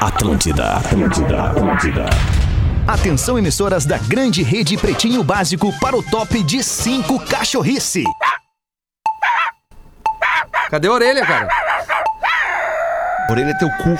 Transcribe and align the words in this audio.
Atlântida, 0.00 0.76
Atlântida, 0.76 1.42
Atlântida. 1.50 2.06
Atenção, 2.88 3.38
emissoras 3.38 3.84
da 3.84 3.98
grande 3.98 4.42
rede 4.42 4.78
Pretinho 4.78 5.22
Básico 5.22 5.78
para 5.78 5.94
o 5.94 6.02
top 6.02 6.42
de 6.42 6.64
5 6.64 7.20
cachorrice. 7.26 8.02
Cadê 10.70 10.88
a 10.88 10.92
orelha, 10.92 11.26
cara? 11.26 11.48
Orelha 13.28 13.50
é 13.50 13.54
teu 13.58 13.68
cu. 13.68 13.90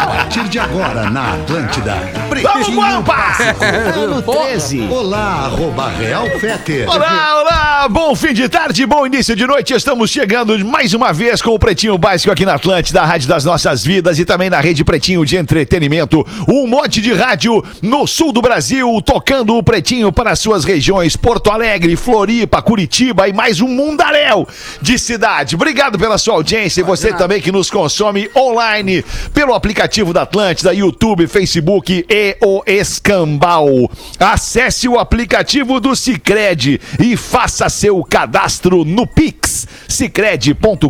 A 0.00 0.06
partir 0.06 0.44
de 0.44 0.60
agora 0.60 1.10
na 1.10 1.34
Atlântida. 1.34 1.96
Pretinho 2.28 3.02
Básico. 3.02 3.64
Ano 3.64 4.22
13. 4.22 4.88
Olá, 4.88 5.46
arroba 5.46 5.88
Real 5.88 6.26
Feter. 6.38 6.88
Olá, 6.88 7.40
olá! 7.40 7.61
Bom 7.90 8.14
fim 8.14 8.32
de 8.32 8.48
tarde, 8.48 8.86
bom 8.86 9.04
início 9.04 9.34
de 9.34 9.44
noite. 9.44 9.74
Estamos 9.74 10.08
chegando 10.08 10.56
mais 10.64 10.94
uma 10.94 11.12
vez 11.12 11.42
com 11.42 11.50
o 11.50 11.58
Pretinho 11.58 11.98
Básico 11.98 12.30
aqui 12.30 12.46
na 12.46 12.54
Atlântida, 12.54 13.02
a 13.02 13.04
Rádio 13.04 13.28
das 13.28 13.44
Nossas 13.44 13.84
Vidas 13.84 14.20
e 14.20 14.24
também 14.24 14.48
na 14.48 14.60
Rede 14.60 14.84
Pretinho 14.84 15.24
de 15.26 15.36
Entretenimento. 15.36 16.24
Um 16.46 16.68
monte 16.68 17.00
de 17.00 17.12
rádio 17.12 17.64
no 17.82 18.06
sul 18.06 18.30
do 18.30 18.40
Brasil, 18.40 19.02
tocando 19.04 19.56
o 19.56 19.62
Pretinho 19.64 20.12
para 20.12 20.30
as 20.30 20.38
suas 20.38 20.64
regiões 20.64 21.16
Porto 21.16 21.50
Alegre, 21.50 21.96
Floripa, 21.96 22.62
Curitiba 22.62 23.26
e 23.26 23.32
mais 23.32 23.60
um 23.60 23.66
mundaréu 23.66 24.46
de 24.80 24.96
cidade. 24.96 25.56
Obrigado 25.56 25.98
pela 25.98 26.18
sua 26.18 26.34
audiência 26.34 26.82
e 26.82 26.84
você 26.84 27.12
também 27.12 27.40
que 27.40 27.50
nos 27.50 27.68
consome 27.68 28.30
online 28.36 29.04
pelo 29.34 29.54
aplicativo 29.54 30.12
da 30.12 30.22
Atlântida, 30.22 30.72
YouTube, 30.72 31.26
Facebook 31.26 32.06
e 32.08 32.36
o 32.40 32.62
Escambau. 32.64 33.90
Acesse 34.20 34.86
o 34.86 35.00
aplicativo 35.00 35.80
do 35.80 35.96
Cicred 35.96 36.80
e 37.00 37.16
faça 37.16 37.71
seu 37.72 38.04
cadastro 38.04 38.84
no 38.84 39.06
Pix, 39.06 39.66
cicred.com.br. 39.88 40.86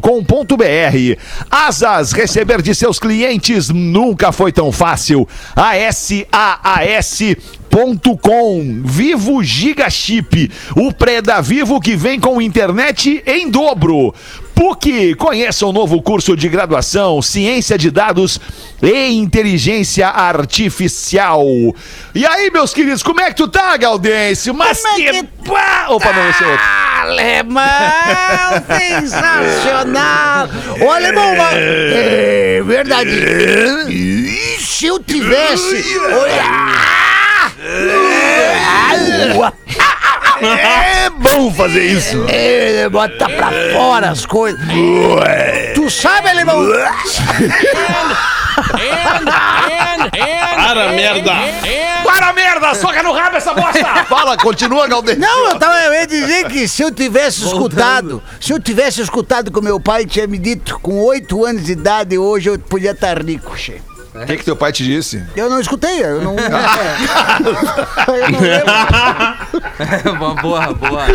Asas, 1.51 2.13
receber 2.13 2.61
de 2.61 2.75
seus 2.75 2.99
clientes 2.99 3.69
nunca 3.71 4.33
foi 4.33 4.53
tão 4.53 4.71
fácil. 4.71 5.27
ASAAS 5.57 7.21
com 8.23 8.83
Vivo 8.85 9.43
Giga 9.43 9.89
Chip, 9.89 10.51
o 10.77 10.93
pré 10.93 11.23
da 11.23 11.41
Vivo 11.41 11.81
que 11.81 11.97
vem 11.97 12.21
com 12.21 12.43
internet 12.43 13.23
em 13.27 13.51
dobro. 13.51 14.15
PUC, 14.55 15.15
conheça 15.15 15.67
o 15.67 15.73
novo 15.73 16.01
curso 16.03 16.37
de 16.37 16.49
graduação 16.49 17.21
Ciência 17.23 17.77
de 17.77 17.91
Dados 17.91 18.41
e 18.83 19.13
Inteligência 19.13 20.09
Artificial. 20.09 21.45
E 22.15 22.25
aí, 22.27 22.51
meus 22.51 22.73
queridos, 22.73 23.03
como 23.03 23.21
é 23.21 23.31
que 23.31 23.37
tu 23.37 23.49
tá, 23.49 23.77
Gaudêncio? 23.77 24.55
Mas 24.55 24.83
que... 24.83 25.23
pá! 25.49 25.87
Opa, 25.89 26.13
não, 26.13 26.29
esse 26.31 26.45
é 26.45 26.47
outro. 26.47 26.65
Alemão 27.01 27.63
sensacional! 28.79 30.49
Ô, 30.81 30.91
alemão, 30.91 31.37
mas... 31.37 31.55
é 31.57 32.63
verdade. 32.65 33.11
E 33.89 34.59
se 34.61 34.87
eu 34.87 34.99
tivesse. 34.99 35.85
Olha! 35.99 36.73
É 40.47 41.11
bom 41.11 41.53
fazer 41.53 41.85
isso. 41.85 42.25
É, 42.29 42.89
bota 42.89 43.29
pra 43.29 43.51
fora 43.73 44.11
as 44.11 44.27
coisas. 44.27 44.61
Tu 45.75 45.91
sabe, 45.91 46.29
alemão? 46.29 46.67
Para, 50.57 50.93
merda! 50.93 51.33
Para 52.05 52.29
a 52.29 52.33
merda, 52.33 52.75
soca 52.75 53.03
no 53.03 53.13
rabo 53.13 53.37
essa 53.37 53.55
bosta! 53.55 53.85
Fala, 54.09 54.37
continua, 54.37 54.87
Gaudêncio. 54.89 55.21
Não, 55.21 55.49
eu 55.51 55.59
tava 55.59 55.81
eu 55.85 55.95
ia 55.95 56.07
dizer 56.07 56.49
que 56.49 56.69
se 56.69 56.83
eu 56.83 56.91
tivesse 56.91 57.45
escutado, 57.45 58.23
se 58.41 58.53
eu 58.53 58.61
tivesse 58.61 59.01
escutado 59.01 59.51
que 59.51 59.59
o 59.59 59.63
meu 59.63 59.81
pai 59.81 60.05
tinha 60.05 60.27
me 60.27 60.39
dito 60.39 60.79
com 60.81 61.01
oito 61.01 61.45
anos 61.45 61.65
de 61.65 61.73
idade, 61.73 62.19
hoje 62.19 62.51
eu 62.51 62.59
podia 62.59 62.91
estar 62.93 63.23
rico, 63.23 63.57
che. 63.57 63.81
O 64.15 64.27
que, 64.27 64.37
que 64.37 64.45
teu 64.45 64.55
pai 64.55 64.71
te 64.73 64.85
disse? 64.85 65.25
Eu 65.35 65.49
não 65.49 65.59
escutei, 65.59 66.05
eu 66.05 66.21
não. 66.21 66.37
eu 66.37 66.51
não 68.31 68.41
lembro. 68.41 68.73
boa, 70.19 70.35
boa, 70.35 70.67
boa. 70.75 71.07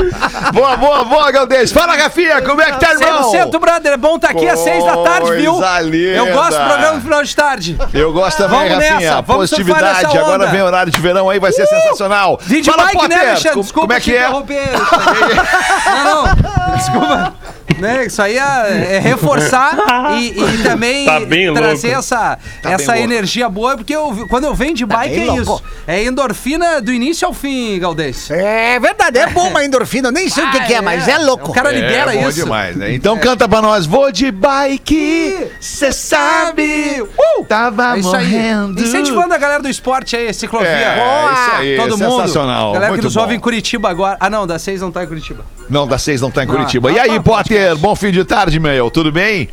Boa, 0.51 0.77
boa, 0.77 1.03
boa, 1.03 1.31
Gaudêncio. 1.31 1.75
Fala, 1.79 1.95
Rafinha, 1.95 2.41
como 2.41 2.59
é 2.59 2.71
que 2.71 2.79
tá, 2.79 2.93
irmão? 2.93 3.31
100%, 3.31 3.59
brother. 3.59 3.93
É 3.93 3.97
bom 3.97 4.15
estar 4.15 4.29
aqui 4.31 4.49
às 4.49 4.59
seis 4.59 4.83
da 4.83 4.97
tarde, 4.97 5.31
viu? 5.35 5.53
Linda. 5.83 6.07
Eu 6.17 6.33
gosto 6.33 6.57
do 6.57 6.65
programa 6.65 6.93
no 6.95 7.01
final 7.01 7.23
de 7.23 7.35
tarde. 7.35 7.77
Eu 7.93 8.11
gosto 8.11 8.37
também, 8.37 8.67
Vamos 8.69 8.73
Rafinha. 8.73 8.99
nessa, 8.99 9.21
vamos 9.21 9.49
Positividade. 9.51 10.03
nessa. 10.05 10.19
Agora 10.19 10.47
vem 10.47 10.61
horário 10.63 10.91
de 10.91 10.99
verão 10.99 11.29
aí, 11.29 11.39
vai 11.39 11.51
ser 11.51 11.67
sensacional. 11.67 12.39
Vim 12.41 12.61
de 12.61 12.71
Fala, 12.71 12.83
bike, 12.85 12.95
né, 12.95 13.01
Potter, 13.03 13.19
Alexandre? 13.29 13.49
como- 13.51 13.63
Desculpa 13.63 13.87
Como 13.87 13.93
é 13.93 13.99
que 14.01 14.15
é? 14.15 14.29
não, 16.03 16.23
não. 16.23 16.75
Desculpa. 16.77 17.33
Né, 17.77 18.05
isso 18.07 18.21
aí 18.21 18.37
é, 18.37 18.95
é 18.95 18.99
reforçar 18.99 19.77
e, 20.19 20.29
e 20.39 20.57
também 20.63 21.05
Tá 21.05 21.19
bem 21.19 21.53
trazer 21.53 21.87
louco. 21.89 21.99
essa, 21.99 22.37
Tá 22.61 22.71
essa 22.71 22.91
bem 22.93 23.01
louco. 23.01 23.13
energia 23.13 23.47
boa, 23.49 23.77
porque 23.77 23.95
eu, 23.95 24.25
quando 24.29 24.45
eu 24.45 24.53
venho 24.55 24.73
de 24.73 24.85
bike 24.85 25.15
bem 25.15 25.23
é 25.23 25.31
louco. 25.41 25.41
isso. 25.41 25.63
É 25.85 26.03
endorfina 26.03 26.81
do 26.81 26.91
início 26.91 27.27
ao 27.27 27.33
fim, 27.33 27.79
Galdês. 27.79 28.29
É 28.31 28.79
verdade, 28.79 29.19
é 29.19 29.27
bom 29.27 29.49
uma 29.49 29.63
endorfina, 29.63 30.07
eu 30.07 30.11
nem 30.11 30.27
sei 30.29 30.43
o 30.43 30.51
que, 30.51 30.59
que 30.61 30.73
é, 30.73 30.81
mas 30.81 31.07
é 31.07 31.17
louco. 31.19 31.51
O 31.51 31.53
cara 31.53 31.71
libera 31.71 32.13
é 32.15 32.21
bom 32.21 32.29
isso. 32.29 32.43
demais, 32.43 32.75
né? 32.75 32.93
Então 32.93 33.17
canta 33.17 33.47
pra 33.47 33.61
nós. 33.61 33.85
Vou 33.85 34.11
de 34.11 34.31
bike, 34.31 35.47
cê 35.59 35.91
sabe. 35.91 37.01
Uh, 37.01 37.45
tava 37.45 37.95
É 37.95 37.99
isso 37.99 38.15
aí. 38.15 38.25
morrendo. 38.31 38.81
Incentivando 38.81 39.33
a 39.33 39.37
galera 39.37 39.61
do 39.61 39.69
esporte 39.69 40.15
aí, 40.15 40.33
ciclovia. 40.33 40.67
É, 40.69 40.95
isso 40.97 41.51
aí, 41.57 41.77
Todo 41.77 41.97
mundo. 41.97 42.21
sensacional. 42.21 42.73
Galera 42.73 42.89
muito 42.91 43.01
que 43.01 43.05
nos 43.05 43.13
bom. 43.15 43.21
ouve 43.21 43.35
em 43.35 43.39
Curitiba 43.39 43.89
agora. 43.89 44.17
Ah, 44.19 44.29
não, 44.29 44.45
da 44.47 44.57
seis 44.59 44.81
não 44.81 44.91
tá 44.91 45.03
em 45.03 45.07
Curitiba. 45.07 45.45
Não, 45.69 45.87
das 45.87 46.01
seis 46.01 46.21
não 46.21 46.31
tá 46.31 46.43
em 46.43 46.47
Ah, 46.47 46.51
Curitiba. 46.51 46.89
tá, 46.89 46.95
e 46.95 46.99
aí, 46.99 47.15
tá, 47.15 47.21
Potter? 47.69 47.77
Bom 47.77 47.95
fim 47.95 48.11
de 48.11 48.23
tarde, 48.23 48.59
meu. 48.59 48.89
Tudo 48.89 49.11
bem? 49.11 49.49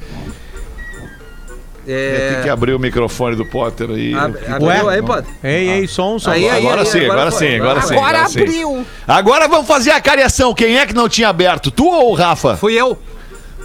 É... 1.87 2.31
Tem 2.35 2.43
que 2.45 2.49
abrir 2.49 2.73
o 2.73 2.79
microfone 2.79 3.37
do 3.37 3.45
Potter 3.45 3.91
aí. 3.91 4.15
Ab- 4.15 4.39
Abriu 4.49 4.89
aí, 4.89 5.03
pode? 5.03 5.27
Ei, 5.43 5.69
ei, 5.69 5.87
som, 5.87 6.19
som. 6.19 6.31
Aí, 6.31 6.49
aí, 6.49 6.67
Agora 6.67 6.81
aí, 6.81 6.87
sim, 6.87 7.05
agora 7.05 7.31
foi, 7.31 7.47
sim, 7.47 7.57
agora 7.57 7.81
sim. 7.83 7.95
Agora 7.95 8.29
sim. 8.29 8.41
abriu. 8.41 8.87
Agora 9.07 9.49
vamos 9.49 9.67
fazer 9.67 9.91
a 9.91 10.01
cariação. 10.01 10.55
Quem 10.55 10.79
é 10.79 10.87
que 10.87 10.95
não 10.95 11.09
tinha 11.11 11.29
aberto? 11.29 11.71
Tu 11.71 11.85
ou 11.87 12.11
o 12.13 12.15
Rafa? 12.15 12.57
Fui 12.57 12.73
eu. 12.73 12.99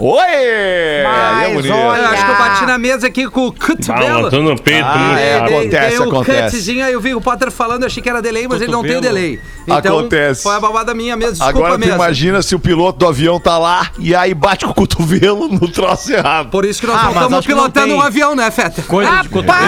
Oi! 0.02 0.22
Aí 0.22 0.34
é 0.46 1.04
Mas 1.04 1.54
bonito. 1.56 1.74
olha- 1.74 2.00
Eu 2.00 2.06
acho 2.08 2.26
que 2.26 2.32
eu 2.32 2.38
bati 2.38 2.66
na 2.66 2.78
mesa 2.78 3.08
aqui 3.08 3.28
com 3.30 3.48
o 3.48 3.50
Ah, 3.60 3.66
cotovelo. 3.68 4.22
matou 4.24 4.42
no 4.42 4.58
peito, 4.62 4.86
Ah, 4.88 5.20
é, 5.20 5.40
acontece, 5.40 5.90
Tem 5.90 6.00
um 6.00 6.04
acontece. 6.10 6.56
cutzinho, 6.56 6.86
aí 6.86 6.94
eu 6.94 7.02
vi 7.02 7.14
o 7.14 7.20
Potter 7.22 7.52
falando, 7.52 7.82
eu 7.84 7.88
achei 7.88 8.02
que 8.02 8.10
era 8.10 8.22
delay, 8.22 8.48
mas 8.48 8.62
ele 8.62 8.72
não 8.72 8.82
tem 8.82 8.96
o 8.96 9.02
delay. 9.02 9.42
Então, 9.68 10.00
Acontece. 10.00 10.42
foi 10.44 10.56
a 10.56 10.60
babada 10.60 10.94
minha 10.96 11.16
mesmo, 11.16 11.34
desculpa 11.34 11.58
Agora 11.60 11.74
tu 11.74 11.80
mesmo. 11.82 11.96
imagina 11.96 12.42
se 12.42 12.56
o 12.56 12.60
piloto 12.60 12.98
do 12.98 13.08
avião 13.08 13.40
tá 13.40 13.58
lá 13.58 13.88
e 14.00 14.16
aí 14.16 14.34
bate 14.34 14.66
com 14.66 14.72
o 14.72 14.74
cotovelo 14.74 15.48
no 15.50 15.68
troço 15.68 16.12
errado. 16.12 16.50
Por 16.50 16.66
isso 16.66 16.80
que 16.82 16.88
nós 16.88 16.96
Ah, 16.98 17.04
não 17.04 17.12
estamos 17.12 17.32
não 17.32 17.42
pilotando 17.44 17.94
um 17.94 18.02
avião, 18.02 18.36
né, 18.36 18.50
Feta? 18.50 18.82
Coisa 18.84 19.22
de 19.22 19.30
cotovelo. 19.30 19.60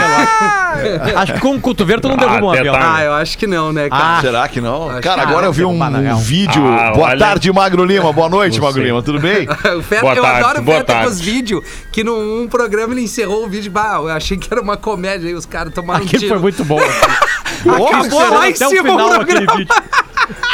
Acho 1.18 1.34
que 1.34 1.40
com 1.40 1.56
o 1.56 1.60
cotovelo 1.62 2.02
tu 2.02 2.08
não 2.08 2.16
derruba 2.18 2.46
um 2.46 2.52
avião. 2.52 2.74
tá. 2.74 2.96
Ah, 2.96 3.04
eu 3.04 3.14
acho 3.14 3.38
que 3.38 3.46
não, 3.46 3.72
né, 3.74 3.90
cara? 3.90 4.18
Ah, 4.18 4.22
Será 4.22 4.48
que 4.48 4.60
não? 4.62 4.90
Acho 4.90 5.02
Cara, 5.02 5.22
que 5.24 5.28
agora 5.28 5.46
eu 5.46 5.54
vi 5.54 5.66
um, 5.66 5.78
real. 5.78 6.18
vídeo. 6.18 6.64
Ah, 6.68 6.92
Boa 6.96 7.10
olha- 7.10 7.20
tarde, 7.20 7.52
Magro 7.52 7.84
Lima. 7.84 8.12
Boa 8.14 8.30
noite, 8.30 8.56
Você. 8.56 8.62
Magro 8.62 8.82
Lima. 8.82 9.02
Tudo 9.04 9.20
bem? 9.20 9.48
O 9.78 9.84
Feta, 9.84 10.02
Boa 10.02 10.16
eu 10.22 10.32
tarde, 10.32 10.44
adoro 10.44 10.62
boa 10.64 10.80
com 10.80 10.86
tarde. 10.86 11.08
os 11.08 11.20
vídeos 11.20 11.64
que 11.92 12.04
num 12.04 12.48
programa 12.48 12.94
ele 12.94 13.02
encerrou 13.02 13.46
o 13.46 13.50
vídeo. 13.50 13.72
Bah, 13.72 13.96
eu 13.96 14.10
achei 14.10 14.38
que 14.38 14.48
era 14.52 14.62
uma 14.62 14.78
comédia 14.78 15.28
aí, 15.28 15.36
os 15.36 15.46
caras 15.46 15.74
tomaram 15.74 16.04
um 16.04 16.08
aquele 16.08 16.20
tiro. 16.20 16.34
foi 16.34 16.42
muito 16.42 16.64
bom. 16.64 16.80
Acabou 17.62 18.30
lá 18.30 18.50
em 18.50 18.54
Até 18.54 18.68
o 18.68 18.70
cima 18.70 18.94
o 18.94 19.10
programa. 19.10 19.66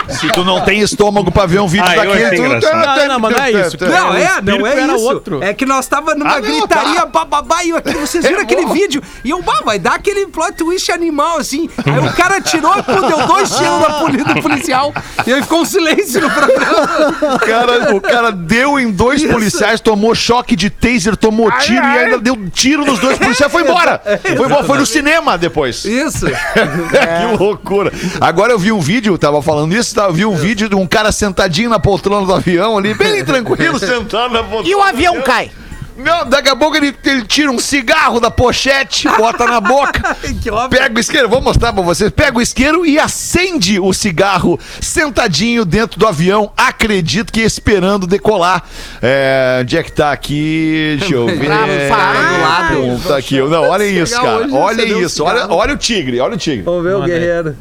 Se 0.09 0.27
tu 0.29 0.43
não 0.43 0.61
tem 0.61 0.79
estômago 0.79 1.31
pra 1.31 1.45
ver 1.45 1.59
um 1.59 1.67
vídeo 1.67 1.85
Ah, 1.87 1.95
daquele, 1.95 2.29
tu 2.29 2.35
engraçado. 2.45 2.97
Não, 2.99 3.07
não, 3.07 3.19
mas 3.19 3.35
não 3.35 3.43
é 3.43 3.51
isso. 3.51 3.77
Não, 3.81 4.13
é, 4.13 4.41
não 4.41 4.67
é 4.67 4.71
era 4.83 4.95
isso. 4.95 5.05
outro. 5.05 5.43
É 5.43 5.53
que 5.53 5.65
nós 5.65 5.85
tava 5.87 6.15
numa 6.15 6.31
Ah, 6.31 6.35
não, 6.35 6.41
gritaria, 6.41 6.99
tá. 7.01 7.05
bababá, 7.05 7.63
e 7.63 7.73
aqui, 7.73 7.93
vocês 7.95 8.23
viram 8.25 8.39
É 8.39 8.43
aquele 8.43 8.65
bom. 8.65 8.73
vídeo? 8.73 9.01
E 9.23 9.29
eu, 9.29 9.41
bah, 9.41 9.61
vai 9.65 9.77
dar 9.77 9.95
aquele 9.95 10.25
plot 10.27 10.53
twist 10.53 10.91
animal, 10.91 11.37
assim. 11.39 11.69
Aí 11.85 11.99
o 11.99 12.13
cara 12.13 12.39
tirou, 12.39 12.71
pô, 12.83 13.01
deu 13.01 13.27
dois 13.27 13.49
tiros 13.51 13.79
na 13.81 13.89
poli- 13.99 14.23
do 14.23 14.41
policial. 14.41 14.93
E 15.25 15.33
aí 15.33 15.41
ficou 15.41 15.61
um 15.61 15.65
silêncio 15.65 16.21
no 16.21 16.29
programa. 16.29 17.35
O 17.35 17.39
cara, 17.39 17.95
o 17.95 18.01
cara 18.01 18.31
deu 18.31 18.79
em 18.79 18.89
dois 18.91 19.23
policiais, 19.23 19.81
tomou 19.81 20.15
choque 20.15 20.55
de 20.55 20.69
taser, 20.69 21.17
tomou 21.17 21.51
tiro 21.59 21.83
e 21.83 21.97
ainda 21.97 22.17
deu 22.19 22.37
tiro 22.49 22.85
nos 22.85 22.99
dois 22.99 23.17
policiais 23.17 23.51
e 23.51 23.53
foi 23.53 23.63
embora. 23.63 24.01
Foi 24.23 24.45
embora, 24.45 24.63
foi 24.63 24.77
no 24.77 24.85
cinema 24.85 25.37
depois. 25.37 25.83
Isso. 25.85 26.25
que 26.27 27.37
loucura. 27.43 27.91
Agora 28.21 28.53
eu 28.53 28.59
vi 28.59 28.71
um 28.71 28.79
vídeo, 28.79 29.17
tava 29.17 29.41
falando 29.41 29.56
isso, 29.71 29.95
tava, 29.95 30.09
eu 30.09 30.13
vi 30.13 30.25
um 30.25 30.35
vídeo 30.35 30.67
de 30.69 30.75
um 30.75 30.85
cara 30.85 31.11
sentadinho 31.11 31.69
na 31.69 31.79
poltrona 31.79 32.25
do 32.25 32.33
avião 32.33 32.77
ali, 32.77 32.93
bem 32.93 33.23
tranquilo, 33.25 33.79
sentado 33.79 34.33
na 34.33 34.43
poltrona. 34.43 34.67
E 34.69 34.75
o 34.75 34.81
avião 34.81 35.21
cai. 35.21 35.51
Não, 35.97 36.29
daqui 36.29 36.47
a 36.47 36.55
pouco 36.55 36.77
ele, 36.77 36.95
ele 37.03 37.23
tira 37.23 37.49
um 37.49 37.57
cigarro 37.57 38.19
da 38.19 38.29
pochete, 38.29 39.07
bota 39.17 39.45
na 39.47 39.59
boca. 39.59 40.15
que 40.43 40.51
óbvio. 40.51 40.79
Pega 40.79 40.95
o 40.95 40.99
isqueiro, 40.99 41.27
vou 41.27 41.41
mostrar 41.41 41.73
pra 41.73 41.81
vocês. 41.81 42.11
Pega 42.11 42.37
o 42.37 42.41
isqueiro 42.41 42.85
e 42.85 42.99
acende 42.99 43.79
o 43.79 43.91
cigarro 43.93 44.59
sentadinho 44.79 45.65
dentro 45.65 45.99
do 45.99 46.07
avião. 46.07 46.51
Acredito 46.55 47.33
que 47.33 47.41
esperando 47.41 48.05
decolar. 48.05 48.63
É, 49.01 49.59
onde 49.61 49.75
é 49.75 49.81
que 49.81 49.91
tá 49.91 50.11
aqui? 50.11 50.97
Deixa 50.99 51.15
eu 51.15 51.25
ver. 51.35 51.39
Do 51.39 51.49
lado. 51.49 53.01
Tá 53.07 53.17
aqui. 53.17 53.41
Não, 53.41 53.63
olha 53.67 53.83
isso, 53.83 54.13
cara. 54.13 54.37
hoje, 54.37 54.53
Olha 54.53 54.83
acendeu 54.83 54.97
o 54.99 55.01
isso. 55.01 55.23
Olha, 55.23 55.47
olha 55.49 55.73
o 55.73 55.77
tigre, 55.77 56.19
olha 56.19 56.35
o 56.35 56.37
tigre. 56.37 56.61
Vamos 56.61 56.83
ver 56.83 56.95
o 56.95 57.01
guerreiro. 57.01 57.57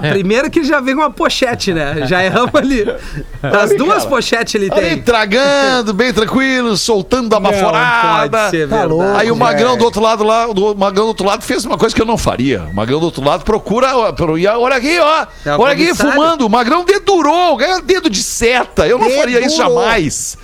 Mas 0.00 0.12
Primeiro 0.12 0.50
que 0.50 0.62
já 0.64 0.80
vem 0.80 0.94
com 0.94 1.00
uma 1.02 1.10
pochete, 1.10 1.72
né? 1.74 2.06
Já 2.06 2.24
erramos 2.24 2.54
ali. 2.54 2.84
As 3.42 3.76
duas 3.76 4.04
pochetes 4.04 4.54
ele 4.54 4.70
tem. 4.70 5.02
tragando, 5.02 5.92
bem 5.92 6.12
tranquilo, 6.12 6.76
soltando 6.76 7.34
a 7.34 7.40
baforada. 7.40 8.28
Pode 8.38 8.50
ser 8.50 8.68
Tá 8.68 8.76
verdade. 8.76 8.86
louco. 8.92 9.16
Aí 9.16 9.30
o 9.30 9.34
É. 9.34 9.38
Magrão 9.38 9.76
do 9.76 9.84
outro 9.84 10.00
lado 10.00 10.22
lá, 10.24 10.46
o 10.46 10.74
Magrão 10.74 11.04
do 11.04 11.08
outro 11.08 11.26
lado 11.26 11.42
fez 11.42 11.64
uma 11.64 11.76
coisa 11.76 11.94
que 11.94 12.00
eu 12.00 12.06
não 12.06 12.16
faria. 12.16 12.62
O 12.70 12.74
Magrão 12.74 13.00
do 13.00 13.06
outro 13.06 13.24
lado 13.24 13.44
procura, 13.44 13.96
ó, 13.96 14.12
pro- 14.12 14.38
e 14.38 14.46
olha 14.46 14.76
aqui, 14.76 14.98
ó. 14.98 15.26
É 15.44 15.56
o 15.56 15.60
olha 15.60 15.72
aqui, 15.72 15.84
comissário. 15.86 16.12
fumando. 16.12 16.46
O 16.46 16.50
Magrão 16.50 16.84
dedurou, 16.84 17.56
ganhou 17.56 17.80
dedo 17.82 18.08
de 18.08 18.22
seta. 18.22 18.86
Eu 18.86 18.98
não 18.98 19.10
faria 19.10 19.40
isso 19.44 19.56
Dedurou. 19.58 19.82
jamais. 19.82 20.38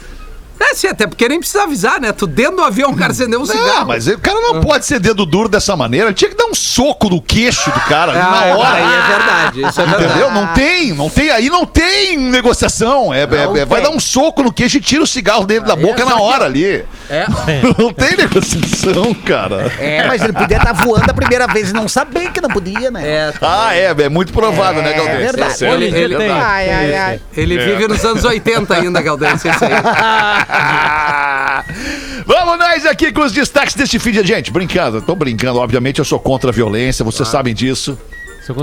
É, 0.60 0.74
sim, 0.74 0.88
até 0.88 1.06
porque 1.06 1.28
nem 1.28 1.38
precisa 1.38 1.62
avisar, 1.62 2.00
né? 2.00 2.12
Tu 2.12 2.26
dentro 2.26 2.56
do 2.56 2.62
avião, 2.62 2.90
o 2.90 2.96
cara 2.96 3.12
acendeu 3.12 3.40
um 3.40 3.46
Não, 3.46 3.52
cigarro. 3.54 3.86
mas 3.86 4.06
o 4.06 4.18
cara 4.18 4.40
não 4.40 4.60
pode 4.60 4.84
ser 4.86 4.98
dedo 4.98 5.24
duro 5.24 5.48
dessa 5.48 5.76
maneira. 5.76 6.06
Ele 6.06 6.14
tinha 6.14 6.30
que 6.30 6.36
dar 6.36 6.46
um 6.46 6.54
soco 6.54 7.08
no 7.08 7.20
queixo 7.22 7.70
do 7.70 7.80
cara 7.82 8.12
ali 8.12 8.20
Ah, 8.20 8.30
na 8.30 8.56
hora. 8.56 8.74
Aí 8.74 8.82
é 8.82 9.16
verdade, 9.18 9.62
isso 9.62 9.80
é 9.80 9.84
verdade. 9.86 10.04
Entendeu? 10.10 10.30
Não 10.32 10.46
tem, 10.48 10.92
não 10.94 11.08
tem, 11.10 11.30
aí 11.30 11.48
não 11.48 11.64
tem 11.64 12.16
negociação. 12.18 13.12
É, 13.14 13.22
é- 13.22 13.60
é- 13.60 13.64
vai 13.64 13.80
dar 13.82 13.90
um 13.90 14.00
soco 14.00 14.42
no 14.42 14.52
queixo 14.52 14.76
e 14.78 14.80
tira 14.80 15.02
o 15.02 15.06
cigarro 15.06 15.46
dele 15.46 15.64
da 15.64 15.76
boca 15.76 16.04
na 16.04 16.20
hora 16.20 16.44
ali. 16.44 16.84
É. 17.10 17.24
Não 17.78 17.90
tem 17.92 18.16
negociação, 18.18 19.14
cara. 19.14 19.72
É, 19.80 20.06
mas 20.06 20.22
ele 20.22 20.32
podia 20.34 20.58
estar 20.58 20.72
voando 20.74 21.10
a 21.10 21.14
primeira 21.14 21.46
vez 21.46 21.70
e 21.70 21.72
não 21.72 21.88
saber 21.88 22.30
que 22.32 22.40
não 22.40 22.50
podia, 22.50 22.90
né? 22.90 23.02
É, 23.08 23.32
Ah, 23.40 23.74
é, 23.74 23.94
é 23.98 24.08
muito 24.10 24.30
provável, 24.30 24.82
né, 24.82 24.92
Galdês? 24.92 25.18
verdade. 25.18 25.56
Certo, 25.56 25.80
Ele-. 25.82 26.16
Ai, 26.30 26.70
ai, 26.70 26.94
ai. 26.94 27.20
ele 27.34 27.56
vive 27.58 27.88
nos 27.88 28.04
anos 28.04 28.24
80 28.24 28.74
ainda, 28.74 29.00
Galdense, 29.00 29.48
isso 29.48 29.64
aí. 29.64 29.70
Vamos 32.26 32.58
nós 32.58 32.86
aqui 32.86 33.12
com 33.12 33.22
os 33.22 33.32
destaques 33.32 33.74
deste 33.74 33.98
fim 33.98 34.12
de 34.12 34.24
gente. 34.26 34.50
Brincando, 34.50 35.02
tô 35.02 35.14
brincando. 35.14 35.58
Obviamente 35.58 35.98
eu 35.98 36.04
sou 36.04 36.18
contra 36.18 36.50
a 36.50 36.52
violência, 36.52 37.04
vocês 37.04 37.28
sabem 37.28 37.54
disso. 37.54 37.98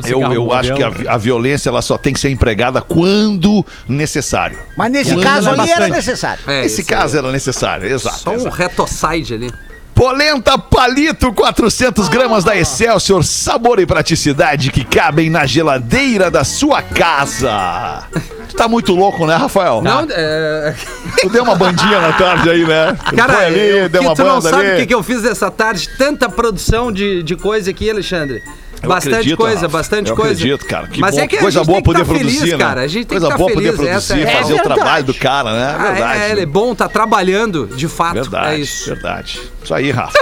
Eu 0.08 0.34
Eu, 0.34 0.52
acho 0.52 0.74
que 0.74 0.82
a, 0.82 1.14
a 1.14 1.18
violência 1.18 1.70
ela 1.70 1.82
só 1.82 1.96
tem 1.98 2.12
que 2.12 2.20
ser 2.20 2.30
empregada 2.30 2.82
quando 2.82 3.64
necessário. 3.88 4.58
Mas 4.76 4.92
nesse 4.92 5.14
Quando 5.14 5.24
caso 5.24 5.50
ali 5.50 5.70
era 5.72 5.88
necessário. 5.88 6.44
É, 6.48 6.66
Esse 6.66 6.84
caso 6.84 7.18
era 7.18 7.32
necessário, 7.32 7.86
exato. 7.86 8.16
aí. 8.16 8.22
Só 8.24 8.32
um 8.32 8.36
exato. 8.36 8.56
retocide 8.56 9.34
ali. 9.36 9.54
Polenta 9.96 10.58
Palito, 10.58 11.32
400 11.32 12.10
gramas 12.10 12.44
da 12.44 12.54
Excelsior, 12.54 13.24
sabor 13.24 13.80
e 13.80 13.86
praticidade 13.86 14.70
que 14.70 14.84
cabem 14.84 15.30
na 15.30 15.46
geladeira 15.46 16.30
da 16.30 16.44
sua 16.44 16.82
casa. 16.82 18.04
Tu 18.50 18.56
tá 18.58 18.68
muito 18.68 18.94
louco, 18.94 19.26
né, 19.26 19.38
Rafael? 19.38 19.82
Não, 19.82 20.06
é... 20.10 20.76
Tu 21.22 21.30
deu 21.30 21.44
uma 21.44 21.56
bandinha 21.56 22.02
na 22.02 22.12
tarde 22.12 22.50
aí, 22.50 22.66
né? 22.66 22.98
Tu 23.08 23.16
Cara, 23.16 23.34
foi 23.36 23.46
ali, 23.46 23.60
eu, 23.60 23.90
deu 23.90 24.02
que 24.02 24.08
uma 24.08 24.16
tu 24.16 24.24
não 24.24 24.36
banda 24.42 24.50
sabe 24.50 24.74
o 24.74 24.76
que, 24.76 24.86
que 24.86 24.94
eu 24.94 25.02
fiz 25.02 25.24
essa 25.24 25.50
tarde. 25.50 25.90
Tanta 25.98 26.28
produção 26.28 26.92
de, 26.92 27.24
de 27.24 27.38
coisa 27.38 27.72
aqui, 27.72 27.90
Alexandre. 27.90 28.44
Eu 28.86 28.90
bastante 28.90 29.14
acredito, 29.16 29.38
coisa, 29.38 29.56
Rafa. 29.62 29.68
bastante 29.70 30.10
Eu 30.10 30.16
coisa. 30.16 30.32
acredito, 30.34 30.66
cara. 30.66 30.88
Que 30.88 31.00
Mas 31.02 31.16
bom, 31.16 31.22
é 31.22 31.28
que 31.28 31.38
coisa 31.38 31.64
boa 31.64 31.82
poder 31.82 32.00
tá 32.00 32.06
produzir, 32.06 32.38
feliz, 32.40 32.52
né? 32.54 32.58
cara. 32.58 32.82
A 32.82 32.88
gente 32.88 33.06
tem 33.06 33.20
coisa 33.20 33.26
que 33.28 33.32
tá 33.32 33.38
boa 33.38 33.50
feliz, 33.50 33.76
poder 33.76 33.90
produzir, 33.92 34.22
é- 34.22 34.28
fazer 34.42 34.54
é 34.54 34.56
o 34.56 34.64
trabalho 34.64 35.04
do 35.06 35.14
cara, 35.14 35.54
né? 35.54 35.62
É 35.62 35.76
Ah, 35.76 35.92
verdade. 35.92 36.22
é, 36.22 36.32
ele 36.32 36.42
é 36.42 36.46
bom, 36.46 36.74
tá 36.76 36.88
trabalhando, 36.88 37.68
de 37.76 37.88
fato. 37.88 38.14
Verdade, 38.16 38.56
É 38.56 38.60
isso. 38.60 38.86
verdade. 38.90 39.40
Isso 39.64 39.74
aí, 39.74 39.92
Rafa. 39.92 40.18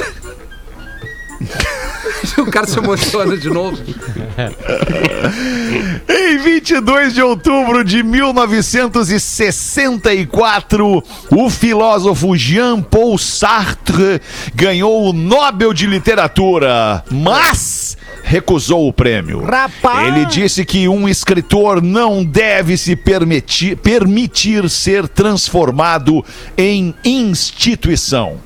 o 2.38 2.46
cara 2.52 2.66
se 2.68 2.78
emociona 2.80 3.36
de 3.38 3.50
novo. 3.50 3.78
Em 6.10 6.38
22 6.38 7.14
de 7.14 7.22
outubro 7.22 7.84
de 7.84 8.02
1964, 8.04 11.04
o 11.30 11.50
filósofo 11.50 12.34
Jean-Paul 12.36 13.18
Sartre 13.18 14.22
ganhou 14.56 15.10
o 15.10 15.14
Nobel 15.14 15.74
de 15.74 15.86
Literatura, 15.88 17.04
mas 17.12 17.98
recusou 18.24 18.88
o 18.88 18.94
prêmio. 18.94 19.44
Rapaz! 19.44 20.08
Ele 20.08 20.26
disse 20.26 20.66
que 20.66 20.88
um 20.88 21.08
escritor 21.08 21.82
não 21.82 22.24
deve 22.24 22.78
se 22.78 22.96
permitir, 22.96 23.76
permitir 23.78 24.70
ser 24.70 25.08
transformado 25.08 26.26
em 26.58 26.96
instituição. 27.04 28.38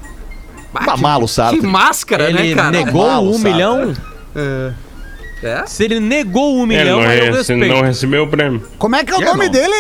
Mamalo, 0.73 1.27
Sartre. 1.27 1.61
Que 1.61 1.65
máscara, 1.65 2.29
Ele 2.29 2.49
né, 2.49 2.55
cara? 2.55 2.71
negou 2.71 3.07
Mal, 3.07 3.25
um 3.25 3.33
sabe? 3.33 3.51
milhão. 3.53 3.93
É? 4.35 4.71
Se 5.67 5.83
ele 5.83 5.99
negou 5.99 6.57
um 6.57 6.65
milhão, 6.65 6.99
não, 7.01 7.07
aí 7.07 7.19
eu 7.19 7.25
rece- 7.33 7.53
respeito. 7.53 7.75
não 7.75 7.81
recebeu 7.83 8.23
o 8.23 8.27
prêmio. 8.27 8.63
Como 8.79 8.95
é 8.95 9.03
que 9.03 9.11
é 9.13 9.17
o 9.17 9.21
É, 9.21 9.25
nome 9.25 9.45
não. 9.45 9.51
dele? 9.51 9.75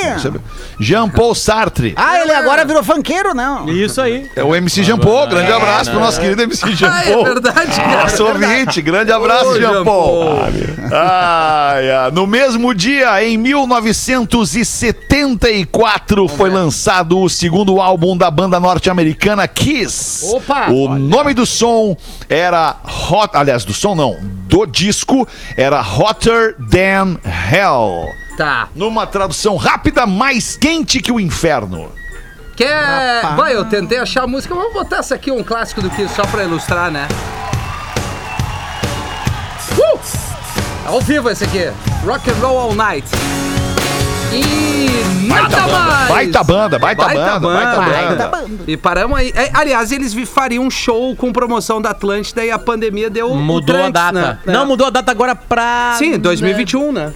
Jean-Paul 0.79 1.33
Sartre. 1.33 1.93
Ah, 1.95 2.19
ele 2.21 2.31
agora 2.31 2.63
virou 2.63 2.83
funkeiro, 2.83 3.33
não? 3.33 3.67
Isso 3.69 3.99
aí. 3.99 4.29
É 4.35 4.43
o 4.43 4.55
MC 4.55 4.83
Jean-Paul. 4.83 5.27
Grande 5.27 5.51
abraço 5.51 5.89
pro 5.89 5.99
nosso 5.99 6.19
querido 6.21 6.43
MC 6.43 6.63
Ah, 6.65 6.69
é 6.69 6.75
Jean-Paul. 6.75 7.23
verdade, 7.23 7.71
cara. 7.75 8.03
Nosso 8.03 8.23
ouvinte, 8.25 8.81
grande 8.81 9.11
abraço, 9.11 9.49
Ô, 9.49 9.59
Jean-Paul. 9.59 10.39
Ai, 10.91 11.91
ai. 11.91 12.11
No 12.11 12.27
mesmo 12.27 12.73
dia, 12.75 13.23
em 13.23 13.37
1974, 13.37 16.27
foi 16.27 16.49
lançado 16.49 17.19
o 17.19 17.29
segundo 17.29 17.81
álbum 17.81 18.15
da 18.15 18.29
banda 18.29 18.59
norte-americana 18.59 19.47
Kiss. 19.47 20.25
Opa! 20.33 20.69
O 20.69 20.95
nome 20.97 21.33
do 21.33 21.45
som 21.45 21.95
era 22.29 22.75
Hot, 23.09 23.29
aliás, 23.33 23.63
do 23.65 23.73
som 23.73 23.95
não, 23.95 24.17
do 24.47 24.65
disco 24.65 25.27
era 25.55 25.81
Hotter 25.81 26.55
Than 26.69 27.17
Hell. 27.23 28.05
Tá. 28.37 28.69
Numa 28.75 29.07
tradução 29.07 29.55
rápida, 29.55 30.05
mais 30.05 30.55
quente 30.55 31.01
que 31.01 31.11
o 31.11 31.19
inferno. 31.19 31.91
Quer. 32.55 33.21
Vai, 33.35 33.55
eu 33.55 33.65
tentei 33.65 33.99
achar 33.99 34.23
a 34.23 34.27
música, 34.27 34.53
vamos 34.53 34.73
botar 34.73 34.97
essa 34.97 35.15
aqui, 35.15 35.31
um 35.31 35.43
clássico 35.43 35.81
do 35.81 35.89
que 35.89 36.07
só 36.07 36.23
pra 36.25 36.43
ilustrar, 36.43 36.91
né? 36.91 37.07
Uh! 39.77 39.99
Ao 40.85 41.01
vivo 41.01 41.29
esse 41.29 41.43
aqui. 41.43 41.71
Rock 42.05 42.29
and 42.29 42.35
Roll 42.35 42.57
All 42.57 42.73
Night. 42.73 43.07
E 44.33 45.27
nada 45.27 45.67
mais! 45.67 46.07
Baita 46.09 46.43
banda, 46.43 46.79
baita, 46.79 47.03
banda, 47.07 47.39
baita 47.39 47.75
Baita 47.81 48.15
banda. 48.15 48.27
banda. 48.27 48.63
E 48.67 48.77
paramos 48.77 49.17
aí. 49.19 49.31
É, 49.35 49.51
aliás, 49.53 49.91
eles 49.91 50.13
fariam 50.27 50.63
um 50.65 50.69
show 50.69 51.15
com 51.15 51.31
promoção 51.31 51.81
da 51.81 51.91
Atlântida 51.91 52.43
e 52.45 52.51
a 52.51 52.57
pandemia 52.59 53.09
deu 53.09 53.33
Mudou 53.35 53.75
a 53.75 53.79
tranks, 53.91 53.93
data. 53.93 54.11
né? 54.45 54.53
Não, 54.53 54.63
É. 54.63 54.65
mudou 54.65 54.87
a 54.87 54.89
data 54.89 55.11
agora 55.11 55.35
pra. 55.35 55.95
Sim, 55.97 56.17
2021, 56.17 56.91
né? 56.91 57.13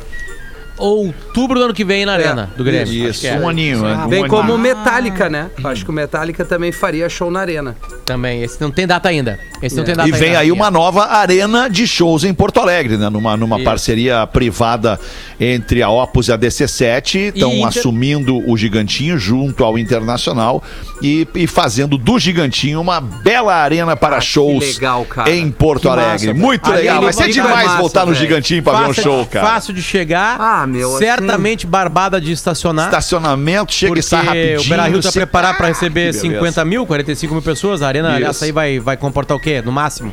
Outubro 0.82 1.60
do 1.60 1.66
ano 1.66 1.74
que 1.74 1.86
vem 1.86 2.06
na 2.06 2.14
Arena 2.14 2.50
do 2.58 2.64
Grêmio. 2.64 2.92
Isso, 3.10 3.22
que 3.22 3.28
é. 3.28 3.36
um 3.38 3.48
aninho. 3.48 3.82
né? 3.84 3.94
Um 4.06 4.08
Bem 4.10 4.20
aninho. 4.24 4.28
como 4.30 4.58
Metallica, 4.58 5.30
né? 5.30 5.50
Acho 5.64 5.84
que 5.86 5.92
o 5.92 5.94
Metallica 5.94 6.44
também 6.44 6.72
faria 6.72 7.08
show 7.08 7.30
na 7.32 7.40
Arena. 7.40 7.76
Também. 8.06 8.42
Esse 8.44 8.60
não 8.60 8.72
tem 8.72 8.86
data 8.88 9.08
ainda. 9.10 9.40
Esse 9.62 9.76
não 9.76 9.84
tem 9.84 9.96
data 9.96 10.10
E 10.10 10.12
vem 10.12 10.30
ainda. 10.30 10.40
aí 10.40 10.52
uma 10.52 10.72
nova 10.72 11.06
arena 11.06 11.70
de 11.70 11.86
shows 11.88 12.24
em 12.24 12.34
Porto 12.34 12.60
Alegre, 12.60 12.98
né? 12.98 13.10
Numa, 13.10 13.38
numa 13.38 13.58
Isso. 13.58 13.66
parceria 13.66 14.26
privada 14.28 15.00
entre 15.40 15.82
a 15.84 15.90
Opus 15.90 16.28
e 16.28 16.32
a 16.34 16.38
DC7. 16.38 17.34
Estão 17.36 17.52
Inter- 17.54 17.68
assumindo 17.68 18.50
o 18.50 18.58
Gigantinho 18.58 19.18
junto 19.18 19.64
ao 19.64 19.78
Internacional 19.78 20.64
e, 21.02 21.28
e 21.36 21.48
fazendo 21.48 21.98
do 21.98 22.18
Gigantinho 22.20 22.82
uma 22.82 23.00
bela 23.00 23.54
arena 23.56 23.96
para 23.96 24.20
shows 24.20 24.64
Ah, 24.64 24.68
legal, 24.74 25.06
cara. 25.06 25.32
em 25.32 25.52
Porto 25.52 25.82
Que 25.84 25.88
massa, 25.90 26.02
Alegre. 26.02 26.28
velho. 26.28 26.40
Muito 26.40 26.66
Ali 26.72 26.78
legal. 26.82 26.96
ele 26.98 27.04
Vai 27.06 27.14
ser 27.14 27.30
demais 27.32 27.68
massa, 27.68 27.78
voltar 27.78 28.06
no 28.06 28.14
velho. 28.14 28.20
Gigantinho 28.26 28.64
para 28.64 28.80
ver 28.80 28.90
um 28.90 28.94
show, 28.94 29.26
cara. 29.28 29.48
Fácil 29.48 29.74
de 29.74 29.82
chegar. 29.82 30.38
Ah, 30.40 30.66
meu, 30.72 30.96
assim- 30.96 31.06
Certamente 31.06 31.68
barbada 31.68 32.20
de 32.20 32.32
estacionar. 32.32 32.86
Estacionamento, 32.88 33.74
chega 33.74 34.00
e 34.00 34.02
sai 34.04 34.26
rapidinho. 34.26 34.62
o 34.62 34.64
Beira 34.66 34.88
Rio 34.88 35.02
tá 35.02 35.12
preparado 35.12 35.58
para 35.58 35.68
receber 35.68 36.14
que 36.14 36.20
beleza. 36.22 36.36
50 36.40 36.66
mil, 36.66 36.86
45 36.86 37.34
mil 37.34 37.44
pessoas. 37.44 37.82
A 37.82 37.88
arena 37.88 38.18
Isso. 38.20 38.30
essa 38.30 38.46
aí 38.46 38.52
vai, 38.52 38.80
vai 38.80 38.98
comportar 38.98 39.36
o 39.36 39.40
quê? 39.40 39.62
No 39.64 39.72
máximo? 39.72 40.12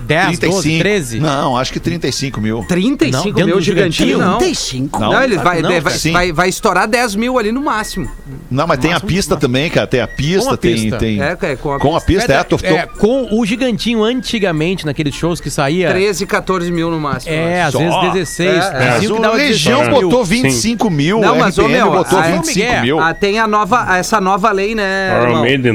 10, 0.00 0.38
12, 0.38 0.78
13? 0.78 1.20
Não, 1.20 1.56
acho 1.56 1.72
que 1.72 1.80
35 1.80 2.40
mil. 2.40 2.64
35 2.68 3.38
Não, 3.38 3.46
mil 3.46 3.60
gigantinho, 3.60 4.08
Gigantinho? 4.08 4.18
não. 4.18 4.38
35. 4.38 4.98
Não. 4.98 5.12
Não, 5.12 5.22
ele 5.22 5.38
vai, 5.38 5.62
não, 5.62 5.80
vai, 5.80 5.92
sim. 5.94 6.12
vai, 6.12 6.32
vai 6.32 6.48
estourar 6.48 6.86
10 6.88 7.14
mil 7.16 7.38
ali 7.38 7.52
no 7.52 7.62
máximo. 7.62 8.08
Não, 8.50 8.66
mas 8.66 8.78
tem 8.78 8.92
a 8.92 9.00
pista 9.00 9.36
também, 9.36 9.70
cara. 9.70 9.86
Tem 9.86 10.00
a 10.00 10.06
pista, 10.06 10.54
a 10.54 10.56
tem, 10.56 10.74
pista. 10.74 10.96
tem. 10.98 11.22
É, 11.22 11.36
é, 11.40 11.56
com 11.56 11.72
a 11.72 11.78
com 11.78 11.96
a 11.96 12.00
pista, 12.00 12.32
é. 12.32 12.74
É, 12.74 12.86
com 12.86 13.28
o 13.38 13.44
gigantinho 13.44 14.02
antigamente, 14.02 14.86
naqueles 14.86 15.14
shows 15.14 15.40
que 15.40 15.50
saía. 15.50 15.90
13, 15.90 16.26
14 16.26 16.70
mil 16.70 16.90
no 16.90 16.98
máximo. 17.00 17.34
É, 17.34 17.62
às 17.62 17.74
vezes 17.74 17.94
16. 18.12 18.48
É, 18.50 19.04
é. 19.04 19.08
o 19.08 19.34
Legião 19.34 19.78
16 19.80 19.88
mil. 19.88 20.00
botou 20.02 20.24
25 20.24 20.90
mil, 20.90 21.20
Não, 21.20 21.36
mas, 21.36 21.58
ô, 21.58 21.68
meu, 21.68 21.90
botou 21.90 22.18
aí- 22.18 22.32
25 22.32 22.58
Miguel, 22.58 22.82
mil. 22.82 23.00
Ah, 23.00 23.14
tem 23.14 23.38
a 23.38 23.46
nova, 23.46 23.96
essa 23.96 24.20
nova 24.20 24.50
lei, 24.52 24.74
né? 24.74 25.10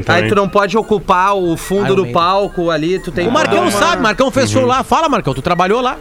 Aí 0.08 0.27
tu 0.27 0.36
não 0.36 0.48
pode 0.50 0.77
ocupar 0.77 1.36
o 1.36 1.56
fundo 1.58 1.96
do 1.96 2.08
palco 2.08 2.70
ali, 2.70 3.00
tu 3.00 3.12
tem 3.12 3.27
O 3.27 3.32
Marcão 3.32 3.70
sabe, 3.72 4.01
Marcão 4.01 4.12
fez 4.32 4.50
show 4.51 4.65
lá. 4.65 4.84
Fala, 4.84 5.08
Marcão, 5.10 5.34
tu 5.34 5.41
trabalhou 5.41 5.82
lá. 5.82 5.98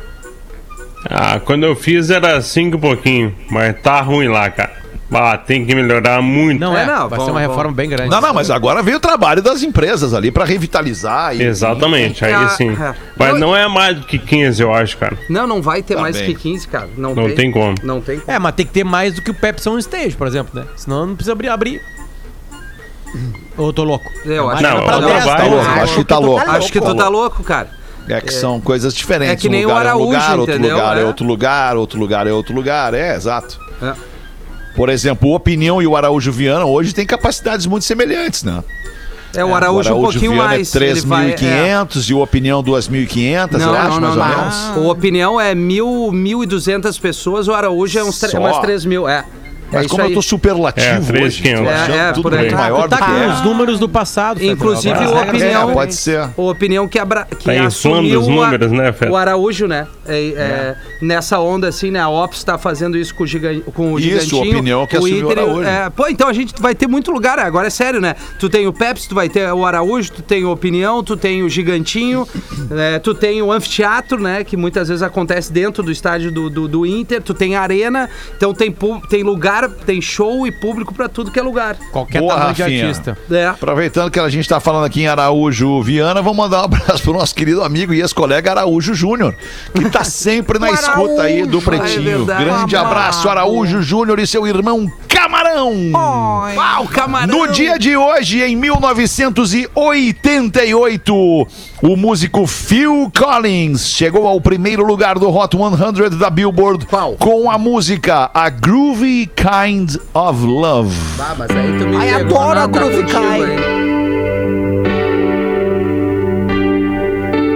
Ah, 1.10 1.40
quando 1.44 1.64
eu 1.64 1.74
fiz 1.74 2.10
era 2.10 2.40
cinco 2.40 2.76
e 2.76 2.80
pouquinho, 2.80 3.34
mas 3.50 3.74
tá 3.82 4.00
ruim 4.00 4.28
lá, 4.28 4.48
cara. 4.50 4.80
Ah, 5.14 5.36
tem 5.36 5.66
que 5.66 5.74
melhorar 5.74 6.22
muito. 6.22 6.58
Não 6.58 6.74
É, 6.74 6.84
é, 6.84 6.86
não, 6.86 7.00
vai 7.06 7.18
vamos- 7.18 7.24
ser 7.26 7.30
uma 7.32 7.40
vamos. 7.40 7.48
reforma 7.48 7.72
bem 7.72 7.88
grande. 7.90 8.08
Não, 8.10 8.18
não, 8.20 8.32
mas 8.32 8.50
agora 8.50 8.82
veio 8.82 8.96
o 8.96 9.00
trabalho 9.00 9.42
das 9.42 9.62
empresas 9.62 10.14
ali 10.14 10.30
pra 10.30 10.42
revitalizar. 10.46 11.36
E, 11.36 11.42
Exatamente, 11.42 12.24
aí 12.24 12.32
Ah, 12.32 12.48
sim. 12.48 12.70
é. 12.70 12.94
Mas 13.18 13.28
Eu- 13.30 13.38
não 13.38 13.54
é 13.54 13.68
mais 13.68 13.98
do 13.98 14.06
que 14.06 14.18
15, 14.18 14.62
eu 14.62 14.72
acho, 14.72 14.96
cara. 14.96 15.18
Não, 15.28 15.46
não 15.46 15.60
vai 15.60 15.82
ter 15.82 15.96
Tá 15.96 16.00
mais 16.00 16.16
bem. 16.16 16.26
que 16.26 16.34
15, 16.34 16.66
cara. 16.66 16.88
Não, 16.96 17.14
Não 17.14 17.34
tem 17.34 17.50
como. 17.52 17.74
Não 17.82 18.00
tem 18.00 18.20
como. 18.20 18.30
É, 18.34 18.38
mas 18.38 18.54
tem 18.54 18.64
que 18.64 18.72
ter 18.72 18.84
mais 18.84 19.14
do 19.14 19.20
que 19.20 19.30
o 19.30 19.34
Pepsi 19.34 19.68
on 19.68 19.76
Stage, 19.78 20.16
por 20.16 20.26
exemplo, 20.26 20.58
né? 20.58 20.66
Senão 20.76 21.04
não 21.04 21.14
precisa 21.14 21.32
abrir. 21.32 21.48
abrir. 21.50 21.82
Ou 23.58 23.66
eu 23.66 23.72
tô 23.74 23.84
louco? 23.84 24.10
Eu 24.24 24.48
acho 24.48 24.62
Não, 24.62 24.70
que 24.70 24.76
eu 24.82 24.86
Tá 24.86 24.96
louco, 24.96 25.14
acho 25.82 25.94
que 25.96 26.04
tá 26.04 26.18
louco. 26.18 26.50
Acho 26.50 26.72
que 26.72 26.80
tu 26.80 26.94
tá 26.94 27.08
louco, 27.08 27.42
cara. 27.44 27.68
É 28.08 28.20
que 28.20 28.32
são 28.32 28.60
coisas 28.60 28.92
diferentes. 28.94 29.32
É 29.34 29.36
que 29.36 29.48
nem 29.48 29.64
um 29.64 29.68
lugar 29.68 29.84
o 29.84 29.88
é 29.88 29.94
um 29.94 29.96
Araújo, 29.96 30.06
lugar, 30.06 30.38
outro 30.38 30.54
entendeu? 30.54 30.76
lugar 30.76 30.96
é 30.96 31.00
É. 31.00 31.04
outro 31.04 31.26
lugar, 31.26 31.76
outro 31.76 32.00
lugar 32.00 32.26
é 32.26 32.32
outro 32.32 32.54
lugar. 32.54 32.94
É, 32.94 33.14
exato. 33.14 33.58
É. 33.80 33.92
Por 34.74 34.88
exemplo, 34.88 35.28
o 35.28 35.34
Opinião 35.34 35.80
e 35.82 35.86
o 35.86 35.96
Araújo 35.96 36.32
Viana 36.32 36.64
hoje 36.64 36.92
têm 36.94 37.06
capacidades 37.06 37.66
muito 37.66 37.84
semelhantes, 37.84 38.42
né? 38.42 38.62
É, 39.34 39.42
o 39.44 39.54
Araújo, 39.54 39.94
um 39.94 40.02
pouquinho 40.02 40.32
Viana 40.32 40.48
mais. 40.48 40.74
é 40.74 40.78
vai- 40.78 41.30
é. 41.30 41.34
3.500 41.36 42.10
e 42.10 42.14
o 42.14 42.20
Opinião 42.22 42.62
2.500, 42.62 43.58
Não, 43.62 43.68
eu 43.74 43.80
acho, 43.80 44.00
não, 44.00 44.14
mais 44.14 44.16
não, 44.16 44.22
ou 44.22 44.38
menos. 44.38 44.76
O 44.76 44.90
Opinião 44.90 45.40
é 45.40 45.54
mil, 45.54 46.10
1.200 46.12 46.98
pessoas, 47.00 47.48
o 47.48 47.54
Araújo 47.54 47.98
é 47.98 48.04
uns 48.04 48.18
tre- 48.20 48.30
Só? 48.30 48.38
umas 48.38 48.58
3 48.58 48.84
mil. 48.84 49.08
É. 49.08 49.24
Mas 49.72 49.86
é 49.86 49.88
como 49.88 50.02
eu 50.04 50.14
tô 50.14 50.22
superlativo 50.22 50.86
É, 50.86 51.22
hoje, 51.24 51.42
3.500. 51.42 51.62
tô 51.64 51.68
achando 51.70 51.94
É, 51.94 51.98
é, 52.08 52.12
tudo 52.12 52.22
por 52.22 52.34
aí. 52.34 52.40
muito 52.40 52.54
maior 52.56 52.88
tá 52.88 52.96
do 52.96 53.04
que 53.04 53.10
com 53.10 53.16
é. 53.18 53.28
os 53.28 53.40
números 53.42 53.78
do 53.78 53.88
passado. 53.88 54.42
Inclusive 54.42 54.94
regras 54.94 55.28
opinião. 55.28 55.70
É, 55.70 55.74
pode 55.74 55.94
ser. 55.94 56.28
O 56.36 56.48
opinião 56.50 56.88
que, 56.88 56.98
abra, 56.98 57.26
que 57.38 57.44
Tá 57.44 57.64
assumiu 57.66 58.20
os 58.20 58.28
a- 58.28 58.30
números, 58.30 58.72
né, 58.72 58.92
Fed? 58.92 59.10
o 59.10 59.16
Araújo, 59.16 59.66
né? 59.66 59.86
É, 60.06 60.18
é, 60.28 60.76
Nessa 61.00 61.38
onda 61.38 61.68
assim, 61.68 61.90
né? 61.90 62.00
A 62.00 62.08
Ops 62.08 62.42
tá 62.44 62.58
fazendo 62.58 62.96
isso 62.96 63.14
com 63.14 63.24
o, 63.24 63.26
gigan, 63.26 63.60
com 63.74 63.92
o 63.92 63.98
Isso, 63.98 64.08
gigantinho. 64.26 64.42
o 64.42 64.50
Opinião 64.58 64.86
que 64.86 64.96
o 64.96 64.98
assumiu 64.98 65.26
o 65.26 65.30
Araújo. 65.30 65.68
é, 65.68 65.90
pô, 65.90 66.06
então 66.08 66.28
a 66.28 66.32
gente 66.32 66.54
vai 66.60 66.74
ter 66.74 66.86
muito 66.86 67.10
lugar, 67.10 67.36
né? 67.38 67.42
agora 67.44 67.66
é 67.66 67.70
sério, 67.70 68.00
né? 68.00 68.14
Tu 68.38 68.48
tem 68.48 68.66
o 68.66 68.72
Pepsi, 68.72 69.08
tu 69.08 69.14
vai 69.14 69.28
ter 69.28 69.52
o 69.52 69.64
Araújo, 69.64 70.12
tu 70.12 70.22
tem 70.22 70.44
o 70.44 70.50
Opinião, 70.50 71.02
tu 71.02 71.16
tem 71.16 71.42
o 71.42 71.48
Gigantinho, 71.48 72.26
né? 72.70 72.98
tu 72.98 73.14
tem 73.14 73.40
o 73.42 73.50
anfiteatro, 73.52 74.20
né? 74.20 74.44
Que 74.44 74.56
muitas 74.56 74.88
vezes 74.88 75.02
acontece 75.02 75.52
dentro 75.52 75.82
do 75.82 75.90
estádio 75.90 76.30
do, 76.32 76.48
do, 76.50 76.68
do 76.68 76.86
Inter, 76.86 77.22
tu 77.22 77.34
tem 77.34 77.56
a 77.56 77.62
arena, 77.62 78.08
então 78.36 78.52
tem, 78.54 78.74
tem 79.08 79.22
lugar, 79.22 79.61
tem 79.68 80.00
show 80.00 80.46
e 80.46 80.52
público 80.52 80.94
pra 80.94 81.08
tudo 81.08 81.30
que 81.30 81.38
é 81.38 81.42
lugar. 81.42 81.76
Qualquer 81.92 82.20
Boa, 82.20 82.34
tamanho 82.34 82.54
de 82.54 82.62
Rafinha. 82.62 82.86
artista. 82.86 83.18
É. 83.30 83.46
Aproveitando 83.46 84.10
que 84.10 84.18
a 84.20 84.28
gente 84.28 84.48
tá 84.48 84.60
falando 84.60 84.84
aqui 84.84 85.02
em 85.02 85.06
Araújo 85.06 85.82
Viana, 85.82 86.20
vamos 86.22 86.36
mandar 86.38 86.62
um 86.62 86.64
abraço 86.64 87.02
pro 87.02 87.12
nosso 87.12 87.34
querido 87.34 87.62
amigo 87.62 87.92
e 87.92 88.00
ex-colega 88.00 88.50
Araújo 88.50 88.94
Júnior, 88.94 89.34
que 89.74 89.88
tá 89.90 90.04
sempre 90.04 90.58
na 90.58 90.70
escuta 90.72 91.22
aí 91.22 91.46
do 91.46 91.60
Pretinho. 91.62 92.30
é. 92.30 92.44
Grande 92.44 92.76
abraço, 92.76 93.28
Araújo 93.28 93.82
Júnior 93.82 94.18
e 94.18 94.26
seu 94.26 94.46
irmão 94.46 94.90
Camarão. 95.14 95.72
Uau, 96.56 96.86
camarão! 96.88 97.38
No 97.46 97.52
dia 97.52 97.78
de 97.78 97.96
hoje, 97.96 98.42
em 98.42 98.56
1988, 98.56 101.14
o 101.14 101.46
músico 101.96 102.46
Phil 102.46 103.10
Collins 103.16 103.86
chegou 103.88 104.26
ao 104.26 104.40
primeiro 104.40 104.84
lugar 104.84 105.18
do 105.18 105.28
Hot 105.34 105.56
100 105.56 106.18
da 106.18 106.30
Billboard 106.30 106.86
Qual? 106.86 107.12
com 107.16 107.50
a 107.50 107.58
música 107.58 108.30
A 108.32 108.48
Groovy 108.48 109.28
Kind 109.36 109.96
of 110.14 110.44
Love. 110.46 110.96
Ah, 111.18 111.34
mas 111.38 111.50
aí 111.50 111.78
tu 111.78 111.86
me 111.86 111.96
Ai, 111.96 112.14
adoro 112.14 112.60
a 112.60 112.68
contigo, 112.68 113.04
Kind. 113.04 113.48
hein? 113.48 113.58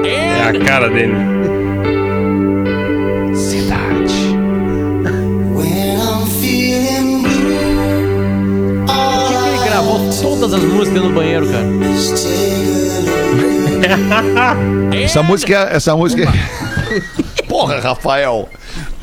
É 0.05 0.49
a 0.49 0.53
cara 0.65 0.89
dele. 0.89 1.36
Todas 10.39 10.55
as 10.55 10.63
músicas 10.65 11.03
no 11.03 11.11
banheiro, 11.13 11.47
cara? 11.47 11.65
Essa 15.03 15.23
música, 15.23 15.55
é- 15.55 15.77
essa 15.77 15.97
música. 15.97 16.23
é- 16.25 17.43
Porra, 17.49 17.81
Rafael. 17.81 18.49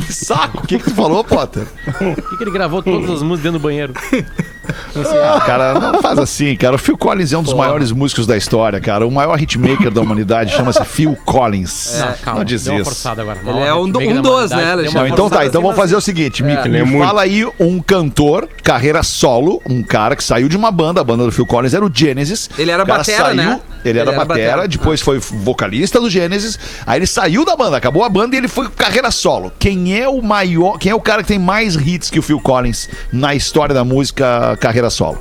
Saco, 0.09 0.59
o 0.59 0.67
que, 0.67 0.77
que 0.77 0.83
tu 0.85 0.91
falou, 0.95 1.23
Potter? 1.23 1.65
Por 1.97 2.15
que, 2.15 2.37
que 2.37 2.43
ele 2.43 2.51
gravou 2.51 2.83
todas 2.83 3.09
as 3.09 3.21
músicas 3.23 3.43
dentro 3.51 3.59
do 3.59 3.63
banheiro? 3.63 3.93
Ah, 4.65 5.41
cara, 5.45 5.73
não 5.79 6.01
faz 6.01 6.17
assim, 6.19 6.55
cara. 6.55 6.75
O 6.75 6.79
Phil 6.79 6.97
Collins 6.97 7.33
é 7.33 7.37
um 7.37 7.43
dos 7.43 7.53
maiores 7.53 7.91
músicos 7.91 8.25
da 8.25 8.37
história, 8.37 8.79
cara. 8.79 9.05
O 9.05 9.11
maior 9.11 9.39
hitmaker 9.41 9.91
da 9.91 10.01
humanidade 10.01 10.53
chama-se 10.53 10.83
Phil 10.85 11.17
Collins. 11.25 12.01
não 12.25 12.43
diz 12.43 12.63
deu 12.63 12.73
uma 12.75 12.81
isso. 12.81 13.09
agora. 13.09 13.39
Ele 13.45 13.59
é 13.59 13.73
um 13.73 13.89
do- 13.89 13.99
um 13.99 14.21
dos, 14.21 14.51
né, 14.51 14.71
Alexandre? 14.71 14.99
Não, 14.99 15.07
então 15.07 15.29
tá, 15.29 15.45
então 15.45 15.59
assim, 15.59 15.67
vamos 15.67 15.75
fazer 15.75 15.95
o 15.95 16.01
seguinte: 16.01 16.43
me, 16.43 16.53
É. 16.53 16.61
me 16.63 16.69
Ele 16.69 16.77
é 16.77 16.83
muito. 16.83 17.05
fala 17.05 17.21
aí 17.23 17.45
um 17.59 17.81
cantor, 17.81 18.47
carreira 18.63 19.03
solo, 19.03 19.61
um 19.67 19.83
cara 19.83 20.15
que 20.15 20.23
saiu 20.23 20.47
de 20.47 20.55
uma 20.57 20.71
banda, 20.71 21.01
a 21.01 21.03
banda 21.03 21.25
do 21.25 21.31
Phil 21.31 21.45
Collins 21.45 21.73
era 21.73 21.85
o 21.85 21.91
Genesis. 21.93 22.49
Ele 22.57 22.71
era 22.71 22.85
batera, 22.85 23.25
saiu, 23.25 23.35
né? 23.35 23.59
Ele 23.83 23.99
era 23.99 24.09
Ele 24.11 24.15
era 24.15 24.25
batera, 24.25 24.51
batera. 24.51 24.67
depois 24.67 25.01
foi 25.01 25.19
vocalista 25.19 25.99
do 25.99 26.09
Genesis, 26.09 26.57
aí 26.85 26.99
ele 26.99 27.07
saiu 27.07 27.43
da 27.43 27.55
banda, 27.55 27.75
acabou 27.77 28.03
a 28.03 28.09
banda 28.09 28.35
e 28.35 28.39
ele 28.39 28.47
foi 28.47 28.69
carreira 28.69 29.11
solo. 29.11 29.51
Quem 29.59 29.99
é 29.99 30.07
o 30.07 30.21
maior, 30.21 30.77
quem 30.77 30.91
é 30.91 30.95
o 30.95 31.01
cara 31.01 31.21
que 31.21 31.27
tem 31.27 31.39
mais 31.39 31.75
hits 31.75 32.09
que 32.09 32.17
o 32.17 32.21
Phil 32.21 32.39
Collins 32.39 32.87
na 33.11 33.35
história 33.35 33.75
da 33.75 33.83
música 33.83 34.52
carreira 34.57 34.89
solo? 34.89 35.19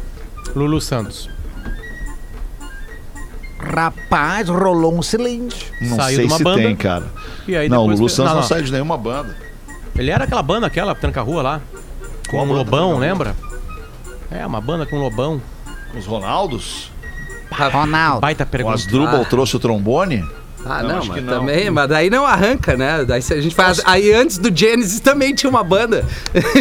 Lulu 0.55 0.81
Santos. 0.81 1.29
Rapaz, 3.59 4.49
rolou 4.49 4.93
um 4.99 5.03
silêncio. 5.03 5.67
Não 5.81 5.97
Saiu 5.97 6.17
sei 6.17 6.27
de 6.27 6.33
uma 6.33 6.39
se 6.39 6.45
banda. 6.45 6.63
tem, 6.63 6.75
cara. 6.77 7.05
E 7.47 7.57
aí 7.57 7.69
não, 7.69 7.79
o 7.79 7.83
depois 7.83 8.01
Lulu 8.01 8.11
Santos 8.11 8.33
não, 8.33 8.41
não. 8.41 8.47
sai 8.47 8.63
de 8.63 8.73
nenhuma 8.73 8.99
banda. 8.99 9.37
Ele 9.97 10.11
era 10.11 10.25
aquela 10.25 10.43
banda, 10.43 10.67
aquela, 10.67 10.95
Tranca-Rua 10.95 11.43
lá. 11.43 11.61
Com 12.29 12.39
Qual 12.39 12.45
um 12.45 12.49
banda 12.49 12.59
lobão, 12.59 12.89
Tranca-Rua? 12.89 12.99
lembra? 13.01 13.37
É, 14.31 14.47
uma 14.47 14.61
banda 14.61 14.85
com 14.87 14.97
lobão. 14.99 15.41
Os 15.97 16.07
Ronaldos? 16.07 16.91
Ronaldo. 17.51 18.21
Baita 18.21 18.45
O 18.45 18.47
pergunta. 18.47 18.75
Asdrubal 18.75 19.25
trouxe 19.27 19.55
o 19.57 19.61
trombone? 19.61 20.25
Ah, 20.65 20.83
Não, 20.83 20.89
não, 20.91 20.99
acho 20.99 21.11
que 21.11 21.21
mas 21.21 21.25
não. 21.25 21.41
também, 21.41 21.71
mas 21.71 21.89
daí 21.89 22.09
não 22.11 22.25
arranca, 22.27 22.77
né? 22.77 23.05
Daí 23.05 23.21
se 23.21 23.35
a 23.35 23.41
gente 23.41 23.55
faz. 23.55 23.81
Aí 23.85 24.13
antes 24.13 24.39
do 24.39 24.57
Genesis 24.57 25.01
também 25.01 25.35
tinha 25.35 25.51
uma 25.51 25.65
banda. 25.65 26.05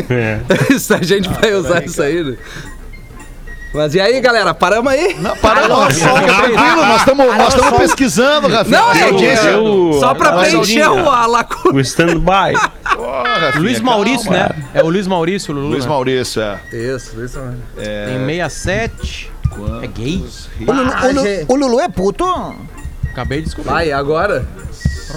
É. 0.09 0.39
Se 0.79 0.93
a 0.93 1.01
gente 1.03 1.29
vai 1.29 1.53
usar 1.53 1.83
isso 1.85 2.01
aí, 2.01 2.23
né? 2.23 2.35
Mas 3.73 3.95
e 3.95 4.01
aí, 4.01 4.19
galera, 4.19 4.53
paramos 4.53 4.91
aí? 4.91 5.15
Não, 5.19 5.33
para 5.37 5.65
não, 5.67 5.89
fica 5.89 6.11
tranquilo, 6.13 6.85
nós 7.37 7.53
estamos 7.53 7.77
pesquisando, 7.79 8.47
Rafinha. 8.49 8.79
Não, 8.81 8.91
é, 8.91 9.03
audiência. 9.03 9.47
eu- 9.49 9.97
Só 9.99 10.13
pra 10.13 10.33
preencher 10.33 10.89
o- 10.89 11.09
a 11.09 11.25
lacuna. 11.25 11.75
O 11.75 11.79
stand-by. 11.79 12.53
Luiz 13.59 13.79
Maurício, 13.79 14.29
calma. 14.29 14.49
né? 14.49 14.65
É 14.73 14.83
o 14.83 14.89
Luiz 14.89 15.07
Maurício, 15.07 15.53
o 15.53 15.55
Lulu. 15.57 15.69
Luiz 15.69 15.85
né? 15.85 15.89
Maurício, 15.89 16.41
é. 16.41 16.59
Isso, 16.73 17.23
isso. 17.23 17.39
Tem 17.77 18.25
67. 18.25 19.31
É 19.83 19.87
gay? 19.87 20.25
O 20.67 20.71
Lulu, 20.71 20.91
o 20.91 21.11
Lu- 21.13 21.21
gente. 21.23 21.45
o 21.47 21.55
Lulu 21.55 21.79
é 21.79 21.87
puto? 21.87 22.25
Acabei 23.11 23.39
de 23.39 23.45
descobrir. 23.45 23.69
Vai, 23.69 23.91
agora? 23.91 24.47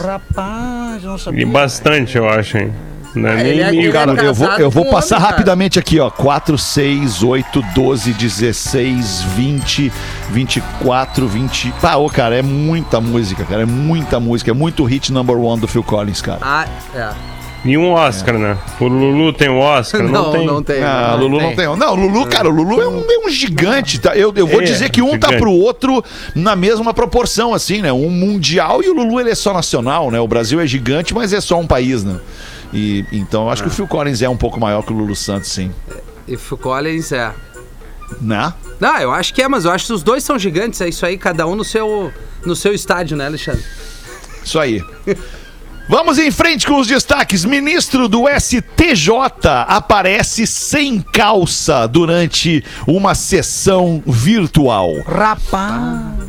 Rapaz, 0.02 1.02
não 1.04 1.14
E 1.14 1.18
sabia. 1.18 1.46
bastante, 1.46 2.16
eu 2.16 2.28
acho, 2.28 2.58
hein? 2.58 2.72
Não 3.14 3.28
é 3.28 3.40
ele 3.40 3.50
nem 3.50 3.60
é 3.62 3.70
mil. 3.70 3.92
Cara, 3.92 4.12
é 4.20 4.26
eu 4.26 4.34
vou, 4.34 4.48
eu 4.48 4.70
vou 4.70 4.90
passar 4.90 5.18
homem, 5.18 5.30
rapidamente 5.30 5.78
aqui, 5.78 6.00
ó. 6.00 6.10
4, 6.10 6.58
6, 6.58 7.22
8, 7.22 7.62
12, 7.72 8.12
16, 8.12 9.22
20, 9.36 9.92
24, 10.30 11.28
20. 11.28 11.72
Ah, 11.80 11.96
ô, 11.96 12.10
cara, 12.10 12.36
é 12.36 12.42
muita 12.42 13.00
música, 13.00 13.44
cara. 13.44 13.62
É 13.62 13.66
muita 13.66 14.18
música. 14.18 14.50
É 14.50 14.54
muito 14.54 14.82
hit 14.84 15.12
number 15.12 15.36
one 15.36 15.60
do 15.60 15.68
Phil 15.68 15.84
Collins, 15.84 16.20
cara. 16.20 16.40
Ah, 16.42 16.66
é. 16.92 17.33
E 17.64 17.78
um 17.78 17.92
Oscar, 17.92 18.36
né? 18.38 18.58
O 18.78 18.84
Lulu 18.86 19.32
tem 19.32 19.48
o 19.48 19.56
Oscar? 19.58 20.02
Não, 20.02 20.10
Não, 20.12 20.32
tem. 20.32 20.46
não 20.46 20.62
tem. 20.62 20.82
Ah, 20.82 21.12
não 21.12 21.20
Lulu 21.26 21.40
não 21.40 21.56
tem. 21.56 21.76
Não, 21.76 21.94
Lulu, 21.94 22.26
cara, 22.28 22.46
o 22.48 22.50
Lulu 22.52 22.80
é 22.82 22.86
um, 22.88 23.00
é 23.10 23.26
um 23.26 23.30
gigante, 23.30 23.98
tá? 23.98 24.14
Eu, 24.14 24.32
eu 24.36 24.46
vou 24.46 24.60
É, 24.60 24.64
dizer 24.64 24.90
que 24.90 25.00
um 25.00 25.18
tá 25.18 25.28
gigante. 25.28 25.38
pro 25.40 25.50
outro 25.50 26.04
na 26.34 26.54
mesma 26.54 26.92
proporção, 26.92 27.54
assim, 27.54 27.80
né? 27.80 27.90
Um 27.90 28.10
mundial 28.10 28.82
e 28.82 28.88
o 28.90 28.94
Lulu 28.94 29.18
ele 29.18 29.30
é 29.30 29.34
só 29.34 29.54
nacional, 29.54 30.10
né? 30.10 30.20
O 30.20 30.28
Brasil 30.28 30.60
é 30.60 30.66
gigante, 30.66 31.14
mas 31.14 31.32
é 31.32 31.40
só 31.40 31.58
um 31.58 31.66
país, 31.66 32.04
né? 32.04 32.20
E 32.72 33.04
então 33.10 33.44
eu 33.44 33.50
acho 33.50 33.62
que 33.62 33.68
o 33.68 33.72
Phil 33.72 33.86
Collins 33.88 34.20
é 34.20 34.28
um 34.28 34.36
pouco 34.36 34.60
maior 34.60 34.82
que 34.82 34.92
o 34.92 34.96
Lulu 34.96 35.16
Santos, 35.16 35.50
sim. 35.50 35.72
E 36.28 36.36
Phil 36.36 36.58
Collins 36.58 37.12
é. 37.12 37.32
Né? 38.20 38.52
Não, 38.78 38.98
eu 38.98 39.10
acho 39.10 39.32
que 39.32 39.40
é, 39.40 39.48
mas 39.48 39.64
eu 39.64 39.70
acho 39.70 39.86
que 39.86 39.92
os 39.94 40.02
dois 40.02 40.22
são 40.22 40.38
gigantes. 40.38 40.80
É 40.82 40.88
isso 40.88 41.06
aí, 41.06 41.16
cada 41.16 41.46
um 41.46 41.54
no 41.56 41.64
seu, 41.64 42.12
no 42.44 42.54
seu 42.54 42.74
estádio, 42.74 43.16
né, 43.16 43.24
Alexandre? 43.26 43.62
Isso 44.44 44.58
aí. 44.58 44.82
Vamos 45.88 46.18
em 46.18 46.30
frente 46.30 46.66
com 46.66 46.78
os 46.80 46.86
destaques. 46.86 47.44
Ministro 47.44 48.08
do 48.08 48.24
STJ 48.28 49.10
aparece 49.68 50.46
sem 50.46 51.00
calça 51.00 51.86
durante 51.86 52.64
uma 52.86 53.14
sessão 53.14 54.02
virtual. 54.06 54.90
Rapaz. 55.06 56.24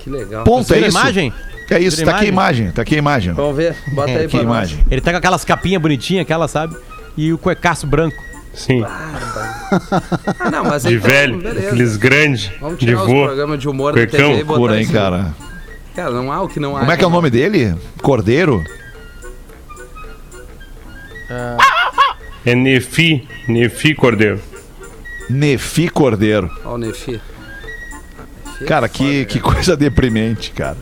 Que 0.00 0.10
legal. 0.10 0.44
Ponto, 0.44 0.66
Você 0.66 0.74
é 0.74 0.76
viu 0.76 0.84
a 0.84 0.88
isso? 0.88 0.98
imagem? 0.98 1.32
É 1.68 1.78
isso, 1.80 2.04
tá 2.04 2.16
aqui 2.16 2.26
a 2.26 2.28
imagem? 2.28 2.70
tá 2.70 2.82
aqui 2.82 2.94
a 2.94 2.98
imagem. 2.98 3.32
Vamos 3.32 3.56
ver, 3.56 3.74
bota 3.92 4.10
aí 4.10 4.18
Aqui 4.26 4.28
pra 4.36 4.42
imagem. 4.42 4.78
Ele 4.88 5.00
tá 5.00 5.10
com 5.10 5.16
aquelas 5.16 5.44
capinhas 5.44 5.82
bonitinhas, 5.82 6.22
aquela, 6.22 6.46
sabe? 6.46 6.76
E 7.16 7.32
o 7.32 7.38
cuecaço 7.38 7.86
branco. 7.88 8.16
Sim. 8.54 8.84
Ah, 8.84 10.50
não, 10.50 10.64
mas 10.64 10.84
De 10.84 10.94
então, 10.94 11.08
velho. 11.10 11.38
beleza. 11.38 11.66
Aqueles 11.68 11.96
grandes. 11.96 12.50
Vamos 12.60 12.78
De 12.78 12.86
tirar 12.86 13.00
os 13.02 13.06
vô. 13.06 13.24
programas 13.24 13.58
de 13.58 13.68
humor 13.68 13.92
Cuecão, 13.94 14.18
da 14.20 14.26
TV 14.28 14.40
e 14.40 14.44
botar 14.44 14.58
Cura, 14.60 14.80
hein, 14.80 14.86
cara. 14.88 15.34
Cara, 15.96 16.10
não 16.10 16.30
há 16.30 16.42
o 16.42 16.48
que 16.48 16.60
não 16.60 16.76
há. 16.76 16.80
Como 16.80 16.92
é 16.92 16.96
que 16.98 17.02
é 17.02 17.06
o 17.06 17.10
nome 17.10 17.30
dele? 17.30 17.74
Cordeiro? 18.02 18.62
É 22.44 22.54
Nefi. 22.54 23.26
Nefi 23.48 23.94
Cordeiro. 23.94 24.38
Nefi 25.30 25.88
Cordeiro. 25.88 26.50
Ó, 26.66 26.74
o 26.74 26.78
Nefi. 26.78 27.18
Cara, 28.68 28.88
que, 28.90 29.24
que 29.24 29.40
coisa 29.40 29.74
deprimente, 29.74 30.50
cara. 30.50 30.76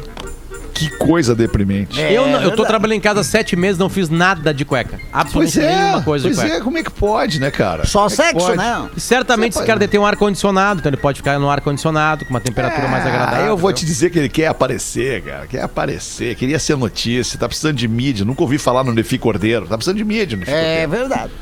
Que 0.75 0.89
coisa 0.91 1.35
deprimente. 1.35 2.01
É, 2.01 2.13
eu, 2.13 2.27
não- 2.27 2.43
eu 2.43 2.55
tô 2.57 2.65
trabalhando 2.67 2.97
em 2.97 3.01
casa 3.01 3.21
há 3.21 3.25
sete 3.25 3.55
meses, 3.55 3.79
não 3.79 3.89
fiz 3.89 4.09
nada 4.11 4.53
de 4.53 4.65
cueca. 4.65 4.99
Pois 4.99 5.11
Absolutamente 5.13 5.61
é, 5.61 5.77
nenhuma 5.83 6.03
coisa 6.03 6.29
de 6.29 6.35
pois 6.35 6.45
cueca. 6.47 6.61
é, 6.61 6.65
como 6.65 6.79
é 6.79 6.83
que 6.83 6.91
pode, 6.91 7.41
né, 7.41 7.51
cara? 7.51 7.87
Só 7.87 8.09
Como 8.09 8.23
é 8.23 8.33
que 8.33 8.41
sexo, 8.41 8.55
né? 8.57 8.89
E 8.97 9.01
certamente 9.01 9.53
Você 9.53 9.61
esse 9.61 9.67
cara 9.67 9.79
pode- 9.79 9.91
ter 9.91 9.99
um 9.99 10.05
ar-condicionado, 10.07 10.81
então 10.81 10.91
ele 10.91 10.97
pode 10.97 11.19
ficar 11.19 11.39
no 11.39 11.49
ar-condicionado 11.49 12.25
com 12.25 12.31
uma 12.31 12.41
temperatura 12.41 12.89
mais 12.89 13.07
agradável. 13.07 13.45
Ah, 13.45 13.49
eu 13.49 13.57
vou 13.57 13.73
te 13.73 13.87
dizer 13.87 14.11
que 14.11 14.19
ele 14.19 14.29
quer 14.29 14.49
aparecer, 14.49 15.23
cara. 15.23 15.47
Quer 15.47 15.63
aparecer, 15.63 16.35
queria 16.35 16.59
ser 16.59 16.77
notícia, 16.77 17.39
tá 17.39 17.47
precisando 17.47 17.77
de 17.77 17.87
mídia. 17.87 18.25
Nunca 18.25 18.43
ouvi 18.43 18.59
falar 18.59 18.83
no 18.83 18.93
Nefi 18.93 19.17
Cordeiro. 19.17 19.67
Tá 19.67 19.77
precisando 19.77 19.97
de 19.99 20.05
mídia, 20.05 20.37
Nefi 20.37 20.51
É 20.51 20.87
Cordeiro. 20.87 20.91
verdade. 20.91 21.33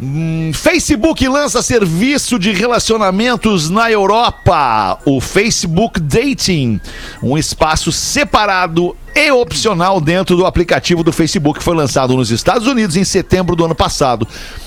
Hum, 0.00 0.50
Facebook 0.54 1.26
lança 1.28 1.62
serviço 1.62 2.38
de 2.38 2.52
relacionamentos 2.52 3.68
na 3.68 3.90
Europa. 3.90 4.98
O 5.04 5.20
Facebook 5.20 6.00
Dating, 6.00 6.80
um 7.22 7.36
espaço 7.36 7.92
separado 7.92 8.96
e 9.14 9.30
opcional 9.30 10.00
dentro 10.00 10.36
do 10.36 10.46
aplicativo 10.46 11.02
do 11.02 11.12
Facebook, 11.12 11.62
foi 11.62 11.74
lançado 11.74 12.16
nos 12.16 12.30
Estados 12.30 12.66
Unidos 12.66 12.96
em 12.96 13.04
setembro 13.04 13.56
do 13.56 13.64
ano 13.64 13.74
passado 13.74 14.26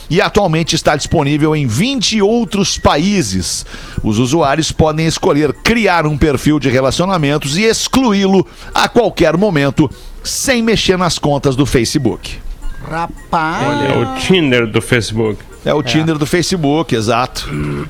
e 0.09 0.19
atualmente 0.21 0.75
está 0.75 0.95
disponível 0.95 1.55
em 1.55 1.65
20 1.65 2.21
outros 2.21 2.77
países. 2.77 3.65
Os 4.03 4.19
usuários 4.19 4.71
podem 4.71 5.07
escolher 5.07 5.53
criar 5.53 6.05
um 6.05 6.17
perfil 6.17 6.59
de 6.59 6.69
relacionamentos 6.69 7.57
e 7.57 7.63
excluí-lo 7.63 8.45
a 8.73 8.89
qualquer 8.89 9.37
momento 9.37 9.89
sem 10.23 10.61
mexer 10.61 10.97
nas 10.97 11.17
contas 11.17 11.55
do 11.55 11.65
Facebook. 11.65 12.50
Rapaz. 12.89 13.89
É 13.89 13.97
o 13.97 14.15
Tinder 14.19 14.67
do 14.67 14.81
Facebook. 14.81 15.39
É 15.63 15.73
o 15.73 15.83
Tinder 15.83 16.17
do 16.17 16.25
Facebook, 16.25 16.95
exato. 16.95 17.47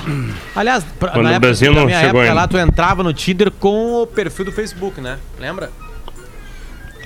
Aliás, 0.56 0.84
pra, 1.00 1.10
Quando 1.12 1.24
na 1.24 1.30
o 1.30 1.34
época, 1.34 1.48
Brasil 1.48 1.74
não 1.74 1.86
minha 1.86 1.98
chegou 2.00 2.22
época 2.22 2.24
ainda. 2.24 2.34
lá, 2.42 2.48
tu 2.48 2.58
entrava 2.58 3.02
no 3.04 3.14
Tinder 3.14 3.50
com 3.52 4.02
o 4.02 4.08
perfil 4.08 4.46
do 4.46 4.52
Facebook, 4.52 5.00
né? 5.00 5.18
Lembra? 5.40 5.70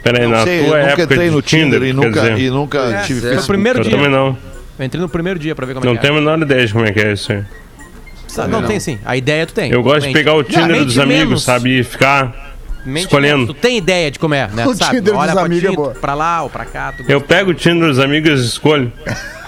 Peraí, 0.04 0.24
Não 0.24 0.32
na 0.32 0.44
sei, 0.44 0.62
eu 0.62 0.66
tua 0.66 0.78
nunca 0.78 0.88
época 0.90 1.04
entrei 1.04 1.30
no 1.32 1.42
Tinder, 1.42 1.82
e 1.84 1.86
quer 1.88 1.94
nunca, 1.94 2.22
dizer, 2.22 2.38
e 2.40 2.50
nunca 2.50 3.02
tive 3.06 3.22
Foi 3.22 3.30
o 3.30 3.34
Facebook. 3.34 3.48
primeiro 3.48 3.80
Eu 3.80 3.84
dia. 3.84 3.92
também 3.96 4.10
não. 4.12 4.38
Eu 4.78 4.86
entrei 4.86 5.02
no 5.02 5.10
primeiro 5.10 5.40
dia 5.40 5.56
pra 5.56 5.66
ver 5.66 5.74
como 5.74 5.86
Não 5.86 5.94
é 5.94 5.96
que 5.96 6.02
tenho 6.02 6.14
a 6.14 6.18
menor 6.20 6.40
ideia 6.42 6.66
de 6.68 6.74
como 6.74 6.86
é 6.86 6.92
que 6.92 7.00
é 7.00 7.14
isso 7.14 7.32
aí. 7.32 7.40
é. 7.40 8.48
Não, 8.48 8.64
tem 8.64 8.80
sim. 8.80 9.00
A 9.06 9.16
ideia 9.16 9.46
tu 9.48 9.54
tem. 9.54 9.72
Eu 9.72 9.82
gosto 9.82 10.06
de 10.08 10.14
pegar 10.14 10.34
o 10.34 10.38
Não, 10.38 10.44
Tinder 10.44 10.68
mente 10.68 10.86
dos 10.86 11.00
amigos, 11.00 11.26
menos. 11.28 11.44
sabe? 11.44 11.80
E 11.80 11.84
ficar 11.84 12.45
Mente 12.86 13.04
escolhendo. 13.06 13.48
Tu 13.48 13.54
tem 13.56 13.78
ideia 13.78 14.12
de 14.12 14.20
como 14.20 14.34
é, 14.34 14.48
né? 14.48 14.66
O 14.68 14.76
Sabe? 14.76 14.98
Tinder 14.98 15.14
dos 15.14 15.22
Olha 15.24 15.34
a 15.34 15.46
amigos 15.46 15.72
é 15.72 15.76
boa. 15.76 15.92
pra 15.96 16.14
lá 16.14 16.44
ou 16.44 16.50
pra 16.50 16.66
cá. 16.66 16.94
Tu 16.96 17.04
Eu 17.10 17.20
pego 17.22 17.52
o 17.52 17.54
Tinder 17.54 17.90
dos 17.90 18.00
amigos 18.00 18.42
e 18.42 18.46
escolho. 18.46 18.92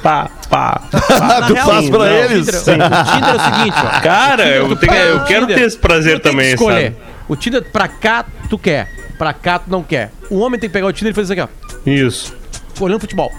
Pá, 0.01 0.29
pá. 0.49 0.81
Ah, 0.91 1.41
tu 1.47 1.55
faz 1.55 1.85
sim, 1.85 1.91
pra 1.91 1.99
não. 1.99 2.05
eles? 2.07 2.47
O 2.47 2.63
Tinder, 2.63 2.87
o 2.87 3.03
Tinder 3.05 3.29
é 3.29 3.35
o 3.35 3.39
seguinte, 3.55 3.77
ó. 3.77 3.99
Cara, 4.01 4.47
eu, 4.47 4.75
tenho, 4.75 4.93
eu 4.93 5.23
quero 5.25 5.41
Tinder, 5.41 5.57
ter 5.57 5.65
esse 5.67 5.77
prazer 5.77 6.19
tu 6.19 6.23
tem 6.23 6.31
que 6.31 6.37
também, 6.37 6.53
escolher. 6.53 6.83
sabe? 6.93 6.95
O 7.27 7.35
Tinder 7.35 7.63
pra 7.71 7.87
cá 7.87 8.25
tu 8.49 8.57
quer, 8.57 8.87
pra 9.17 9.33
cá 9.33 9.59
tu 9.59 9.69
não 9.69 9.83
quer. 9.83 10.11
O 10.29 10.39
homem 10.39 10.59
tem 10.59 10.69
que 10.69 10.73
pegar 10.73 10.87
o 10.87 10.93
Tinder 10.93 11.11
e 11.11 11.15
fazer 11.15 11.33
isso 11.33 11.41
aqui, 11.41 11.51
ó. 11.53 11.79
Isso. 11.89 12.33
Olhando 12.79 12.99
futebol. 13.01 13.31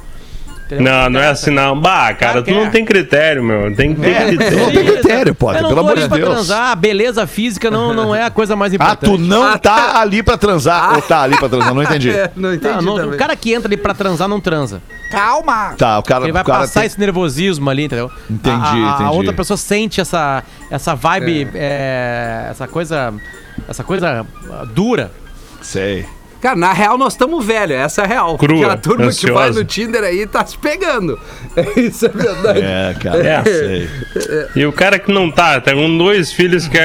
Entendeu? 0.70 0.92
Não, 0.92 1.08
não 1.08 1.20
é 1.20 1.28
assim 1.28 1.50
não. 1.50 1.80
Bah, 1.80 2.12
cara, 2.12 2.42
tu 2.42 2.50
é. 2.50 2.52
não 2.52 2.70
tem 2.70 2.84
critério, 2.84 3.42
meu. 3.42 3.74
Tem 3.74 3.94
que 3.94 4.00
ter 4.02 4.14
Tu 4.14 4.26
critério. 4.28 4.58
não 4.58 4.70
tem 4.70 4.84
critério, 4.84 5.36
não 5.40 5.52
pelo 5.54 5.74
tô 5.74 5.80
amor 5.80 5.98
de 5.98 6.08
pra 6.08 6.16
Deus. 6.18 6.28
transar, 6.28 6.70
a 6.72 6.74
beleza 6.74 7.26
física 7.26 7.70
não, 7.70 7.94
não 7.94 8.14
é 8.14 8.24
a 8.24 8.30
coisa 8.30 8.54
mais 8.54 8.72
Ah, 8.74 8.76
importante. 8.76 9.10
tu 9.10 9.16
não 9.18 9.56
tá 9.56 9.98
ali 10.00 10.22
pra 10.22 10.36
transar 10.36 10.94
ou 10.96 11.00
tá 11.00 11.22
ali 11.22 11.38
pra 11.38 11.48
transar? 11.48 11.74
Não 11.74 11.82
entendi. 11.82 12.10
É, 12.18 12.30
não 12.36 12.52
entendi 12.52 12.74
Não, 12.74 12.82
não, 12.82 12.96
também. 12.96 13.14
o 13.14 13.16
cara 13.18 13.34
que 13.34 13.54
entra 13.54 13.66
ali 13.68 13.78
pra 13.78 13.94
transar 13.94 14.28
não 14.28 14.40
transa. 14.40 14.82
Calma. 15.10 15.74
Tá, 15.78 15.98
o 15.98 16.02
cara, 16.02 16.24
Ele 16.24 16.32
vai 16.32 16.42
o 16.42 16.44
cara 16.44 16.58
passar 16.60 16.80
tem- 16.80 16.86
esse 16.86 17.00
nervosismo 17.00 17.70
ali, 17.70 17.84
entendeu? 17.84 18.10
Entendi, 18.30 18.58
a, 18.58 18.62
a, 18.72 18.76
entendi. 18.90 19.04
A 19.04 19.10
outra 19.10 19.32
pessoa 19.32 19.56
sente 19.56 20.02
essa, 20.02 20.42
essa 20.70 20.94
vibe, 20.94 21.48
é, 21.54 22.48
essa 22.50 22.68
coisa, 22.68 23.14
essa 23.66 23.82
coisa 23.82 24.26
ah, 24.52 24.64
dura. 24.66 25.10
Sei. 25.62 26.04
Cara, 26.40 26.54
na 26.54 26.72
real 26.72 26.96
nós 26.96 27.14
estamos 27.14 27.44
velhos, 27.44 27.76
essa 27.76 28.02
é 28.02 28.04
a 28.04 28.06
real. 28.06 28.38
Crua, 28.38 28.58
Porque 28.58 28.72
a 28.72 28.76
turma 28.76 29.10
que 29.10 29.26
vai 29.32 29.48
ansiosa. 29.48 29.60
no 29.60 29.64
Tinder 29.64 30.04
aí 30.04 30.24
tá 30.26 30.46
se 30.46 30.56
pegando. 30.56 31.18
Isso 31.76 32.06
é 32.06 32.08
verdade. 32.10 32.60
É, 32.62 32.94
cara, 33.02 33.26
É. 33.26 33.42
sei. 33.42 33.88
E 34.54 34.64
o 34.64 34.72
cara 34.72 34.98
que 35.00 35.10
não 35.12 35.30
tá, 35.30 35.60
tá 35.60 35.72
com 35.74 35.98
dois 35.98 36.32
filhos 36.32 36.68
que 36.68 36.78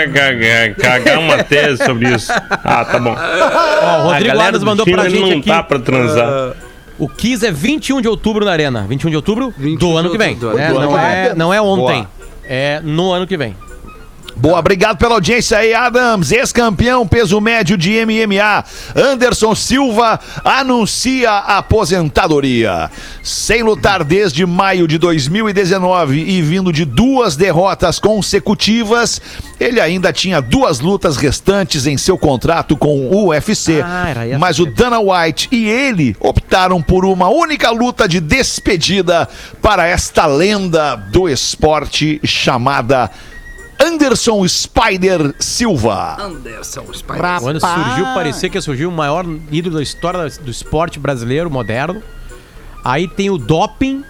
cagar 0.74 1.20
uma 1.20 1.44
tese 1.44 1.86
sobre 1.86 2.10
isso. 2.10 2.32
Ah, 2.32 2.84
tá 2.84 2.98
bom. 3.00 3.16
Ó, 3.16 4.00
o 4.00 4.04
Rodrigo 4.06 4.36
do 4.60 4.66
mandou 4.66 4.86
pra 4.86 5.04
Tinder 5.06 5.12
gente 5.12 5.30
não 5.32 5.38
aqui. 5.40 5.50
tá 5.50 5.62
pra 5.64 5.78
transar. 5.80 6.54
O 6.98 7.08
Kiss 7.08 7.46
é 7.46 7.52
21 7.52 8.02
de 8.02 8.08
outubro 8.08 8.44
na 8.46 8.52
Arena. 8.52 8.86
21 8.88 9.10
de 9.12 9.16
outubro 9.16 9.54
21 9.58 9.78
do 9.78 9.98
ano 9.98 10.10
de 10.10 10.12
que 10.12 10.18
vem. 10.18 10.34
outubro 10.34 10.58
do 10.58 10.58
ano 10.60 10.80
Não, 10.82 10.94
que 10.94 11.06
é, 11.06 11.26
vem. 11.28 11.36
não 11.36 11.54
é 11.54 11.62
ontem. 11.62 11.98
Boa. 12.04 12.08
É 12.46 12.80
no 12.84 13.12
ano 13.12 13.28
que 13.28 13.38
vem. 13.38 13.56
Boa, 14.36 14.60
obrigado 14.60 14.98
pela 14.98 15.14
audiência 15.14 15.60
aí, 15.60 15.74
Adams. 15.74 16.32
Ex-campeão 16.32 17.08
peso 17.08 17.40
médio 17.40 17.78
de 17.78 17.94
MMA. 18.06 18.66
Anderson 18.96 19.54
Silva 19.54 20.20
anuncia 20.44 21.32
aposentadoria. 21.32 22.90
Sem 23.22 23.62
lutar 23.62 24.04
desde 24.04 24.46
maio 24.46 24.88
de 24.88 24.98
2019 24.98 26.20
e 26.20 26.42
vindo 26.42 26.74
de 26.74 26.84
duas 26.84 27.36
derrotas 27.36 28.00
consecutivas, 28.00 29.22
ele 29.60 29.80
ainda 29.80 30.12
tinha 30.12 30.42
duas 30.42 30.80
lutas 30.80 31.16
restantes 31.16 31.86
em 31.86 31.98
seu 31.98 32.18
contrato 32.18 32.76
com 32.76 33.08
o 33.08 33.28
UFC. 33.28 33.82
Ah, 33.82 34.14
mas 34.40 34.60
o 34.60 34.66
Dana 34.66 35.00
White 35.00 35.50
e 35.52 35.70
ele 35.70 36.16
optaram 36.20 36.82
por 36.82 37.06
uma 37.06 37.30
única 37.30 37.70
luta 37.70 38.08
de 38.08 38.20
despedida 38.20 39.30
para 39.62 39.88
esta 39.88 40.26
lenda 40.26 40.96
do 40.96 41.30
esporte 41.30 42.20
chamada 42.24 43.10
Anderson 43.80 44.48
Spider 44.48 45.34
Silva. 45.40 46.18
Anderson, 46.20 46.86
Spider. 46.94 47.40
Quando 47.40 47.60
Rapaz. 47.60 47.86
surgiu, 47.86 48.06
parecia 48.14 48.50
que 48.50 48.62
surgiu 48.62 48.90
o 48.90 48.92
maior 48.92 49.26
ídolo 49.52 49.76
da 49.76 49.84
história 49.84 50.30
do 50.30 50.52
esporte 50.52 51.00
brasileiro 51.00 51.50
moderno. 51.50 52.02
Aí 52.84 53.08
tem 53.08 53.30
o 53.30 53.38
doping 53.38 54.04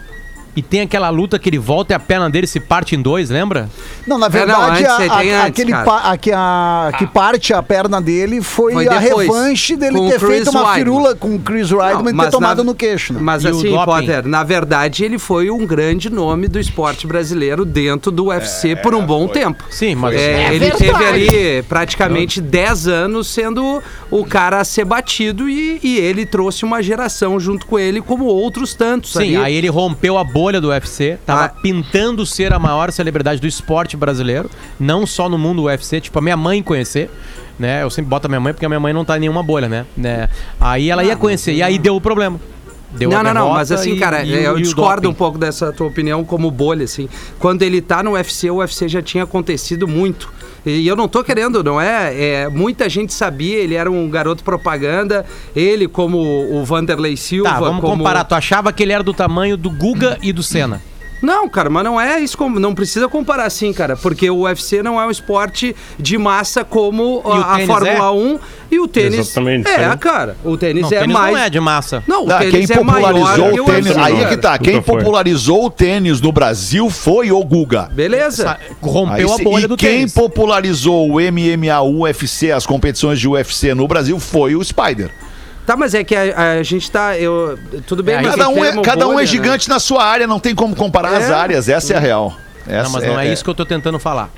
e 0.56 0.62
tem 0.62 0.82
aquela 0.82 1.10
luta 1.10 1.39
que 1.39 1.50
ele 1.50 1.58
volta 1.58 1.94
e 1.94 1.96
a 1.96 2.00
perna 2.00 2.30
dele 2.30 2.46
se 2.48 2.60
parte 2.60 2.96
em 2.96 3.02
dois, 3.02 3.30
lembra? 3.30 3.70
Não, 4.06 4.18
na 4.18 4.28
É, 4.28 4.30
não, 4.30 4.36
verdade, 4.36 4.86
antes, 4.86 5.10
a- 5.10 5.20
antes, 5.20 5.34
aquele 5.46 5.72
pa- 5.72 6.18
que, 6.18 6.32
a, 6.32 6.92
que 6.98 7.08
parte 7.08 7.54
a 7.54 7.63
perna 7.63 8.02
dele 8.02 8.42
foi, 8.42 8.74
Foi 8.74 8.88
a 8.88 9.00
depois, 9.00 9.28
revanche 9.28 9.76
dele 9.76 10.00
ter 10.10 10.20
Chris 10.20 10.30
feito 10.30 10.50
uma 10.52 10.62
Weidman. 10.63 10.76
firula 10.84 11.16
com 11.16 11.36
o 11.36 11.39
Chris 11.39 11.72
Weidman 11.72 12.13
e 12.13 12.18
ter 12.18 12.30
tomado 12.32 12.58
na- 12.58 12.63
no 12.66 12.76
queixo, 12.76 13.13
né? 13.13 13.20
Mas 13.22 13.44
E 13.44 13.48
o 13.48 13.58
assim? 13.58 13.74
Potter, 13.74 14.28
na 14.28 14.44
verdade 14.44 15.04
ele 15.04 15.18
foi 15.18 15.50
um 15.50 15.66
grande 15.66 16.10
nome 16.10 16.48
do 16.48 16.60
esporte 16.60 17.08
brasileiro 17.08 17.66
dentro 17.66 18.12
do 18.12 18.26
UFC 18.26 18.76
por 18.76 18.94
um 18.94 19.06
bom 19.06 19.28
tempo. 19.28 19.63
Sim, 19.70 19.96
mas 19.96 20.16
É, 20.16 20.44
É 20.50 20.54
ele 20.56 20.72
teve 20.72 21.04
ali 21.06 21.63
praticamente 21.63 22.39
10 22.42 22.88
anos 22.88 23.28
sendo 23.28 23.82
o 24.12 24.24
cara 24.26 24.60
a 24.60 24.63
ser 24.63 24.86
batido 24.86 25.50
e, 25.50 25.80
e 25.84 25.98
ele 25.98 26.26
trouxe 26.26 26.63
uma 26.63 26.82
geração 26.84 27.39
junto 27.39 27.66
com 27.66 27.80
ele, 27.80 28.02
como 28.02 28.26
outros 28.26 28.74
tantos. 28.74 29.13
Sim, 29.13 29.36
ali. 29.36 29.38
aí 29.38 29.56
ele 29.56 29.68
rompeu 29.70 30.18
a 30.18 30.24
bolha 30.43 30.60
do 30.60 30.67
UFC, 30.67 31.17
tava 31.25 31.45
Ah. 31.45 31.49
pintando 31.49 32.25
ser 32.25 32.51
a 32.51 32.60
maior 32.60 32.91
celebridade 32.91 33.39
do 33.39 33.47
esporte 33.47 33.95
brasileiro, 33.95 34.49
não 34.77 35.06
só 35.08 35.29
no 35.29 35.38
mundo 35.38 35.63
UFC, 35.63 36.01
tipo 36.01 36.19
a 36.19 36.21
minha 36.21 36.36
mãe 36.36 36.62
conhecer, 36.62 37.10
né? 37.58 37.82
Eu 37.82 37.89
sempre 37.89 38.10
boto 38.10 38.27
a 38.27 38.29
minha 38.29 38.41
mãe 38.41 38.51
porque 38.53 38.65
a 38.65 38.69
minha 38.69 38.79
mãe 38.79 38.91
não 38.91 39.06
tá 39.06 39.15
em 39.15 39.21
nenhuma 39.21 39.41
bolha, 39.41 39.69
né? 39.69 39.86
né? 39.95 40.27
Aí 40.60 40.89
ela 40.89 41.01
ia 41.01 41.15
conhecer, 41.15 41.53
e 41.53 41.63
aí 41.63 41.79
deu 41.79 41.95
o 41.95 42.01
problema. 42.01 42.38
Deu 42.91 43.10
não, 43.10 43.23
não, 43.23 43.34
não, 43.34 43.49
mas 43.51 43.71
assim, 43.71 43.93
e- 43.93 43.99
cara, 43.99 44.21
e 44.23 44.34
o- 44.34 44.36
eu 44.36 44.60
e 44.60 44.62
discordo 44.63 45.10
um 45.10 45.13
pouco 45.13 45.38
dessa 45.38 45.71
tua 45.71 45.88
opinião 45.88 46.25
como 46.25 46.51
bolha, 46.51 46.84
assim. 46.84 47.08
Quando 47.39 47.62
ele 47.63 47.79
tá 47.82 48.03
no 48.03 48.12
UFC, 48.12 48.49
o 48.51 48.58
UFC 48.58 48.88
já 48.89 49.01
tinha 49.01 49.23
acontecido 49.23 49.88
muito. 49.88 50.29
E 50.65 50.88
eu 50.88 50.95
não 50.95 51.08
tô 51.08 51.23
querendo, 51.23 51.63
não 51.63 51.80
é? 51.80 52.43
é 52.43 52.49
muita 52.49 52.88
gente 52.88 53.13
sabia, 53.13 53.58
ele 53.58 53.76
era 53.76 53.91
um 53.91 54.10
garoto 54.10 54.43
propaganda, 54.43 55.26
ele 55.56 55.88
como 55.88 56.17
o 56.19 56.63
Vanderlei 56.63 57.17
Silva. 57.17 57.49
Tá, 57.49 57.60
vamos 57.60 57.82
como... 57.82 57.97
comparar. 57.97 58.23
Tu 58.23 58.36
achava 58.36 58.71
que 58.71 58.84
ele 58.84 58.93
era 58.93 59.04
do 59.04 59.13
tamanho 59.13 59.58
do 59.58 59.69
Guga 59.69 60.17
e 60.21 60.32
do 60.32 60.41
Senna? 60.41 60.82
Não, 61.24 61.48
cara, 61.48 61.70
mas 61.70 61.84
não 61.84 62.00
é 62.00 62.20
isso, 62.20 62.38
como- 62.38 62.60
não 62.60 62.76
precisa 62.76 63.08
comparar 63.08 63.46
assim, 63.46 63.72
cara, 63.72 63.96
porque 63.96 64.30
o 64.30 64.42
UFC 64.42 64.84
não 64.84 65.00
é 65.02 65.06
um 65.08 65.10
esporte 65.12 65.74
de 65.98 66.18
massa 66.18 66.64
como 66.66 67.22
E 67.26 67.28
o 67.28 67.32
a, 67.32 67.56
a 67.56 67.60
Fórmula 67.66 68.08
é? 68.08 68.12
1 68.12 68.40
e 68.70 68.80
o 68.80 68.88
tênis. 68.88 69.20
Exatamente, 69.20 69.70
é, 69.70 69.90
sim. 69.92 69.98
cara, 69.98 70.36
o 70.44 70.58
tênis 70.58 70.82
Não, 70.84 70.90
é 70.90 71.00
tênis 71.00 71.14
mais 71.14 71.34
não 71.36 71.44
é 71.44 71.50
de 71.50 71.60
massa. 71.60 72.04
Não, 72.06 72.26
o 72.26 72.32
Ah, 72.32 72.40
quem 72.40 72.52
tênis 72.52 72.70
é 72.72 72.84
maior 72.84 73.14
popularizou 73.14 73.52
que 73.54 73.62
o 73.62 73.66
tênis, 73.66 73.86
UFC, 73.88 74.00
aí 74.02 74.16
cara. 74.18 74.30
que 74.30 74.38
tá, 74.38 74.58
quem 74.60 74.82
popularizou 74.82 75.66
o 75.66 75.70
tênis 75.70 76.20
no 76.20 76.32
Brasil 76.32 76.90
foi 76.90 77.32
o 77.32 77.44
Guga. 77.44 77.90
Beleza? 77.94 78.44
Essa- 78.44 78.60
Rompeu 78.82 79.34
Aí 79.34 79.42
a 79.42 79.44
bolha 79.44 79.64
e 79.66 79.68
do 79.68 79.78
quem 79.78 79.90
tênis. 80.00 80.14
popularizou 80.14 81.10
o 81.10 81.20
MMA, 81.22 81.80
o 81.82 82.00
UFC, 82.02 82.52
as 82.52 82.66
competições 82.66 83.18
de 83.20 83.28
UFC 83.30 83.74
no 83.74 83.88
Brasil 83.88 84.20
foi 84.20 84.56
o 84.56 84.64
Spider. 84.64 85.10
Tá, 85.65 85.78
mas 85.78 85.93
é 85.93 86.04
que 86.04 86.13
a, 86.15 86.58
a 86.58 86.63
gente 86.63 86.91
tá. 86.91 87.17
Eu, 87.17 87.58
tudo 87.88 88.04
bem, 88.04 88.15
É, 88.15 88.21
mas 88.21 88.32
Cada 88.36 88.49
o 88.49 88.54
um, 88.54 88.58
é, 88.58 88.67
termo 88.67 88.82
cada 88.82 89.06
um 89.08 89.12
bolha, 89.13 89.23
é 89.23 89.26
né? 89.26 89.32
gigante 89.32 89.69
na 89.69 89.80
sua 89.80 90.04
área, 90.04 90.28
não 90.28 90.39
tem 90.39 90.54
como 90.54 90.76
comparar 90.76 91.15
as 91.15 91.30
É. 91.30 91.34
áreas, 91.34 91.69
essa 91.69 91.93
é 91.93 91.95
a 91.95 91.99
real. 91.99 92.34
Essa 92.67 92.84
Não, 92.84 92.89
mas 92.91 93.04
não 93.08 93.19
é, 93.19 93.32
isso 93.32 93.43
que 93.43 93.49
eu 93.49 93.56
tô 93.56 93.65
tentando 93.65 93.97
falar. 93.99 94.30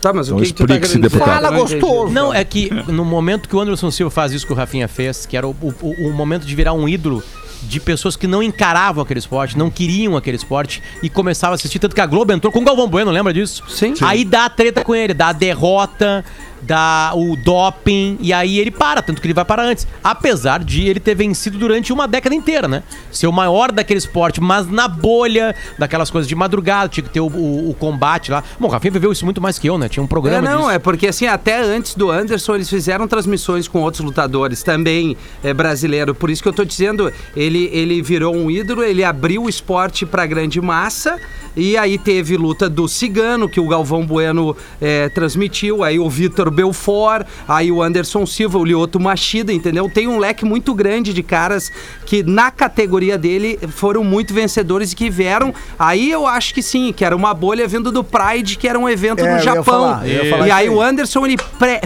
Tá, 0.00 0.12
mas 0.12 0.26
Então 0.26 0.38
o 0.38 0.40
que, 0.40 0.48
que 0.48 0.52
tu 0.52 0.66
tá 0.66 0.74
explique-se, 0.74 0.98
querendo. 0.98 1.10
Fala, 1.24 1.50
gostoso. 1.50 2.12
Não, 2.12 2.34
é 2.34 2.42
que 2.44 2.68
no 2.88 3.04
momento 3.04 3.48
que 3.48 3.54
o 3.54 3.60
Anderson 3.60 3.88
Silva 3.90 4.10
faz 4.10 4.32
isso 4.32 4.44
que 4.44 4.52
o 4.52 4.56
Rafinha 4.56 4.88
fez, 4.88 5.26
que 5.26 5.36
era 5.36 5.46
o, 5.46 5.50
o, 5.60 6.08
o 6.08 6.12
momento 6.12 6.44
de 6.44 6.54
virar 6.56 6.72
um 6.72 6.88
ídolo 6.88 7.22
de 7.62 7.78
pessoas 7.78 8.16
que 8.16 8.26
não 8.26 8.42
encaravam 8.42 9.00
aquele 9.04 9.20
esporte, 9.20 9.56
não 9.56 9.70
queriam 9.70 10.16
aquele 10.16 10.36
esporte 10.36 10.82
e 11.04 11.08
começavam 11.08 11.52
a 11.52 11.54
assistir. 11.54 11.78
Tanto 11.78 11.94
que 11.94 12.00
a 12.00 12.06
Globo 12.06 12.32
entrou 12.32 12.52
com 12.52 12.58
o 12.58 12.64
Galvão 12.64 12.88
Bueno, 12.88 13.12
lembra 13.12 13.32
disso? 13.32 13.62
Sim. 13.68 13.94
Aí 14.00 14.24
dá 14.24 14.46
a 14.46 14.50
treta 14.50 14.82
com 14.82 14.92
ele, 14.92 15.14
dá 15.14 15.28
a 15.28 15.32
derrota, 15.32 16.24
dá 16.62 17.12
o 17.14 17.36
doping, 17.36 18.16
e 18.20 18.32
aí 18.32 18.58
ele 18.58 18.70
para, 18.70 19.02
tanto 19.02 19.20
que 19.20 19.26
ele 19.26 19.34
vai 19.34 19.44
parar 19.44 19.64
antes. 19.64 19.86
Apesar 20.02 20.62
de 20.62 20.86
ele 20.88 21.00
ter 21.00 21.14
vencido 21.14 21.58
durante 21.58 21.92
uma 21.92 22.06
década 22.08 22.34
inteira, 22.34 22.68
né? 22.68 22.82
Ser 23.10 23.26
o 23.26 23.32
maior 23.32 23.72
daquele 23.72 23.98
esporte, 23.98 24.40
mas 24.40 24.66
na 24.70 24.86
bolha, 24.88 25.54
daquelas 25.78 26.10
coisas 26.10 26.28
de 26.28 26.34
madrugada, 26.34 26.88
tinha 26.88 27.02
que 27.04 27.10
ter 27.10 27.20
o, 27.20 27.26
o- 27.26 27.70
o 27.70 27.74
combate 27.74 28.30
lá. 28.30 28.42
Bom, 28.58 28.68
o 28.68 28.70
Rafinha 28.70 28.92
viveu 28.92 29.10
isso 29.12 29.24
muito 29.24 29.40
mais 29.40 29.58
que 29.58 29.68
eu, 29.68 29.76
né? 29.76 29.88
Tinha 29.88 30.02
um 30.02 30.06
É, 30.06 30.08
programa 30.08 30.48
não, 30.48 30.58
disso. 30.60 30.70
é 30.70 30.78
porque 30.78 31.08
assim, 31.08 31.26
até 31.26 31.60
antes 31.62 31.94
do 31.94 32.10
Anderson, 32.10 32.54
eles 32.54 32.68
fizeram 32.70 33.08
transmissões 33.08 33.66
com 33.66 33.80
outros 33.80 34.04
lutadores, 34.04 34.62
também 34.62 35.16
é, 35.42 35.52
brasileiro. 35.52 36.14
Por 36.14 36.30
isso 36.30 36.42
que 36.42 36.48
eu 36.48 36.52
tô 36.52 36.64
dizendo, 36.64 37.12
ele, 37.36 37.68
ele 37.72 38.00
virou 38.02 38.34
um 38.34 38.50
ídolo, 38.50 38.82
ele 38.84 39.02
abriu 39.04 39.44
o 39.44 39.48
esporte 39.48 40.06
pra 40.06 40.26
grande 40.26 40.60
massa. 40.60 41.18
E 41.56 41.76
aí 41.76 41.98
teve 41.98 42.36
luta 42.36 42.68
do 42.68 42.88
Cigano, 42.88 43.48
que 43.48 43.60
o 43.60 43.68
Galvão 43.68 44.04
Bueno 44.06 44.56
é, 44.80 45.08
transmitiu, 45.08 45.84
aí 45.84 45.98
o 45.98 46.08
Vitor 46.08 46.50
Belfort, 46.50 47.26
aí 47.46 47.70
o 47.70 47.82
Anderson 47.82 48.24
Silva, 48.24 48.58
o 48.58 48.64
Lioto 48.64 48.98
Machida, 48.98 49.52
entendeu? 49.52 49.90
Tem 49.92 50.08
um 50.08 50.18
leque 50.18 50.44
muito 50.44 50.74
grande 50.74 51.12
de 51.12 51.22
caras 51.22 51.70
que 52.06 52.22
na 52.22 52.50
categoria 52.50 53.18
dele 53.18 53.58
foram 53.68 54.02
muito 54.02 54.32
vencedores 54.32 54.92
e 54.92 54.96
que 54.96 55.10
vieram. 55.10 55.54
Aí 55.78 56.10
eu 56.10 56.26
acho 56.26 56.54
que 56.54 56.62
sim, 56.62 56.92
que 56.92 57.04
era 57.04 57.14
uma 57.14 57.34
bolha 57.34 57.66
vindo 57.68 57.92
do 57.92 58.02
Pride, 58.02 58.56
que 58.56 58.66
era 58.66 58.78
um 58.78 58.88
evento 58.88 59.20
É, 59.20 59.34
no 59.34 59.42
Japão. 59.42 59.64
falar, 59.64 60.48
e 60.48 60.50
aí 60.50 60.68
o 60.68 60.80
Anderson 60.80 61.26
ele 61.26 61.36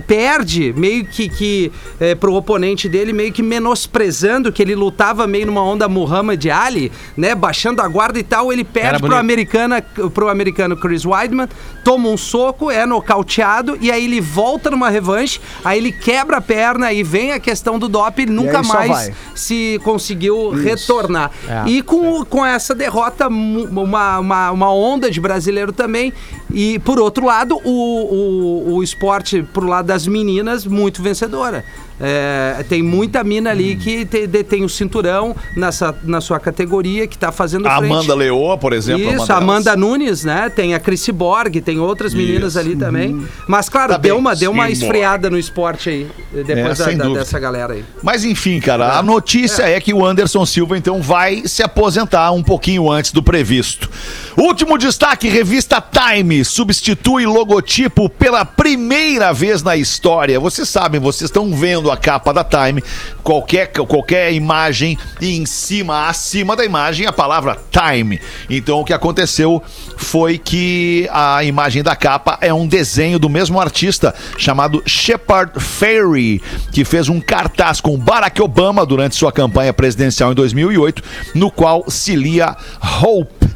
perde 0.07 0.73
meio 0.77 1.05
que, 1.05 1.29
que 1.29 1.73
é, 2.01 2.15
pro 2.15 2.35
oponente 2.35 2.89
dele, 2.89 3.13
meio 3.13 3.33
que 3.33 3.43
menosprezando 3.43 4.53
que 4.53 4.63
ele 4.63 4.75
lutava 4.75 5.27
meio 5.27 5.47
numa 5.47 5.63
onda 5.63 5.89
Muhammad 5.89 6.45
Ali, 6.47 6.93
né? 7.17 7.35
Baixando 7.35 7.83
a 7.83 7.89
guarda 7.89 8.19
e 8.19 8.23
tal. 8.23 8.53
Ele 8.53 8.65
perde 8.65 9.01
pro, 9.01 9.09
bonito. 9.09 9.17
Americana, 9.57 9.83
pro 10.11 10.29
americano 10.29 10.77
Chris 10.77 11.05
Weidman, 11.05 11.49
toma 11.83 12.09
um 12.09 12.17
soco, 12.17 12.71
é 12.71 12.85
nocauteado 12.85 13.77
e 13.81 13.91
aí 13.91 14.05
ele 14.05 14.21
volta 14.21 14.71
numa 14.71 14.91
revanche, 14.91 15.41
aí 15.65 15.79
ele 15.79 15.93
quebra 15.93 16.37
a 16.39 16.41
perna 16.41 16.93
e 16.93 17.03
vem 17.03 17.33
a 17.33 17.41
questão 17.41 17.79
do 17.79 17.89
doping, 17.89 18.23
ele 18.23 18.33
nunca 18.33 18.63
mais 18.63 19.11
se 19.35 19.81
conseguiu 19.83 20.51
retornar. 20.51 21.31
É. 21.49 21.69
E 21.69 21.83
com, 21.83 22.25
com 22.25 22.45
essa 22.45 22.75
derrota, 22.75 23.29
uma, 23.29 24.19
uma, 24.19 24.51
uma 24.51 24.73
onda 24.73 25.11
de 25.11 25.21
brasileiro 25.21 25.73
também. 25.73 26.13
E 26.59 26.79
por 26.79 26.99
outro 26.99 27.27
lado, 27.27 27.61
o, 27.65 27.71
o, 27.71 28.75
o 28.77 28.83
esporte 28.83 29.43
pro 29.53 29.67
lado 29.67 29.85
das 29.89 30.07
meninas, 30.07 30.65
muito 30.65 31.03
vencedora. 31.03 31.63
É, 31.99 32.63
tem 32.69 32.83
muita 32.83 33.25
mina 33.25 33.51
ali 33.51 33.75
que 33.75 34.05
te- 34.05 34.27
detém 34.27 34.63
o 34.65 34.69
cinturão 34.69 35.35
nessa, 35.57 35.95
na 36.05 36.21
sua 36.21 36.39
categoria, 36.39 37.07
que 37.07 37.17
tá 37.17 37.33
fazendo 37.33 37.67
A 37.67 37.79
frente. 37.79 37.91
Amanda 37.91 38.15
Leoa, 38.15 38.59
por 38.59 38.75
exemplo. 38.75 39.03
é 39.03 39.15
Isso, 39.15 39.27
delas. 39.27 39.43
Amanda 39.43 39.75
Nunes, 39.77 40.23
né? 40.23 40.51
Tem 40.55 40.75
a 40.75 40.79
Chrissy 40.81 41.11
Borg, 41.11 41.57
tem 41.63 41.79
outras 41.79 42.13
meninas 42.13 42.51
Isso. 42.53 42.59
ali 42.59 42.77
também. 42.77 43.23
Mas, 43.49 43.71
claro, 43.71 43.93
Tá 43.93 43.99
deu, 43.99 44.15
bem. 44.15 44.21
uma, 44.21 44.37
deu 44.37 44.51
uma 44.51 44.67
Sim, 44.67 44.73
esfriada 44.73 45.31
no 45.31 45.39
esporte 45.39 45.89
aí, 45.89 46.07
depois 46.45 46.81
É, 46.81 46.95
da- 46.95 47.05
da- 47.05 47.15
dessa 47.15 47.39
galera 47.39 47.73
aí. 47.73 47.85
Mas 48.03 48.25
enfim, 48.25 48.61
cara, 48.61 48.99
a 48.99 49.03
notícia 49.03 49.63
é. 49.63 49.81
que 49.81 49.95
o 49.95 50.05
Anderson 50.05 50.45
Silva 50.45 50.77
então 50.77 51.01
vai 51.01 51.45
se 51.47 51.63
aposentar 51.63 52.31
um 52.33 52.43
pouquinho 52.43 52.91
antes 52.91 53.11
do 53.11 53.23
previsto. 53.23 53.89
Último 54.37 54.77
destaque: 54.77 55.29
revista 55.31 55.81
Time 55.83 56.45
substitui 56.47 57.27
logotipo 57.27 58.09
pela 58.09 58.45
primeira 58.45 59.33
vez 59.33 59.63
na 59.63 59.77
história. 59.77 60.41
Vocês 60.41 60.69
sabem, 60.69 61.01
vocês 61.01 61.29
estão 61.29 61.55
vendo 61.55 61.91
a 61.91 61.97
capa 61.97 62.33
da 62.33 62.45
Time, 62.45 62.83
qualquer, 63.23 63.69
qualquer 63.69 64.33
imagem 64.33 64.99
e 65.21 65.37
em 65.37 65.45
cima, 65.45 66.09
acima 66.09 66.57
da 66.57 66.65
imagem, 66.65 67.07
a 67.07 67.13
palavra 67.13 67.59
Time. 67.71 68.21
Então 68.49 68.81
o 68.81 68.85
que 68.85 68.93
aconteceu 68.93 69.63
foi 69.97 70.39
que 70.39 71.09
a 71.13 71.45
imagem 71.45 71.83
da 71.83 71.97
capa 71.97 72.39
é 72.41 72.53
um 72.53 72.67
desenho 72.67 73.19
do 73.19 73.29
mesmo 73.29 73.61
artista 73.61 74.15
chamado 74.39 74.83
Shepard 74.87 75.61
Fairey, 75.61 76.41
que 76.73 76.85
fez 76.85 77.09
um 77.09 77.21
cartaz 77.21 77.81
com 77.81 77.99
Barack 77.99 78.41
Obama 78.41 78.87
durante 78.87 79.17
sua 79.17 79.33
campanha 79.33 79.73
presidencial 79.73 80.33
em 80.33 80.35
2008, 80.35 81.03
no 81.35 81.51
qual 81.51 81.85
se 81.91 82.15
lia 82.15 82.57
Hope 83.03 83.47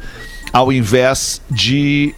ao 0.51 0.71
invés 0.71 1.41
de 1.49 2.13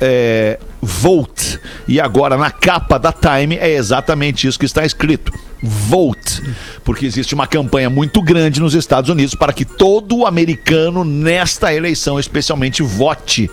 é, 0.00 0.58
Vote. 0.80 1.58
E 1.88 2.00
agora 2.00 2.36
na 2.36 2.50
capa 2.50 2.98
da 2.98 3.12
Time 3.12 3.56
é 3.56 3.70
exatamente 3.70 4.46
isso 4.46 4.58
que 4.58 4.66
está 4.66 4.84
escrito. 4.84 5.32
Vote. 5.62 6.42
Porque 6.84 7.04
existe 7.04 7.34
uma 7.34 7.46
campanha 7.46 7.90
muito 7.90 8.22
grande 8.22 8.60
nos 8.60 8.74
Estados 8.74 9.10
Unidos 9.10 9.34
para 9.34 9.52
que 9.52 9.64
todo 9.64 10.24
americano 10.24 11.04
nesta 11.04 11.74
eleição, 11.74 12.18
especialmente, 12.18 12.82
vote. 12.82 13.50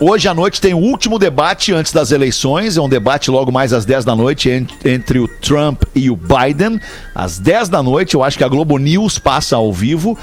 Hoje 0.00 0.28
à 0.28 0.34
noite 0.34 0.60
tem 0.60 0.74
o 0.74 0.78
último 0.78 1.18
debate 1.18 1.72
antes 1.72 1.92
das 1.92 2.12
eleições. 2.12 2.76
É 2.76 2.80
um 2.80 2.88
debate 2.88 3.30
logo 3.32 3.50
mais 3.50 3.72
às 3.72 3.84
10 3.84 4.04
da 4.04 4.14
noite 4.14 4.48
en- 4.48 4.66
entre 4.84 5.18
o 5.18 5.26
Trump 5.26 5.82
e 5.92 6.08
o 6.08 6.16
Biden. 6.16 6.80
Às 7.12 7.38
10 7.40 7.68
da 7.68 7.82
noite, 7.82 8.14
eu 8.14 8.22
acho 8.22 8.38
que 8.38 8.44
a 8.44 8.48
Globo 8.48 8.78
News 8.78 9.18
passa 9.18 9.56
ao 9.56 9.72
vivo. 9.72 10.16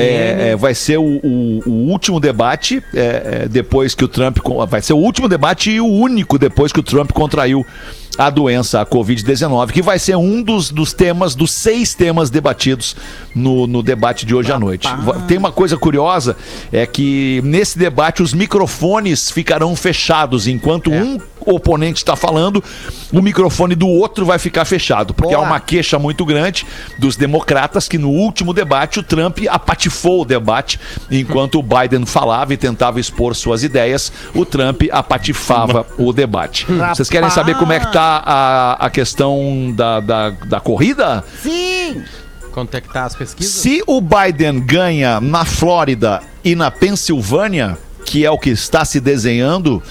É, 0.00 0.50
é, 0.50 0.56
vai 0.56 0.74
ser 0.76 0.98
o, 0.98 1.02
o- 1.24 1.62
o 1.66 1.70
último 1.90 2.20
debate 2.20 2.80
é, 2.94 3.40
é, 3.44 3.48
depois 3.48 3.96
que 3.96 4.04
o 4.04 4.08
Trump. 4.08 4.38
Vai 4.68 4.80
ser 4.80 4.92
o 4.92 4.98
último 4.98 5.28
debate 5.28 5.72
e 5.72 5.80
o 5.80 5.86
único 5.86 6.38
depois 6.38 6.72
que 6.72 6.78
o 6.78 6.82
Trump 6.84 7.10
contraiu 7.10 7.66
a 8.18 8.30
doença, 8.30 8.80
a 8.80 8.86
Covid-19, 8.86 9.72
que 9.72 9.82
vai 9.82 9.98
ser 9.98 10.16
um 10.16 10.42
dos, 10.42 10.70
dos 10.70 10.94
temas, 10.94 11.34
dos 11.34 11.50
seis 11.50 11.92
temas 11.92 12.30
debatidos 12.30 12.96
no, 13.34 13.66
no 13.66 13.82
debate 13.82 14.24
de 14.24 14.34
hoje 14.34 14.50
à 14.50 14.58
noite. 14.58 14.88
Tem 15.28 15.36
uma 15.36 15.52
coisa 15.52 15.76
curiosa, 15.76 16.34
é 16.72 16.86
que 16.86 17.42
nesse 17.44 17.78
debate 17.78 18.22
os 18.22 18.32
microfones 18.32 19.15
ficarão 19.30 19.74
fechados, 19.74 20.46
enquanto 20.46 20.90
um 20.90 21.18
oponente 21.40 21.98
está 21.98 22.16
falando, 22.16 22.62
o 23.12 23.22
microfone 23.22 23.74
do 23.74 23.88
outro 23.88 24.26
vai 24.26 24.38
ficar 24.38 24.64
fechado, 24.64 25.14
porque 25.14 25.34
há 25.34 25.38
Boa. 25.38 25.48
uma 25.48 25.60
queixa 25.60 25.98
muito 25.98 26.24
grande 26.24 26.66
dos 26.98 27.16
democratas 27.16 27.88
que 27.88 27.98
no 27.98 28.10
último 28.10 28.52
debate 28.52 28.98
o 28.98 29.02
Trump 29.02 29.38
apatifou 29.48 30.22
o 30.22 30.24
debate 30.24 30.80
enquanto 31.10 31.58
o 31.58 31.62
Biden 31.62 32.04
falava 32.04 32.52
e 32.52 32.56
tentava 32.56 32.98
expor 32.98 33.34
suas 33.34 33.62
ideias, 33.62 34.12
o 34.34 34.44
Trump 34.44 34.82
apatifava 34.90 35.86
o 35.96 36.12
debate. 36.12 36.66
Vocês 36.94 37.08
querem 37.08 37.30
saber 37.30 37.56
como 37.56 37.72
é 37.72 37.80
que 37.80 37.92
tá 37.92 38.22
a, 38.24 38.86
a 38.86 38.90
questão 38.90 39.72
da, 39.74 40.00
da, 40.00 40.30
da 40.30 40.60
corrida? 40.60 41.24
Sim! 41.42 42.02
Quanto 42.56 42.74
é 42.74 42.80
que 42.80 42.90
tá 42.90 43.04
as 43.04 43.14
pesquisas? 43.14 43.52
Se 43.52 43.82
o 43.86 44.00
Biden 44.00 44.60
ganha 44.60 45.20
na 45.20 45.44
Flórida 45.44 46.22
e 46.42 46.54
na 46.54 46.70
Pensilvânia, 46.70 47.76
que 48.06 48.24
é 48.24 48.30
o 48.30 48.38
que 48.38 48.50
está 48.50 48.84
se 48.84 49.00
desenhando, 49.00 49.82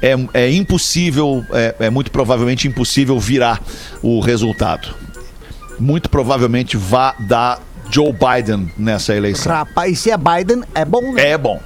é, 0.00 0.14
é 0.32 0.50
impossível, 0.52 1.44
é, 1.50 1.74
é 1.80 1.90
muito 1.90 2.10
provavelmente 2.10 2.68
impossível 2.68 3.18
virar 3.18 3.60
o 4.00 4.20
resultado. 4.20 4.94
Muito 5.78 6.08
provavelmente 6.08 6.76
vai 6.76 7.12
dar 7.26 7.60
Joe 7.90 8.12
Biden 8.12 8.70
nessa 8.76 9.14
eleição. 9.14 9.52
Rapaz, 9.52 9.92
e 9.92 9.96
se 9.96 10.10
é 10.10 10.16
Biden, 10.16 10.62
é 10.74 10.84
bom, 10.84 11.12
né? 11.12 11.30
É 11.30 11.38
bom. 11.38 11.60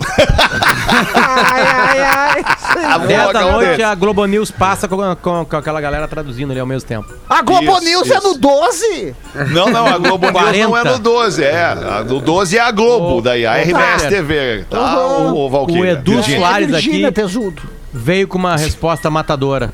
Ai, 1.15 1.63
ai, 1.63 2.01
ai. 2.01 2.45
A 2.93 2.99
10 2.99 3.33
da 3.33 3.41
noite 3.53 3.71
dele. 3.71 3.83
a 3.83 3.95
Globo 3.95 4.25
News 4.27 4.51
passa 4.51 4.87
com, 4.89 4.97
com- 5.17 5.45
com 5.45 5.57
aquela 5.57 5.81
galera 5.81 6.07
traduzindo 6.09 6.51
ali 6.51 6.61
ao 6.61 6.67
mesmo 6.67 6.89
tempo. 6.89 7.13
A 7.29 7.43
Globo 7.43 7.63
Isso, 7.77 7.85
News 7.85 8.11
é 8.11 8.17
isso. 8.19 8.29
no 8.29 8.39
12? 8.39 9.15
Não, 9.53 9.71
não, 9.71 9.87
a 9.87 9.99
Globo 9.99 10.27
News 10.31 10.35
não 10.35 10.77
é 10.77 10.83
40. 10.83 10.91
no 10.93 10.99
12, 10.99 11.45
é. 11.45 11.63
A 11.63 12.03
do 12.03 12.21
12 12.21 12.57
é 12.57 12.61
a 12.61 12.71
Globo, 12.71 13.17
Ô, 13.19 13.21
daí 13.21 13.47
a 13.47 13.55
RBS 13.57 13.73
Walter. 14.03 14.09
TV, 14.09 14.65
tá? 14.69 14.99
Uhum. 14.99 15.33
O, 15.35 15.47
o 15.47 15.51
Valquíria. 15.51 15.83
O 15.83 15.87
Edu 15.87 16.13
Virgínia. 16.17 16.41
Soares 16.41 16.71
Virgínia, 16.71 17.09
aqui 17.09 17.15
tesudo. 17.21 17.63
veio 17.93 18.29
com 18.29 18.39
uma 18.39 18.57
resposta 18.57 19.11
matadora. 19.11 19.73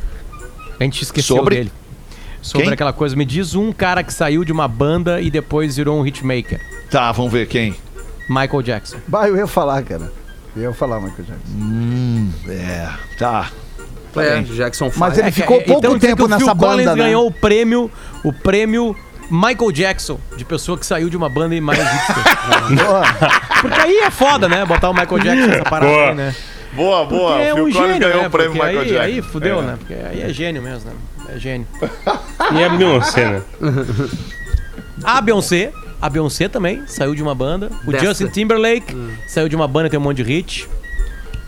A 0.79 0.83
gente 0.85 1.03
esqueceu 1.03 1.37
Sobre? 1.37 1.57
dele. 1.57 1.73
Sobre 2.45 2.65
Quem? 2.67 2.75
aquela 2.75 2.93
coisa. 2.93 3.17
Me 3.17 3.25
diz 3.25 3.55
um 3.55 3.73
cara 3.73 4.03
que 4.03 4.13
saiu 4.13 4.45
de 4.45 4.53
uma 4.53 4.69
banda 4.69 5.19
e 5.19 5.31
depois 5.31 5.77
virou 5.77 5.99
um 5.99 6.07
hitmaker. 6.07 6.61
Tá, 6.91 7.11
vamos 7.11 7.33
ver 7.33 7.49
quem. 7.49 7.75
Michael 8.29 8.61
Jackson. 8.63 8.99
Bah, 9.09 9.27
eu 9.27 9.35
ia 9.37 9.47
falar, 9.47 9.83
cara. 9.83 10.13
Eu 10.55 10.63
ia 10.65 10.73
falar, 10.75 11.01
Michael 11.01 11.25
Jackson. 11.25 12.29
É, 12.53 12.89
tá. 13.19 13.51
É, 14.17 14.43
Jackson 14.43 14.93
Mas 14.95 15.15
Five. 15.15 15.25
ele 15.27 15.33
ficou 15.33 15.57
pouco 15.63 15.79
então, 15.87 15.99
tempo 15.99 16.29
nessa 16.29 16.45
Phil 16.45 16.55
banda, 16.55 16.67
Collins 16.73 16.87
né? 16.91 16.95
ganhou 16.95 17.27
o 17.27 17.33
prêmio, 17.33 17.91
o 18.23 18.33
prêmio 18.33 18.95
Michael 19.31 19.73
Jackson, 19.73 20.21
de 20.37 20.45
pessoa 20.45 20.79
que 20.79 20.85
saiu 20.87 21.09
de 21.09 21.17
uma 21.17 21.29
banda 21.31 21.55
e 21.57 21.61
mais. 21.63 21.81
Porque 23.61 23.81
aí 23.81 23.97
é 23.99 24.11
foda, 24.11 24.49
né? 24.49 24.65
Botar 24.65 24.91
o 24.91 24.95
Michael 24.95 25.19
Jackson 25.19 25.47
nessa 25.49 25.65
parada 25.65 25.91
Boa. 25.93 26.09
aí, 26.11 26.15
né? 26.15 26.35
Boa, 26.75 27.07
boa. 27.07 27.31
Porque 27.37 27.43
é 27.43 27.53
o 27.53 27.57
Phil 27.57 27.65
um 27.67 27.73
Collins 27.73 27.93
gênio, 27.95 28.01
ganhou 28.09 28.23
né? 28.23 28.27
o 28.27 28.31
prêmio 28.31 28.53
Porque 28.53 28.67
Michael 28.67 28.81
aí, 28.83 28.89
Jackson. 28.89 29.05
aí 29.05 29.23
fudeu, 29.23 29.59
É. 29.59 29.63
né? 29.63 29.77
Porque 29.79 29.95
aí 29.95 30.23
é 30.23 30.29
gênio 30.29 30.63
mesmo, 30.63 30.91
né? 30.91 30.97
É 31.29 31.39
gênio. 31.39 31.67
E 32.53 32.63
a 32.65 32.69
Beyoncé, 32.71 33.25
né? 33.31 33.43
A 35.03 35.21
Beyoncé, 35.21 35.73
a 36.01 36.09
Beyoncé 36.09 36.49
também 36.49 36.83
saiu 36.87 37.15
de 37.15 37.23
uma 37.23 37.35
banda. 37.35 37.71
O 37.87 37.91
Desta. 37.91 38.07
Justin 38.07 38.29
Timberlake 38.29 38.97
saiu 39.27 39.49
de 39.49 39.57
uma 39.57 39.67
banda, 39.69 39.89
tem 39.91 39.99
um 39.99 40.03
monte 40.03 40.19
de 40.19 40.23
hit. 40.23 40.69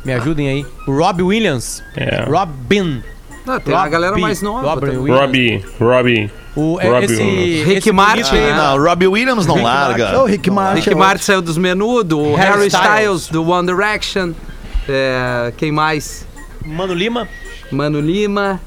Me 0.04 0.12
ajudem 0.12 0.48
aí. 0.48 0.66
O 0.86 0.92
Robbie 0.96 1.22
Williams. 1.22 1.82
É. 1.96 2.24
Robin. 2.24 3.02
Não, 3.44 3.60
tem 3.60 3.74
uma 3.74 3.88
galera 3.88 4.10
Robbie- 4.12 4.22
mais 4.22 4.42
nova. 4.42 4.80
Também. 4.80 4.96
Williams. 4.98 5.20
Robbie, 5.20 5.64
Robbie. 5.80 6.30
O, 6.56 6.80
é, 6.80 6.88
Robbie 6.88 7.04
esse, 7.04 7.22
Williams. 7.22 7.66
Rick 7.66 7.78
esse 7.78 7.92
Martin, 7.92 8.22
bonito 8.22 8.34
aí, 8.34 8.40
né? 8.52 8.56
Não, 8.56 8.82
Robbie 8.82 9.06
Williams 9.06 9.46
não 9.46 9.54
Rick 9.56 9.64
larga. 9.66 10.20
Ô, 10.20 10.24
Rick 10.26 10.50
Martin. 10.50 10.80
Rick 10.80 10.94
Martin 10.94 11.22
saiu 11.24 11.42
dos 11.42 11.58
Menudo, 11.58 12.18
o 12.18 12.34
Harry 12.34 12.50
Harry 12.58 12.66
Styles. 12.68 13.22
Styles 13.22 13.28
do 13.28 13.48
One 13.48 13.66
Direction. 13.66 14.32
É, 14.88 15.52
quem 15.56 15.70
mais? 15.70 16.26
Mano 16.64 16.94
Lima. 16.94 17.28
Mano 17.70 18.00
Lima. 18.00 18.60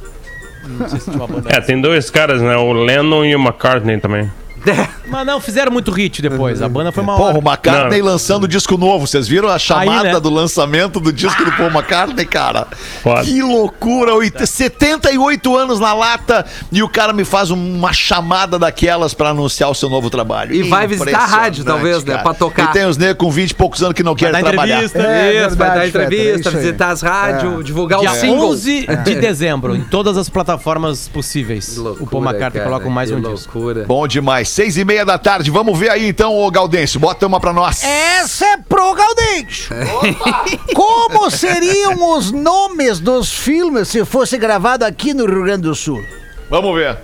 Não 0.64 0.90
sei 0.90 1.00
se 1.00 1.12
tinha 1.12 1.18
uma 1.18 1.28
banda. 1.28 1.50
É, 1.52 1.62
tem 1.62 1.80
dois 1.80 2.10
caras, 2.10 2.42
né? 2.42 2.56
O 2.56 2.74
Lennon 2.74 3.26
e 3.26 3.36
o 3.36 3.40
McCartney 3.40 4.00
também. 4.00 4.30
Mas 5.08 5.26
não, 5.26 5.40
fizeram 5.42 5.72
muito 5.72 5.92
hit 5.92 6.22
depois. 6.22 6.62
A 6.62 6.70
banda 6.70 6.92
foi 6.92 7.04
uma 7.04 7.16
Porra, 7.16 7.30
hora. 7.30 7.38
o 7.40 7.42
McCartney 7.42 8.00
Não. 8.00 8.06
lançando 8.06 8.48
disco 8.48 8.78
novo. 8.78 9.08
Vocês 9.08 9.28
viram 9.28 9.50
a 9.50 9.58
chamada 9.58 10.04
né? 10.14 10.20
do 10.20 10.30
lançamento 10.30 11.00
do 11.00 11.12
disco 11.12 11.44
do 11.44 11.52
Paul 11.54 11.70
McCartney, 11.70 12.26
cara? 12.26 12.68
Foda. 13.02 13.24
Que 13.24 13.42
loucura! 13.42 14.14
Oit- 14.14 14.46
78 14.46 15.56
anos 15.58 15.80
na 15.80 15.94
lata 15.94 16.46
e 16.72 16.84
o 16.84 16.90
cara 16.90 17.12
me 17.14 17.24
faz 17.26 17.50
uma 17.52 17.92
chamada 17.94 18.60
daquelas 18.60 19.14
pra 19.14 19.30
anunciar 19.30 19.70
o 19.70 19.74
seu 19.76 19.90
novo 19.90 20.10
trabalho. 20.10 20.54
E 20.54 20.64
vai 20.64 20.86
visitar 20.88 21.18
a 21.20 21.26
rádio, 21.26 21.62
Impressionante, 21.62 21.66
talvez, 21.66 22.04
né, 22.04 22.12
cara. 22.14 22.24
pra 22.24 22.34
tocar. 22.34 22.70
E 22.70 22.74
tem 22.74 22.86
os 22.86 22.98
negros 22.98 23.18
com 23.18 23.32
20 23.32 23.52
e 23.52 23.56
poucos 23.56 23.82
anos 23.82 23.94
que 23.94 24.04
não 24.04 24.16
querem 24.16 24.34
dar 24.34 24.44
trabalhar. 24.44 24.84
entrevista. 24.84 25.00
É 25.00 25.48
Isso, 25.48 25.56
vai 25.56 25.68
dar 25.70 25.74
Fetter, 25.74 25.84
é 25.84 25.88
entrevista, 26.06 26.40
isso 26.40 26.50
aí. 26.50 26.56
visitar 26.64 26.90
as 26.90 27.02
rádios, 27.02 27.64
divulgar 27.66 28.00
Dia 28.00 28.12
o 28.12 28.16
single. 28.16 28.50
11 28.50 28.88
de 29.04 29.16
dezembro, 29.16 29.76
em 29.76 29.82
todas 29.82 30.18
as 30.18 30.30
plataformas 30.30 31.08
possíveis. 31.08 31.70
Que 31.70 31.80
loucura, 31.80 32.04
o 32.04 32.08
Paul 32.08 32.24
McCartney 32.24 32.62
cara, 32.64 32.66
coloca 32.66 32.90
mais 32.90 33.12
um 33.12 33.20
disco. 33.22 33.58
loucura. 33.60 33.86
Bom 33.88 34.08
demais. 34.08 34.49
Seis 34.50 34.78
e 34.78 34.84
meia 34.84 35.06
da 35.06 35.18
tarde. 35.18 35.52
Vamos 35.52 35.78
ver 35.78 35.92
aí 35.92 36.08
então, 36.08 36.36
ô 36.36 36.50
Gaudêncio. 36.50 37.00
Bota 37.00 37.28
uma 37.28 37.40
pra 37.40 37.54
nós. 37.54 37.84
Essa 37.84 38.46
é 38.46 38.58
pro 38.58 38.96
Gaudêncio. 38.96 39.76
Como 40.74 41.30
seriam 41.30 42.18
os 42.18 42.32
nomes 42.32 43.00
dos 43.00 43.32
filmes 43.32 43.88
se 43.90 44.04
fosse 44.04 44.38
gravado 44.38 44.84
aqui 44.84 45.14
no 45.14 45.26
Rio 45.26 45.44
Grande 45.44 45.64
do 45.64 45.76
Sul? 45.76 46.04
Vamos 46.50 46.76
ver. 46.76 46.98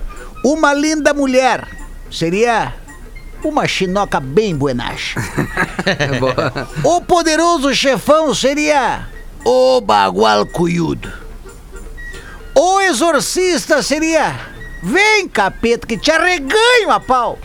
Uma 0.44 0.74
linda 0.74 1.14
mulher 1.14 1.66
seria 2.10 2.74
uma 3.44 3.66
chinoca 3.66 4.18
bem 4.18 4.54
buenacha. 4.54 5.20
Boa. 6.18 6.68
O 6.82 7.00
poderoso 7.00 7.72
chefão 7.74 8.34
seria 8.34 9.06
o 9.44 9.80
bagual 9.80 10.44
cuiudo. 10.46 11.12
O 12.54 12.80
exorcista 12.80 13.82
seria 13.82 14.55
vem 14.82 15.28
capeta 15.28 15.86
que 15.86 15.96
te 15.98 16.10
arreganho 16.10 16.90
a 16.90 17.00
pau. 17.00 17.38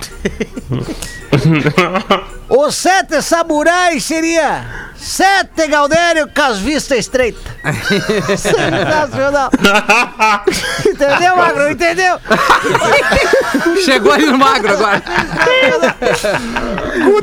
o 2.50 2.72
sete 2.72 3.22
samurais 3.22 4.04
seria 4.04 4.91
sete 4.98 5.67
Galdério 5.67 6.30
com 6.34 6.41
as 6.41 6.60
vistas 6.60 7.00
estreitas. 7.00 7.41
Sensacional. 8.38 9.50
Entendeu, 10.86 11.36
Magro? 11.38 11.72
Entendeu? 11.72 12.20
Chegou 13.84 14.12
ali 14.12 14.26
no 14.26 14.38
magro 14.38 14.74
agora. 14.74 15.02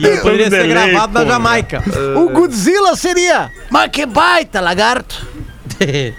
E 0.00 0.16
poderia 0.20 0.50
ser 0.50 0.62
delay, 0.66 0.68
gravado 0.68 1.12
na 1.12 1.20
pô. 1.20 1.26
Jamaica. 1.30 1.82
O 2.16 2.30
Godzilla 2.30 2.96
seria 2.96 3.50
mas 3.70 3.90
que 3.90 4.06
baita, 4.06 4.60
lagarto. 4.60 5.26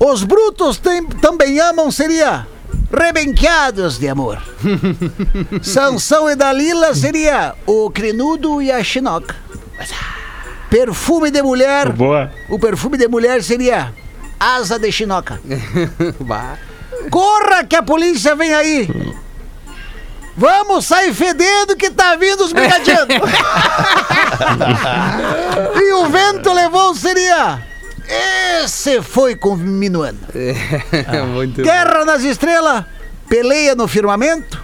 Os 0.00 0.24
brutos 0.24 0.78
tem- 0.78 1.06
também 1.06 1.58
amam 1.60 1.90
seria 1.90 2.46
rebenqueados 2.98 3.98
de 3.98 4.08
amor. 4.08 4.42
Sansão 5.62 6.28
e 6.30 6.34
Dalila 6.34 6.94
seria 6.94 7.54
o 7.66 7.90
crinudo 7.90 8.62
e 8.62 8.72
a 8.72 8.82
chinoca. 8.82 9.36
Perfume 10.70 11.30
de 11.30 11.42
mulher, 11.42 11.92
Boa. 11.92 12.32
o 12.48 12.58
perfume 12.58 12.98
de 12.98 13.06
mulher 13.06 13.42
seria 13.42 13.92
asa 14.38 14.78
de 14.78 14.90
chinoca. 14.90 15.40
Corra 17.10 17.64
que 17.64 17.76
a 17.76 17.82
polícia 17.82 18.34
vem 18.34 18.52
aí. 18.52 18.88
Vamos 20.36 20.84
sair 20.84 21.14
fedendo 21.14 21.76
que 21.76 21.90
tá 21.90 22.14
vindo 22.16 22.44
os 22.44 22.52
brigadianos. 22.52 23.08
e 25.80 25.92
o 25.92 26.06
vento 26.08 26.52
levou 26.52 26.94
seria 26.94 27.58
esse 28.08 29.02
foi 29.02 29.34
com 29.36 29.56
minuano. 29.56 30.18
É 30.92 31.22
muito 31.22 31.62
Guerra 31.62 32.04
nas 32.04 32.22
estrelas, 32.22 32.84
peleia 33.28 33.74
no 33.74 33.88
firmamento, 33.88 34.62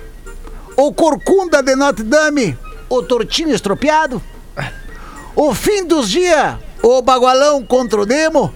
o 0.77 0.93
corcunda 0.93 1.63
de 1.63 1.75
Notre 1.77 2.05
Dame, 2.05 2.57
o 2.89 3.03
tortinho 3.03 3.55
estropiado, 3.55 4.23
o 5.35 5.55
fim 5.55 5.85
dos 5.85 6.09
dias, 6.11 6.57
o 6.83 7.03
bagualão 7.03 7.63
contra 7.65 8.01
o 8.01 8.07
demo, 8.07 8.53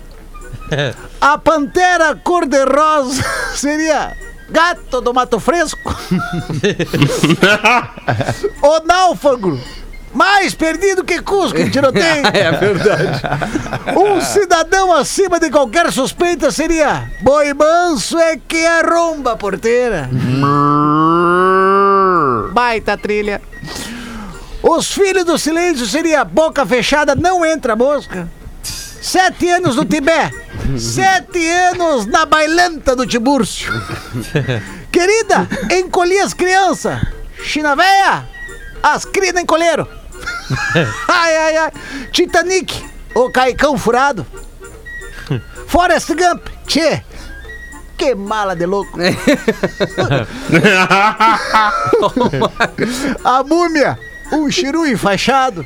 a 1.21 1.39
pantera 1.39 2.15
cor-de-rosa 2.17 3.23
seria 3.55 4.17
gato 4.51 5.01
do 5.01 5.13
mato 5.15 5.41
fresco, 5.41 5.81
o 8.63 8.81
náufrago, 8.87 9.61
mais 10.15 10.55
perdido 10.55 11.05
que 11.05 11.21
Cusco 11.21 11.59
em 11.59 11.71
tiroteio. 11.71 12.25
É 12.33 12.51
verdade. 12.53 13.23
Um 13.97 14.21
cidadão 14.21 14.93
acima 14.95 15.39
de 15.39 15.51
qualquer 15.51 15.91
suspeita 15.93 16.51
seria 16.51 17.11
boi 17.23 17.53
manso 17.55 18.19
é 18.19 18.37
que 18.37 18.65
arromba 18.67 19.33
a 19.33 19.37
porteira. 19.37 20.09
Baita 22.53 22.97
trilha. 22.97 23.41
Os 24.63 24.93
filhos 24.93 25.25
do 25.25 25.39
silêncio 25.39 25.87
seria 25.87 26.25
boca 26.25 26.67
fechada, 26.67 27.15
não 27.15 27.45
entra 27.45 27.77
mosca. 27.77 28.29
Sete 28.63 29.49
anos 29.49 29.77
no 29.77 29.85
Tibete. 29.85 30.35
Sete 30.79 31.49
anos 31.49 32.07
na 32.07 32.27
bailanta 32.27 32.97
do 32.97 33.07
Tibúrcio. 33.07 33.73
Querida, 34.91 35.49
encolhi 35.71 36.19
as 36.19 36.35
crianças. 36.35 37.01
China 37.45 37.77
véia, 37.77 38.25
as 38.95 39.05
cria 39.05 39.33
não 39.33 39.41
encolheram. 39.43 39.87
ai, 41.09 41.37
ai, 41.37 41.57
ai. 41.57 41.73
Titanic, 42.13 42.85
o 43.15 43.31
caicão 43.31 43.77
furado. 43.79 44.27
Forrest 45.67 46.09
Gump, 46.15 46.47
tchê. 46.67 47.03
Que 47.99 48.15
mala 48.15 48.55
de 48.55 48.67
louco. 48.67 48.99
A 53.25 53.43
múmia, 53.43 53.99
um 54.33 54.51
chiru 54.51 54.87
enfaixado. 54.87 55.65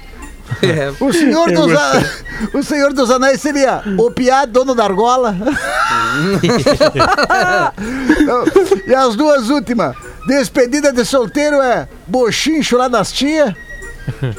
É. 0.63 0.93
O 1.01 1.13
senhor 1.13 1.51
dos, 1.53 1.73
a- 1.77 2.03
o 2.59 2.63
senhor 2.63 2.93
dos 2.93 3.11
anéis 3.11 3.41
seria 3.41 3.83
o 3.99 4.11
piá 4.11 4.45
dono 4.45 4.75
da 4.75 4.85
argola. 4.85 5.35
e 8.87 8.95
as 8.95 9.17
duas 9.17 9.49
últimas. 9.51 9.97
Despedida 10.31 10.93
de 10.93 11.05
solteiro 11.05 11.61
é 11.61 11.89
bochincho 12.07 12.77
lá 12.77 12.87
das 12.87 13.11
tia. 13.11 13.57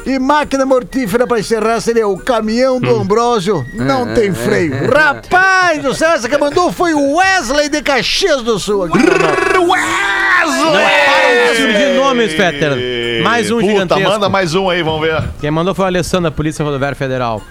E 0.05 0.17
máquina 0.17 0.65
mortífera 0.65 1.27
pra 1.27 1.39
encerrar 1.39 1.81
seria 1.81 2.07
o 2.07 2.17
caminhão 2.17 2.79
do 2.79 2.95
Ambrósio. 2.95 3.65
Não 3.73 4.13
tem 4.13 4.33
freio. 4.33 4.89
Rapaz 4.89 5.81
do 5.83 5.93
céu, 5.93 6.11
essa 6.11 6.29
que 6.29 6.37
mandou 6.37 6.71
foi 6.71 6.93
o 6.93 7.15
Wesley 7.17 7.67
de 7.69 7.81
Caxias 7.81 8.41
do 8.41 8.57
Sul. 8.57 8.85
Aqui 8.85 8.97
nós. 8.99 9.53
Não 9.53 9.67
param 9.67 11.51
de 11.51 11.57
surgir 11.57 11.93
nomes, 11.95 12.33
Fetter. 12.33 13.23
Mais 13.23 13.51
um 13.51 13.55
Puta, 13.59 13.67
gigantesco. 13.67 14.03
manda 14.09 14.29
mais 14.29 14.55
um 14.55 14.69
aí, 14.69 14.81
vamos 14.81 15.01
ver. 15.01 15.23
Quem 15.41 15.51
mandou 15.51 15.75
foi 15.75 15.83
o 15.85 15.87
Alessandro, 15.87 16.29
da 16.31 16.35
Polícia 16.35 16.63
Rodoviária 16.63 16.95
Federal. 16.95 17.41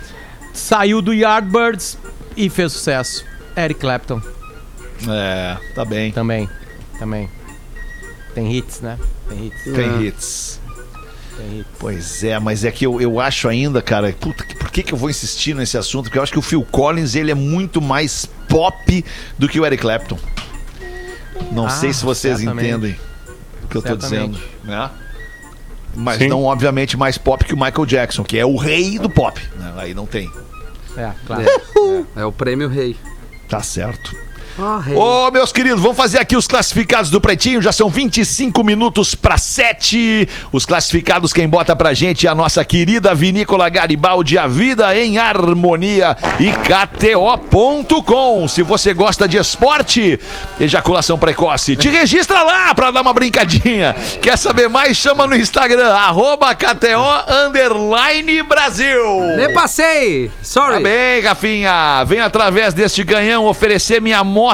Saiu 0.54 1.00
do 1.02 1.12
Yardbirds 1.12 1.96
e 2.36 2.48
fez 2.48 2.72
sucesso. 2.72 3.24
Eric 3.56 3.80
Clapton 3.80 4.20
É, 5.08 5.56
tá 5.74 5.84
bem. 5.84 6.10
também. 6.12 6.48
Também. 6.98 7.28
Tem 8.34 8.56
hits, 8.56 8.80
né? 8.80 8.98
Tem 9.28 9.46
hits. 9.46 9.64
Tem 9.64 10.06
hits. 10.06 10.60
Tem 11.36 11.58
hits. 11.60 11.66
Pois 11.78 12.22
é, 12.24 12.38
mas 12.38 12.64
é 12.64 12.70
que 12.70 12.86
eu, 12.86 13.00
eu 13.00 13.18
acho 13.18 13.48
ainda, 13.48 13.80
cara, 13.82 14.12
puta, 14.18 14.44
que- 14.44 14.54
por 14.56 14.70
que, 14.70 14.82
que 14.82 14.92
eu 14.94 14.98
vou 14.98 15.10
insistir 15.10 15.54
nesse 15.54 15.76
assunto? 15.76 16.04
Porque 16.04 16.18
eu 16.18 16.22
acho 16.22 16.32
que 16.32 16.38
o 16.38 16.42
Phil 16.42 16.62
Collins, 16.70 17.14
ele 17.14 17.30
é 17.30 17.34
muito 17.34 17.80
mais 17.80 18.26
pop 18.48 19.04
do 19.38 19.48
que 19.48 19.58
o 19.58 19.66
Eric 19.66 19.80
Clapton. 19.82 20.18
Não 21.52 21.66
Ah, 21.66 21.70
sei 21.70 21.92
se 21.92 22.04
vocês 22.04 22.38
certamente. 22.38 22.68
entendem 22.68 22.96
o 23.64 23.66
que 23.68 23.76
eu 23.76 23.82
tô 23.82 23.88
Certamente. 23.88 24.32
dizendo, 24.32 24.40
né? 24.64 24.90
Mas 25.94 26.18
Sim. 26.18 26.28
não, 26.28 26.44
obviamente, 26.44 26.96
mais 26.96 27.18
pop 27.18 27.44
que 27.44 27.52
o 27.54 27.56
Michael 27.56 27.84
Jackson, 27.86 28.22
que 28.22 28.38
é 28.38 28.46
o 28.46 28.56
rei 28.56 28.96
do 28.98 29.10
pop. 29.10 29.40
né? 29.56 29.72
Aí 29.78 29.92
não 29.94 30.06
tem. 30.06 30.30
É, 30.96 31.10
claro. 31.26 31.42
É 32.14 32.24
o 32.24 32.30
prêmio 32.30 32.68
rei. 32.68 32.96
Tá 33.48 33.60
certo. 33.62 34.14
Ô, 34.94 35.30
meus 35.30 35.52
queridos, 35.52 35.80
vamos 35.80 35.96
fazer 35.96 36.18
aqui 36.18 36.36
os 36.36 36.46
classificados 36.46 37.10
do 37.10 37.20
Pretinho. 37.20 37.62
Já 37.62 37.72
são 37.72 37.88
25 37.88 38.62
minutos 38.64 39.14
para 39.14 39.38
7. 39.38 40.28
Os 40.52 40.66
classificados, 40.66 41.32
quem 41.32 41.48
bota 41.48 41.74
pra 41.74 41.94
gente 41.94 42.26
é 42.26 42.30
a 42.30 42.34
nossa 42.34 42.64
querida 42.64 43.14
Vinícola 43.14 43.68
Garibaldi, 43.68 44.36
a 44.36 44.46
vida 44.46 44.96
em 44.96 45.18
harmonia 45.18 46.16
e 46.38 46.50
KTO.com. 46.52 48.48
Se 48.48 48.62
você 48.62 48.92
gosta 48.92 49.26
de 49.28 49.36
esporte, 49.36 50.18
ejaculação 50.58 51.18
precoce, 51.18 51.76
te 51.76 51.88
registra 51.88 52.42
lá 52.42 52.74
pra 52.74 52.90
dar 52.90 53.02
uma 53.02 53.12
brincadinha. 53.12 53.94
Quer 54.20 54.36
saber 54.36 54.68
mais? 54.68 54.96
Chama 54.96 55.26
no 55.26 55.36
Instagram, 55.36 55.92
arroba 55.92 56.54
KTO 56.54 57.46
underline 57.46 58.42
Brasil. 58.42 59.20
Me 59.36 59.52
passei! 59.54 60.30
Sorry! 60.42 60.74
Tá 60.74 60.80
bem, 60.80 61.20
Rafinha. 61.22 62.04
Vem 62.04 62.20
através 62.20 62.74
deste 62.74 63.02
ganhão 63.04 63.46
oferecer 63.46 64.00
minha 64.00 64.22
moto. 64.24 64.49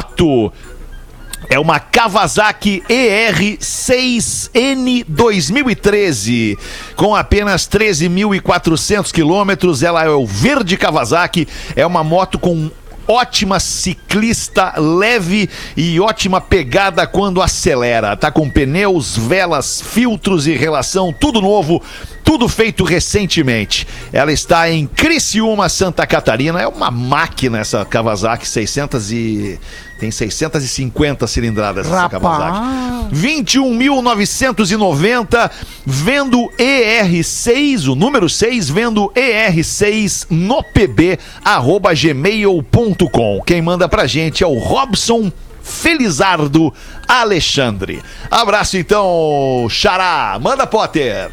É 1.49 1.59
uma 1.59 1.79
Kawasaki 1.79 2.83
ER6N 2.89 5.05
2013. 5.07 6.59
Com 6.97 7.15
apenas 7.15 7.69
13.400 7.69 9.13
quilômetros, 9.13 9.83
ela 9.83 10.05
é 10.05 10.09
o 10.09 10.27
verde 10.27 10.77
Kawasaki. 10.77 11.47
É 11.77 11.87
uma 11.87 12.03
moto 12.03 12.39
com 12.39 12.71
ótima 13.09 13.61
ciclista, 13.61 14.75
leve 14.77 15.49
e 15.77 16.01
ótima 16.01 16.41
pegada 16.41 17.07
quando 17.07 17.41
acelera. 17.41 18.17
Tá 18.17 18.31
com 18.31 18.51
pneus, 18.51 19.17
velas, 19.17 19.81
filtros 19.81 20.47
e 20.47 20.53
relação, 20.53 21.13
tudo 21.13 21.41
novo, 21.41 21.83
tudo 22.27 22.47
feito 22.49 22.83
recentemente. 22.83 23.87
Ela 24.13 24.33
está 24.33 24.69
em 24.69 24.85
Criciúma, 24.85 25.69
Santa 25.69 26.05
Catarina. 26.05 26.61
É 26.61 26.67
uma 26.67 26.91
máquina 26.91 27.61
essa 27.61 27.85
Kawasaki 27.85 28.49
600 28.49 29.13
e 29.13 29.61
tem 30.01 30.11
650 30.11 31.25
cilindradas 31.29 31.87
essa 31.87 32.09
Rapaz. 32.09 32.21
Kawasaki. 32.21 33.15
21.990 33.15 35.49
vendo 35.87 36.51
ER6, 36.59 37.87
o 37.87 37.95
número 37.95 38.29
6 38.29 38.71
vendo 38.71 39.09
ER6 39.15 40.27
no 40.29 40.65
pb 40.65 41.21
arroba 41.45 41.95
gmail.com. 41.95 43.41
Quem 43.47 43.63
manda 43.63 43.89
pra 43.89 44.09
gente 44.09 44.43
é 44.43 44.47
o 44.49 44.59
Robson 44.59 45.31
Felizardo 45.63 46.75
Alexandre. 47.07 48.03
Abraço 48.31 48.77
então, 48.77 49.67
Xará. 49.69 50.39
Manda, 50.41 50.67
Potter. 50.67 51.31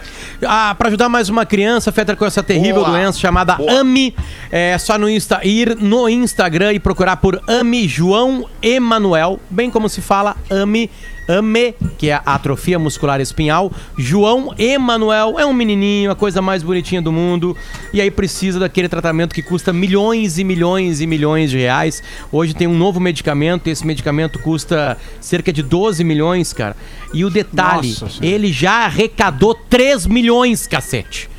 Ah, 0.48 0.76
pra 0.78 0.88
ajudar 0.88 1.10
mais 1.10 1.30
uma 1.30 1.46
criança, 1.46 1.92
Fetter, 1.92 2.16
com 2.16 2.26
essa 2.26 2.44
terrível 2.44 2.84
Boa. 2.84 2.92
doença 2.92 3.20
chamada 3.20 3.56
Boa. 3.56 3.80
AMI, 3.80 4.16
é 4.52 4.78
só 4.78 4.98
no 4.98 5.10
Insta, 5.10 5.40
ir 5.44 5.76
no 5.80 6.10
Instagram 6.10 6.74
e 6.74 6.80
procurar 6.80 7.18
por 7.18 7.42
AMI 7.48 7.88
João 7.88 8.48
Emanuel, 8.62 9.40
bem 9.50 9.70
como 9.70 9.88
se 9.88 10.02
fala 10.02 10.36
AMI, 10.50 10.90
AME, 11.28 11.74
que 11.98 12.10
é 12.10 12.16
a 12.16 12.36
atrofia 12.36 12.78
muscular 12.78 13.22
espinhal. 13.22 13.72
João 13.98 14.54
Emanuel 14.58 15.40
é 15.40 15.46
um 15.46 15.54
menininho, 15.54 16.12
a 16.12 16.16
coisa 16.16 16.42
mais 16.42 16.64
bonitinha 16.64 17.02
do 17.02 17.12
mundo, 17.12 17.56
e 17.94 18.02
aí 18.02 18.12
precisa 18.12 18.60
daquele 18.60 18.90
tratamento 18.90 19.34
que 19.34 19.42
custa 19.42 19.72
milhões 19.72 20.38
e 20.38 20.44
milhões 20.44 21.02
e 21.02 21.08
milhões 21.08 21.50
de 21.50 21.58
reais. 21.58 22.04
Hoje 22.32 22.54
tem 22.54 22.68
um 22.68 22.78
novo 22.78 23.00
medicamento, 23.00 23.68
esse 23.68 23.86
medicamento 23.86 24.40
custa 24.40 24.98
cerca 25.22 25.54
de 25.54 25.64
12 25.64 26.04
milhões, 26.04 26.52
cara. 26.52 26.76
E 27.14 27.24
o 27.24 27.30
detalhe, 27.30 27.96
Nossa 28.02 28.26
ele 28.26 28.52
já 28.52 28.86
arrecadou 28.86 29.54
3 29.54 30.06
milhões, 30.08 30.33
cacete. 30.70 31.30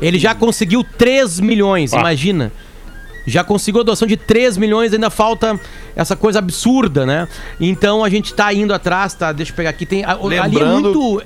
Ele 0.00 0.18
já 0.18 0.34
conseguiu 0.34 0.82
3 0.84 1.40
milhões, 1.40 1.92
Ah. 1.92 2.00
imagina. 2.00 2.50
Já 3.26 3.44
conseguiu 3.44 3.82
a 3.82 3.84
doação 3.84 4.08
de 4.08 4.16
3 4.16 4.56
milhões, 4.56 4.92
ainda 4.94 5.10
falta 5.10 5.60
essa 5.94 6.16
coisa 6.16 6.38
absurda, 6.38 7.04
né? 7.04 7.28
Então 7.60 8.02
a 8.02 8.08
gente 8.08 8.32
tá 8.32 8.52
indo 8.54 8.72
atrás, 8.72 9.12
tá? 9.12 9.32
Deixa 9.32 9.52
eu 9.52 9.56
pegar 9.56 9.70
aqui. 9.70 9.84
Tem, 9.84 10.02
a- 10.04 10.12
ali 10.14 10.36
é 10.36 10.42
Lembrando- 10.42 10.94
muito. 10.94 11.22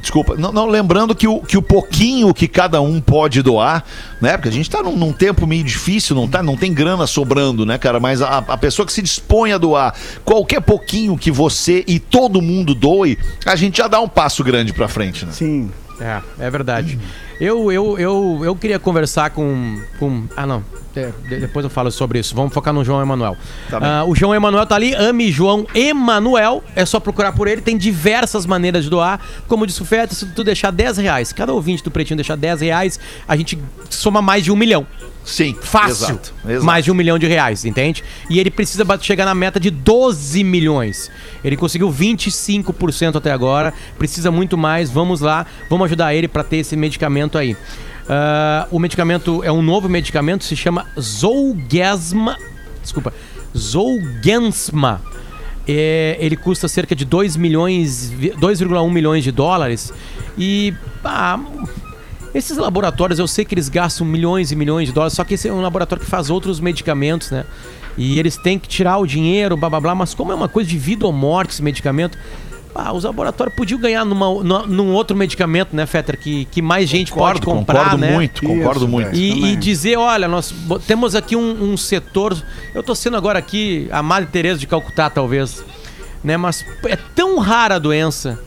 Desculpa, 0.00 0.36
não, 0.36 0.52
não, 0.52 0.66
lembrando 0.66 1.12
que 1.12 1.26
o, 1.26 1.40
que 1.40 1.58
o 1.58 1.62
pouquinho 1.62 2.32
que 2.32 2.46
cada 2.46 2.80
um 2.80 3.00
pode 3.00 3.42
doar, 3.42 3.84
né? 4.20 4.36
Porque 4.36 4.48
a 4.48 4.52
gente 4.52 4.70
tá 4.70 4.80
num, 4.80 4.96
num 4.96 5.12
tempo 5.12 5.44
meio 5.44 5.64
difícil, 5.64 6.14
não, 6.14 6.28
tá, 6.28 6.40
não 6.40 6.56
tem 6.56 6.72
grana 6.72 7.04
sobrando, 7.04 7.66
né, 7.66 7.78
cara? 7.78 7.98
Mas 7.98 8.22
a, 8.22 8.38
a 8.38 8.56
pessoa 8.56 8.86
que 8.86 8.92
se 8.92 9.02
dispõe 9.02 9.52
a 9.52 9.58
doar 9.58 9.92
qualquer 10.24 10.60
pouquinho 10.60 11.18
que 11.18 11.32
você 11.32 11.82
e 11.86 11.98
todo 11.98 12.40
mundo 12.40 12.76
doe, 12.76 13.18
a 13.44 13.56
gente 13.56 13.78
já 13.78 13.88
dá 13.88 13.98
um 14.00 14.08
passo 14.08 14.44
grande 14.44 14.72
pra 14.72 14.86
frente, 14.86 15.26
né? 15.26 15.32
Sim. 15.32 15.68
É, 16.00 16.46
é 16.46 16.50
verdade. 16.50 16.98
Eu, 17.40 17.70
eu, 17.70 17.98
eu, 17.98 18.40
eu 18.44 18.56
queria 18.56 18.78
conversar 18.78 19.30
com. 19.30 19.80
com 19.98 20.24
ah, 20.36 20.46
não. 20.46 20.64
É, 20.96 21.12
de- 21.28 21.40
depois 21.40 21.62
eu 21.64 21.70
falo 21.70 21.90
sobre 21.90 22.18
isso. 22.18 22.34
Vamos 22.34 22.52
focar 22.52 22.74
no 22.74 22.84
João 22.84 23.00
Emanuel. 23.00 23.36
Tá. 23.70 23.78
Ah, 23.80 24.04
o 24.04 24.14
João 24.14 24.34
Emanuel 24.34 24.66
tá 24.66 24.74
ali. 24.74 24.94
Ame 24.94 25.30
João 25.30 25.64
Emanuel. 25.74 26.64
É 26.74 26.84
só 26.84 26.98
procurar 26.98 27.32
por 27.32 27.46
ele. 27.46 27.60
Tem 27.60 27.76
diversas 27.76 28.44
maneiras 28.44 28.84
de 28.84 28.90
doar. 28.90 29.20
Como 29.46 29.66
disse 29.66 29.80
o 29.80 29.84
Feta, 29.84 30.14
se 30.14 30.26
tu 30.26 30.42
deixar 30.42 30.72
10 30.72 30.98
reais, 30.98 31.32
cada 31.32 31.52
ouvinte 31.52 31.84
do 31.84 31.90
Pretinho 31.90 32.16
deixar 32.16 32.36
10 32.36 32.60
reais, 32.62 32.98
a 33.28 33.36
gente 33.36 33.56
soma 33.88 34.20
mais 34.20 34.42
de 34.42 34.50
um 34.50 34.56
milhão. 34.56 34.86
Sim. 35.28 35.54
Fácil. 35.60 36.06
Exato, 36.06 36.34
exato. 36.48 36.64
Mais 36.64 36.84
de 36.86 36.90
um 36.90 36.94
milhão 36.94 37.18
de 37.18 37.26
reais, 37.26 37.66
entende? 37.66 38.02
E 38.30 38.40
ele 38.40 38.50
precisa 38.50 38.84
chegar 39.02 39.26
na 39.26 39.34
meta 39.34 39.60
de 39.60 39.70
12 39.70 40.42
milhões. 40.42 41.10
Ele 41.44 41.54
conseguiu 41.54 41.92
25% 41.92 43.16
até 43.16 43.30
agora. 43.30 43.74
Precisa 43.98 44.30
muito 44.30 44.56
mais. 44.56 44.90
Vamos 44.90 45.20
lá. 45.20 45.44
Vamos 45.68 45.84
ajudar 45.84 46.14
ele 46.14 46.28
para 46.28 46.42
ter 46.42 46.56
esse 46.58 46.74
medicamento 46.76 47.27
aí. 47.36 47.56
Ah, 48.08 48.66
o 48.70 48.78
medicamento 48.78 49.42
é 49.44 49.52
um 49.52 49.60
novo 49.60 49.88
medicamento, 49.88 50.44
se 50.44 50.56
chama 50.56 50.86
Zolgensma. 50.98 52.36
Desculpa. 52.82 53.12
Zolgensma. 53.56 55.02
É, 55.66 56.16
ele 56.18 56.36
custa 56.36 56.66
cerca 56.66 56.94
de 56.96 57.04
2 57.04 57.36
milhões, 57.36 58.08
vi- 58.10 58.30
2,1 58.30 58.90
milhões 58.90 59.22
de 59.22 59.30
dólares. 59.30 59.92
E 60.38 60.72
ah, 61.04 61.38
esses 62.34 62.56
laboratórios, 62.56 63.18
eu 63.18 63.26
sei 63.28 63.44
que 63.44 63.54
eles 63.54 63.68
gastam 63.68 64.06
milhões 64.06 64.50
e 64.50 64.56
milhões 64.56 64.88
de 64.88 64.94
dólares, 64.94 65.12
só 65.14 65.24
que 65.24 65.34
esse 65.34 65.46
é 65.48 65.52
um 65.52 65.60
laboratório 65.60 66.02
que 66.02 66.10
faz 66.10 66.30
outros 66.30 66.58
medicamentos, 66.60 67.30
né? 67.30 67.44
E 67.98 68.18
eles 68.18 68.36
têm 68.36 68.58
que 68.58 68.68
tirar 68.68 68.96
o 68.98 69.06
dinheiro, 69.06 69.56
blá 69.56 69.68
blá 69.68 69.80
blá, 69.80 69.94
mas 69.94 70.14
como 70.14 70.32
é 70.32 70.34
uma 70.34 70.48
coisa 70.48 70.70
de 70.70 70.78
vida 70.78 71.04
ou 71.04 71.12
morte 71.12 71.50
esse 71.50 71.62
medicamento, 71.62 72.16
ah, 72.74 72.92
os 72.92 73.04
laboratórios 73.04 73.54
podiam 73.56 73.80
ganhar 73.80 74.04
numa, 74.04 74.26
numa- 74.42 74.66
num 74.66 74.92
outro 74.92 75.16
medicamento, 75.16 75.74
né, 75.74 75.86
Fetter? 75.86 76.18
Que, 76.18 76.44
que 76.46 76.60
mais 76.62 76.88
gente 76.88 77.12
pode 77.12 77.40
Concordo, 77.40 77.58
comprar, 77.60 77.78
concordo 77.84 77.98
né? 77.98 78.12
muito, 78.12 78.42
concordo 78.44 78.80
Isso, 78.80 78.88
muito. 78.88 79.10
velho. 79.10 79.18
E, 79.20 79.52
e 79.52 79.56
dizer, 79.56 79.96
olha, 79.98 80.28
nós 80.28 80.54
temos 80.86 81.14
aqui 81.14 81.34
um, 81.36 81.72
um 81.72 81.76
setor. 81.76 82.36
Eu 82.74 82.82
tô 82.82 82.94
sendo 82.94 83.16
agora 83.16 83.38
aqui 83.38 83.88
a 83.90 84.02
Madre 84.02 84.28
Teresa 84.30 84.58
de 84.60 84.66
Calcutá, 84.66 85.08
talvez. 85.10 85.64
Né? 86.22 86.36
Mas 86.36 86.64
é 86.84 86.96
tão 87.14 87.38
rara 87.38 87.76
a 87.76 87.78
doença. 87.78 88.38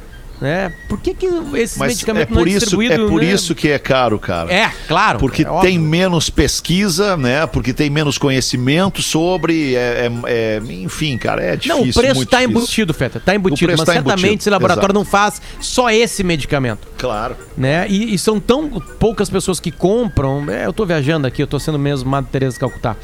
Né? 0.41 0.73
Por 0.89 0.99
que, 0.99 1.13
que 1.13 1.27
esse 1.53 1.77
Mas 1.77 1.91
é 1.91 1.93
medicamento 1.93 2.29
por, 2.29 2.35
não 2.37 2.45
é 2.45 2.49
isso, 2.49 2.59
distribuído? 2.61 2.93
é 2.93 3.07
por 3.07 3.21
né? 3.21 3.31
isso 3.31 3.53
que 3.53 3.69
é 3.69 3.77
caro, 3.77 4.17
cara. 4.17 4.51
É, 4.51 4.71
claro. 4.87 5.19
Porque 5.19 5.43
é 5.43 5.61
tem 5.61 5.77
menos 5.77 6.31
pesquisa, 6.31 7.15
né? 7.15 7.45
Porque 7.45 7.71
tem 7.71 7.91
menos 7.91 8.17
conhecimento 8.17 9.03
sobre. 9.03 9.75
é- 9.75 10.09
é- 10.25 10.57
é- 10.57 10.61
enfim, 10.71 11.15
cara, 11.15 11.43
é 11.43 11.55
difícil. 11.55 11.75
Não, 11.75 11.89
o 11.89 11.93
preço 11.93 12.25
tá 12.25 12.37
difícil. 12.39 12.57
embutido, 12.57 12.93
Feta. 12.93 13.19
Tá 13.23 13.35
embutido. 13.35 13.71
Mas 13.71 13.81
tá 13.81 13.93
certamente 13.93 14.19
embutido, 14.19 14.41
esse 14.41 14.49
laboratório 14.49 14.87
exato. 14.87 14.99
não 14.99 15.05
faz 15.05 15.39
só 15.59 15.91
esse 15.91 16.23
medicamento. 16.23 16.87
Claro. 16.97 17.35
né? 17.55 17.85
E, 17.87 18.15
e 18.15 18.17
são 18.17 18.39
tão 18.39 18.67
poucas 18.99 19.29
pessoas 19.29 19.59
que 19.59 19.71
compram. 19.71 20.49
É, 20.49 20.65
eu 20.65 20.73
tô 20.73 20.85
viajando 20.87 21.27
aqui, 21.27 21.43
eu 21.43 21.47
tô 21.47 21.59
sendo 21.59 21.77
mesmo 21.77 22.09
Madre 22.09 22.31
Teresa 22.31 22.53
de 22.55 22.59
Calcutá. 22.59 22.95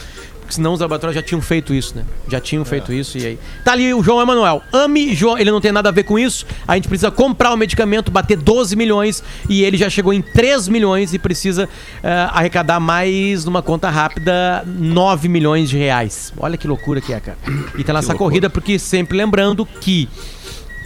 Porque 0.48 0.56
senão 0.56 0.72
os 0.72 0.80
laboratórios 0.80 1.14
já 1.14 1.22
tinham 1.22 1.42
feito 1.42 1.74
isso, 1.74 1.94
né? 1.94 2.06
Já 2.30 2.40
tinham 2.40 2.64
feito 2.64 2.94
isso 2.94 3.18
e 3.18 3.26
aí. 3.26 3.40
Tá 3.66 3.74
ali 3.74 3.94
o 3.94 4.02
João 4.02 4.22
Emanuel. 4.22 4.62
Ame 4.72 5.14
João, 5.14 5.38
ele 5.38 5.52
não 5.52 5.60
tem 5.60 5.74
nada 5.74 5.90
a 5.90 5.92
ver 5.92 6.04
com 6.04 6.18
isso. 6.18 6.46
A 6.66 6.76
gente 6.76 6.88
precisa 6.88 7.12
comprar 7.12 7.52
o 7.54 7.58
medicamento, 7.58 8.10
bater 8.10 8.38
12 8.38 8.74
milhões 8.78 9.22
e 9.50 9.62
ele 9.64 9.76
já 9.76 9.90
chegou 9.90 10.14
em 10.14 10.22
3 10.22 10.70
milhões 10.70 11.14
e 11.14 11.20
precisa 11.20 11.68
eh, 12.02 12.28
arrecadar 12.32 12.80
mais 12.80 13.44
numa 13.44 13.62
conta 13.62 13.90
rápida 13.90 14.64
9 14.66 15.28
milhões 15.28 15.70
de 15.70 15.78
reais. 15.78 16.32
Olha 16.38 16.56
que 16.56 16.66
loucura 16.66 17.02
que 17.02 17.12
é, 17.12 17.20
cara. 17.20 17.38
E 17.78 17.84
tá 17.84 17.92
nessa 17.92 18.16
corrida 18.16 18.50
porque 18.50 18.80
sempre 18.80 19.18
lembrando 19.18 19.66
que 19.66 20.08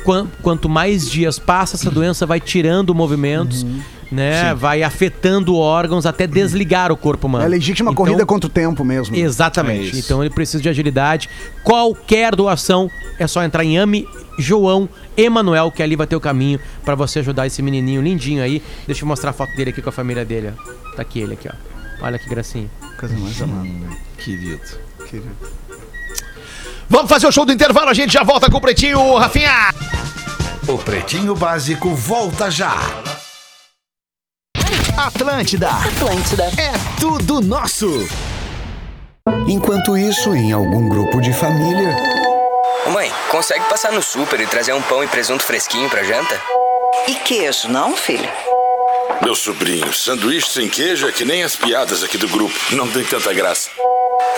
quan- 0.03 0.25
quanto 0.41 0.67
mais 0.67 1.07
dias 1.07 1.37
passa, 1.37 1.75
essa 1.75 1.91
doença 1.91 2.25
vai 2.25 2.39
tirando 2.39 2.95
movimentos, 2.95 3.63
né? 4.11 4.53
Vai 4.53 4.83
afetando 4.83 5.55
órgãos 5.55 6.05
até 6.05 6.27
desligar 6.27 6.91
o 6.91 6.97
corpo 6.97 7.27
humano. 7.27 7.45
É 7.45 7.47
legítima 7.47 7.91
Então, 7.91 8.03
corrida 8.05 8.25
contra 8.25 8.47
o 8.47 8.49
tempo 8.51 8.83
mesmo. 8.83 9.15
É 9.15 9.19
Exatamente. 9.19 9.91
isso. 9.91 9.99
então 9.99 10.21
ele 10.23 10.33
precisa 10.33 10.61
de 10.61 10.67
agilidade. 10.69 11.29
Qualquer 11.63 12.35
doação 12.35 12.89
é 13.17 13.25
só 13.25 13.41
entrar 13.43 13.63
em 13.63 13.77
Ame 13.77 14.07
João 14.37 14.89
Emanuel, 15.15 15.71
que 15.71 15.81
ali 15.81 15.95
vai 15.95 16.07
ter 16.07 16.15
o 16.15 16.19
caminho 16.19 16.59
pra 16.83 16.95
você 16.95 17.19
ajudar 17.19 17.47
esse 17.47 17.61
menininho 17.61 18.01
lindinho 18.01 18.43
aí. 18.43 18.61
Deixa 18.85 19.03
eu 19.03 19.07
mostrar 19.07 19.29
a 19.29 19.33
foto 19.33 19.55
dele 19.55 19.69
aqui 19.69 19.81
com 19.81 19.89
a 19.89 19.93
família 19.93 20.25
dele, 20.25 20.51
ó. 20.57 20.95
Tá 20.95 21.01
aqui 21.03 21.19
ele 21.19 21.33
aqui, 21.33 21.47
ó. 21.47 22.05
Olha 22.05 22.17
que 22.19 22.27
gracinha. 22.27 22.69
Coisa 22.99 23.15
mais 23.17 23.41
amada. 23.41 23.67
Querido. 24.17 24.61
Vamos 26.89 27.09
fazer 27.09 27.27
o 27.27 27.31
show 27.31 27.45
do 27.45 27.51
intervalo, 27.53 27.89
a 27.89 27.93
gente 27.93 28.13
já 28.13 28.23
volta 28.23 28.49
com 28.49 28.57
o 28.57 28.61
Pretinho, 28.61 29.15
Rafinha. 29.15 29.73
O 30.67 30.77
Pretinho 30.77 31.35
Básico 31.35 31.93
volta 31.95 32.49
já. 32.51 32.75
Atlântida. 35.01 35.67
Atlântida. 35.67 36.43
É 36.59 36.99
tudo 36.99 37.41
nosso. 37.41 38.07
Enquanto 39.47 39.97
isso, 39.97 40.35
em 40.35 40.51
algum 40.51 40.87
grupo 40.87 41.19
de 41.19 41.33
família, 41.33 41.95
Ô 42.85 42.91
mãe, 42.91 43.11
consegue 43.31 43.65
passar 43.65 43.91
no 43.91 44.01
super 44.03 44.39
e 44.39 44.45
trazer 44.45 44.73
um 44.73 44.81
pão 44.83 45.03
e 45.03 45.07
presunto 45.07 45.41
fresquinho 45.41 45.89
pra 45.89 46.03
janta? 46.03 46.39
E 47.07 47.15
queijo, 47.15 47.67
não, 47.67 47.97
filho? 47.97 48.29
Meu 49.23 49.33
sobrinho, 49.33 49.91
sanduíche 49.91 50.51
sem 50.51 50.69
queijo 50.69 51.07
é 51.07 51.11
que 51.11 51.25
nem 51.25 51.41
as 51.41 51.55
piadas 51.55 52.03
aqui 52.03 52.19
do 52.19 52.27
grupo. 52.27 52.53
Não 52.71 52.87
tem 52.87 53.03
tanta 53.03 53.33
graça. 53.33 53.71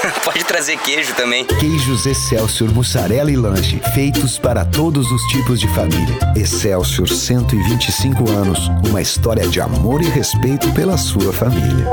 Pode 0.23 0.43
trazer 0.43 0.77
queijo 0.77 1.13
também. 1.13 1.45
queijos 1.45 2.05
Excelsior, 2.05 2.71
mussarela 2.73 3.31
e 3.31 3.35
lanche, 3.35 3.79
feitos 3.93 4.37
para 4.37 4.65
todos 4.65 5.11
os 5.11 5.21
tipos 5.27 5.59
de 5.59 5.67
família. 5.69 6.17
Excelsior 6.35 7.07
125 7.07 8.29
anos, 8.29 8.69
uma 8.87 9.01
história 9.01 9.47
de 9.47 9.61
amor 9.61 10.01
e 10.01 10.09
respeito 10.09 10.71
pela 10.73 10.97
sua 10.97 11.31
família. 11.31 11.87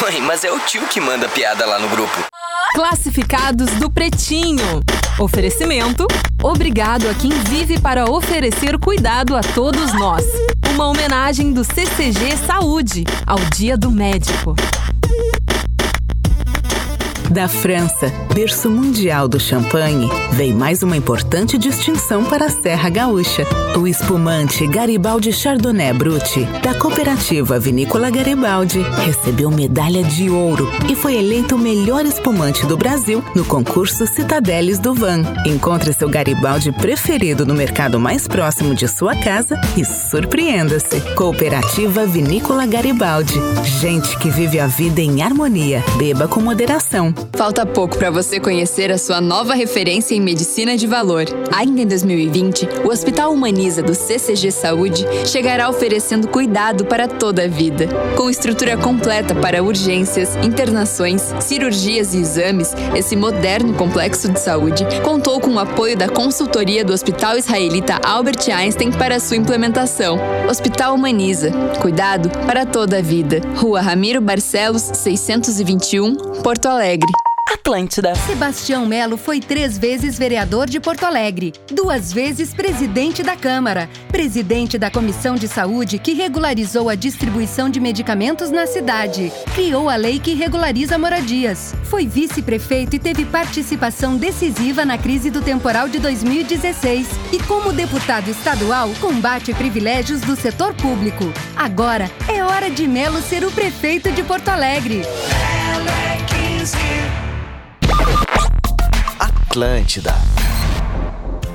Mãe, 0.00 0.20
mas 0.20 0.44
é 0.44 0.50
o 0.50 0.60
tio 0.60 0.86
que 0.88 1.00
manda 1.00 1.28
piada 1.28 1.64
lá 1.64 1.78
no 1.78 1.88
grupo. 1.88 2.26
Classificados 2.74 3.70
do 3.72 3.90
Pretinho. 3.90 4.80
Oferecimento. 5.18 6.06
Obrigado 6.42 7.08
a 7.08 7.14
quem 7.14 7.30
vive 7.30 7.80
para 7.80 8.04
oferecer 8.04 8.78
cuidado 8.78 9.34
a 9.34 9.40
todos 9.40 9.92
nós. 9.94 10.24
Uma 10.74 10.86
homenagem 10.86 11.52
do 11.52 11.64
CCG 11.64 12.36
Saúde 12.46 13.04
ao 13.26 13.38
Dia 13.56 13.76
do 13.76 13.90
Médico. 13.90 14.54
Da 17.30 17.46
França, 17.46 18.10
berço 18.34 18.70
mundial 18.70 19.28
do 19.28 19.38
champanhe, 19.38 20.08
vem 20.32 20.54
mais 20.54 20.82
uma 20.82 20.96
importante 20.96 21.58
distinção 21.58 22.24
para 22.24 22.46
a 22.46 22.48
Serra 22.48 22.88
Gaúcha. 22.88 23.44
O 23.76 23.86
espumante 23.86 24.66
Garibaldi 24.66 25.30
Chardonnay 25.30 25.92
Brut, 25.92 26.42
da 26.62 26.74
cooperativa 26.74 27.58
Vinícola 27.58 28.10
Garibaldi, 28.10 28.80
recebeu 29.04 29.50
medalha 29.50 30.02
de 30.02 30.30
ouro 30.30 30.68
e 30.90 30.94
foi 30.94 31.16
eleito 31.16 31.54
o 31.54 31.58
melhor 31.58 32.06
espumante 32.06 32.66
do 32.66 32.78
Brasil 32.78 33.22
no 33.34 33.44
concurso 33.44 34.06
Citadeles 34.06 34.78
do 34.78 34.94
Van. 34.94 35.22
Encontre 35.44 35.92
seu 35.92 36.08
Garibaldi 36.08 36.72
preferido 36.72 37.44
no 37.44 37.54
mercado 37.54 38.00
mais 38.00 38.26
próximo 38.26 38.74
de 38.74 38.88
sua 38.88 39.14
casa 39.14 39.60
e 39.76 39.84
surpreenda-se. 39.84 41.00
Cooperativa 41.14 42.06
Vinícola 42.06 42.66
Garibaldi. 42.66 43.38
Gente 43.80 44.16
que 44.18 44.30
vive 44.30 44.58
a 44.58 44.66
vida 44.66 45.02
em 45.02 45.20
harmonia. 45.22 45.84
Beba 45.98 46.26
com 46.26 46.40
moderação. 46.40 47.17
Falta 47.38 47.64
pouco 47.64 47.96
para 47.96 48.10
você 48.10 48.40
conhecer 48.40 48.90
a 48.90 48.98
sua 48.98 49.20
nova 49.20 49.54
referência 49.54 50.14
em 50.14 50.20
medicina 50.20 50.76
de 50.76 50.86
valor. 50.86 51.24
Ainda 51.54 51.82
em 51.82 51.86
2020, 51.86 52.68
o 52.84 52.88
Hospital 52.88 53.32
Humaniza 53.32 53.80
do 53.80 53.94
CCG 53.94 54.50
Saúde 54.50 55.06
chegará 55.24 55.68
oferecendo 55.68 56.26
cuidado 56.26 56.84
para 56.84 57.06
toda 57.06 57.44
a 57.44 57.46
vida. 57.48 57.86
Com 58.16 58.28
estrutura 58.28 58.76
completa 58.76 59.36
para 59.36 59.62
urgências, 59.62 60.34
internações, 60.42 61.32
cirurgias 61.40 62.12
e 62.12 62.18
exames, 62.18 62.74
esse 62.96 63.14
moderno 63.14 63.72
complexo 63.74 64.28
de 64.32 64.40
saúde 64.40 64.84
contou 65.04 65.40
com 65.40 65.54
o 65.54 65.58
apoio 65.60 65.96
da 65.96 66.08
consultoria 66.08 66.84
do 66.84 66.92
Hospital 66.92 67.38
Israelita 67.38 68.00
Albert 68.02 68.48
Einstein 68.52 68.90
para 68.90 69.20
sua 69.20 69.36
implementação. 69.36 70.18
Hospital 70.48 70.94
Humaniza. 70.94 71.52
Cuidado 71.80 72.30
para 72.46 72.66
toda 72.66 72.98
a 72.98 73.02
vida. 73.02 73.40
Rua 73.56 73.80
Ramiro 73.80 74.20
Barcelos, 74.20 74.90
621, 74.92 76.16
Porto 76.42 76.66
Alegre. 76.66 77.07
Atlântida. 77.50 78.14
Sebastião 78.14 78.84
Melo 78.84 79.16
foi 79.16 79.40
três 79.40 79.78
vezes 79.78 80.18
vereador 80.18 80.68
de 80.68 80.78
Porto 80.78 81.04
Alegre, 81.04 81.54
duas 81.72 82.12
vezes 82.12 82.52
presidente 82.52 83.22
da 83.22 83.36
Câmara, 83.36 83.88
presidente 84.10 84.76
da 84.76 84.90
Comissão 84.90 85.34
de 85.34 85.48
Saúde 85.48 85.98
que 85.98 86.12
regularizou 86.12 86.90
a 86.90 86.94
distribuição 86.94 87.70
de 87.70 87.80
medicamentos 87.80 88.50
na 88.50 88.66
cidade, 88.66 89.32
criou 89.54 89.88
a 89.88 89.96
lei 89.96 90.18
que 90.18 90.34
regulariza 90.34 90.98
moradias, 90.98 91.74
foi 91.84 92.06
vice-prefeito 92.06 92.96
e 92.96 92.98
teve 92.98 93.24
participação 93.24 94.18
decisiva 94.18 94.84
na 94.84 94.98
crise 94.98 95.30
do 95.30 95.40
temporal 95.40 95.88
de 95.88 95.98
2016 95.98 97.08
e 97.32 97.38
como 97.44 97.72
deputado 97.72 98.28
estadual 98.28 98.90
combate 99.00 99.54
privilégios 99.54 100.20
do 100.20 100.36
setor 100.36 100.74
público. 100.74 101.24
Agora 101.56 102.10
é 102.28 102.44
hora 102.44 102.70
de 102.70 102.86
Melo 102.86 103.22
ser 103.22 103.42
o 103.44 103.50
prefeito 103.50 104.10
de 104.12 104.22
Porto 104.22 104.48
Alegre. 104.48 105.02
Atlântida. 109.58 110.14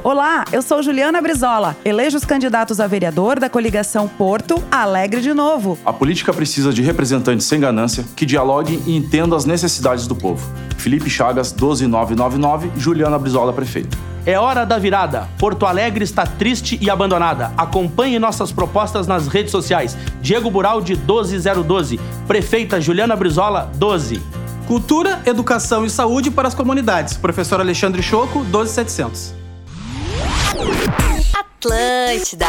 Olá, 0.04 0.44
eu 0.52 0.62
sou 0.62 0.84
Juliana 0.84 1.22
Brizola. 1.22 1.74
Elejo 1.86 2.18
os 2.18 2.26
candidatos 2.26 2.82
a 2.82 2.86
vereador 2.86 3.40
da 3.40 3.50
coligação 3.50 4.10
Porto 4.10 4.62
Alegre 4.70 5.22
de 5.22 5.34
Novo. 5.34 5.80
A 5.86 5.94
política 5.94 6.34
precisa 6.34 6.74
de 6.74 6.82
representantes 6.82 7.46
sem 7.46 7.62
ganância, 7.62 8.04
que 8.14 8.26
dialoguem 8.26 8.84
e 8.86 8.98
entendam 8.98 9.38
as 9.38 9.46
necessidades 9.46 10.06
do 10.06 10.18
povo. 10.18 10.46
Felipe 10.78 11.10
Chagas, 11.10 11.54
12999, 11.54 12.72
Juliana 12.76 13.18
Brizola, 13.18 13.54
prefeito. 13.54 13.98
É 14.26 14.38
hora 14.38 14.66
da 14.66 14.78
virada. 14.78 15.30
Porto 15.38 15.66
Alegre 15.66 16.04
está 16.04 16.26
triste 16.26 16.78
e 16.82 16.90
abandonada. 16.90 17.54
Acompanhe 17.56 18.20
nossas 18.20 18.52
propostas 18.52 19.08
nas 19.08 19.30
redes 19.30 19.52
sociais. 19.52 19.98
Diego 20.22 20.52
Buraldi 20.52 20.98
12012, 20.98 21.98
prefeita 22.28 22.82
Juliana 22.82 23.16
Brizola 23.16 23.72
12. 23.76 24.43
Cultura, 24.68 25.22
educação 25.26 25.86
e 25.86 25.90
saúde 25.90 26.32
para 26.32 26.48
as 26.48 26.54
comunidades. 26.54 27.18
Professor 27.18 27.60
Alexandre 27.60 28.02
Choco 28.02 28.46
12700. 28.46 29.34
Atlântida. 31.38 32.48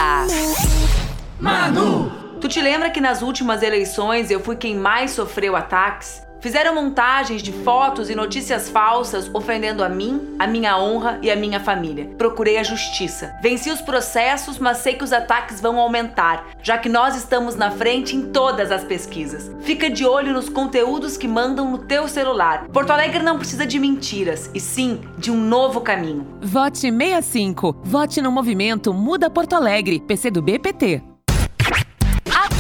Manu! 1.41 2.13
Tu 2.41 2.49
te 2.49 2.61
lembra 2.61 2.91
que 2.91 3.01
nas 3.01 3.21
últimas 3.23 3.63
eleições 3.63 4.31
eu 4.31 4.39
fui 4.39 4.55
quem 4.55 4.77
mais 4.77 5.11
sofreu 5.11 5.57
ataques? 5.57 6.24
Fizeram 6.45 6.75
montagens 6.75 7.43
de 7.43 7.51
fotos 7.51 8.11
e 8.11 8.15
notícias 8.15 8.69
falsas 8.69 9.31
ofendendo 9.33 9.83
a 9.83 9.89
mim, 9.89 10.37
a 10.39 10.47
minha 10.47 10.79
honra 10.79 11.19
e 11.23 11.31
a 11.31 11.37
minha 11.37 11.59
família. 11.59 12.11
Procurei 12.19 12.59
a 12.59 12.63
justiça. 12.63 13.35
Venci 13.41 13.71
os 13.71 13.81
processos, 13.81 14.59
mas 14.59 14.77
sei 14.77 14.93
que 14.93 15.03
os 15.03 15.11
ataques 15.11 15.59
vão 15.59 15.81
aumentar, 15.81 16.49
já 16.63 16.77
que 16.77 16.87
nós 16.87 17.17
estamos 17.17 17.57
na 17.57 17.71
frente 17.71 18.15
em 18.15 18.31
todas 18.31 18.71
as 18.71 18.85
pesquisas. 18.85 19.51
Fica 19.63 19.89
de 19.89 20.05
olho 20.05 20.35
nos 20.35 20.51
conteúdos 20.51 21.17
que 21.17 21.27
mandam 21.27 21.71
no 21.71 21.79
teu 21.79 22.07
celular. 22.07 22.69
Porto 22.69 22.91
Alegre 22.91 23.23
não 23.23 23.39
precisa 23.39 23.67
de 23.67 23.79
mentiras, 23.79 24.51
e 24.53 24.61
sim 24.61 25.01
de 25.17 25.31
um 25.31 25.41
novo 25.41 25.81
caminho. 25.81 26.27
Vote 26.43 26.77
65. 26.77 27.75
Vote 27.83 28.21
no 28.21 28.31
movimento 28.31 28.93
Muda 28.93 29.31
Porto 29.31 29.55
Alegre, 29.55 29.99
PCdoB 29.99 30.59
PT. 30.59 31.14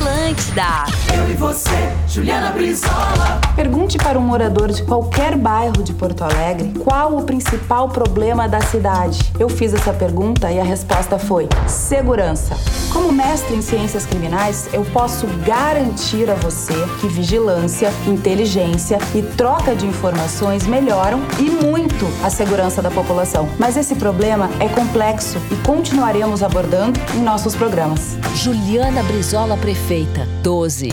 Atlântida. 0.05 0.85
Eu 1.17 1.31
e 1.31 1.33
você, 1.33 1.71
Juliana 2.07 2.51
Brizola. 2.51 3.41
Pergunte 3.57 3.97
para 3.97 4.19
um 4.19 4.23
morador 4.23 4.71
de 4.71 4.83
qualquer 4.83 5.35
bairro 5.35 5.83
de 5.83 5.95
Porto 5.95 6.23
Alegre 6.23 6.75
qual 6.81 7.17
o 7.17 7.23
principal 7.23 7.89
problema 7.89 8.47
da 8.47 8.61
cidade. 8.61 9.19
Eu 9.41 9.49
fiz 9.49 9.73
essa 9.73 9.95
pergunta 9.95 10.53
e 10.53 10.61
a 10.61 10.65
resposta 10.65 11.19
foi: 11.19 11.49
segurança. 11.67 12.55
Como 12.93 13.11
mestre 13.11 13.57
em 13.57 13.63
ciências 13.63 14.05
criminais, 14.05 14.69
eu 14.75 14.85
posso 14.85 15.27
garantir 15.47 16.31
a 16.31 16.35
você 16.35 16.75
que 17.01 17.09
vigilância, 17.09 17.91
inteligência 18.07 18.99
e 19.15 19.23
troca 19.23 19.75
de 19.75 19.87
informações 19.87 20.67
melhoram 20.67 21.21
e 21.39 21.45
muito 21.45 22.07
a 22.23 22.29
segurança 22.29 22.83
da 22.83 22.91
população. 22.91 23.49
Mas 23.59 23.77
esse 23.79 23.95
problema 23.95 24.51
é 24.61 24.69
complexo 24.69 25.39
e 25.51 25.57
continuaremos 25.67 26.43
abordando 26.43 27.01
em 27.15 27.23
nossos 27.23 27.57
programas. 27.57 28.19
Juliana 28.37 29.03
Brizola, 29.05 29.57
prefeita 29.57 29.94
12. 30.43 30.89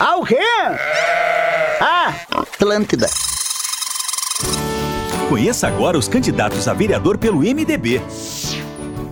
Ah, 0.00 0.16
o 0.16 0.24
quê? 0.24 0.38
Ah, 1.82 2.14
Atlântida. 2.30 3.06
Conheça 5.28 5.68
agora 5.68 5.98
os 5.98 6.08
candidatos 6.08 6.66
a 6.66 6.72
vereador 6.72 7.18
pelo 7.18 7.40
MDB. 7.40 8.00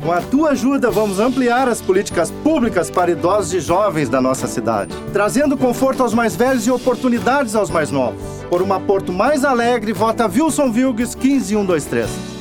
Com 0.00 0.10
a 0.10 0.22
tua 0.22 0.50
ajuda, 0.50 0.90
vamos 0.90 1.20
ampliar 1.20 1.68
as 1.68 1.82
políticas 1.82 2.30
públicas 2.42 2.90
para 2.90 3.10
idosos 3.10 3.52
e 3.52 3.60
jovens 3.60 4.08
da 4.08 4.22
nossa 4.22 4.46
cidade, 4.46 4.96
trazendo 5.12 5.56
conforto 5.56 6.02
aos 6.02 6.14
mais 6.14 6.34
velhos 6.34 6.66
e 6.66 6.70
oportunidades 6.70 7.54
aos 7.54 7.68
mais 7.68 7.90
novos. 7.90 8.22
Por 8.48 8.62
uma 8.62 8.80
Porto 8.80 9.12
mais 9.12 9.44
alegre, 9.44 9.92
vota 9.92 10.26
Wilson 10.26 10.72
Vilgues 10.72 11.14
15123. 11.14 12.31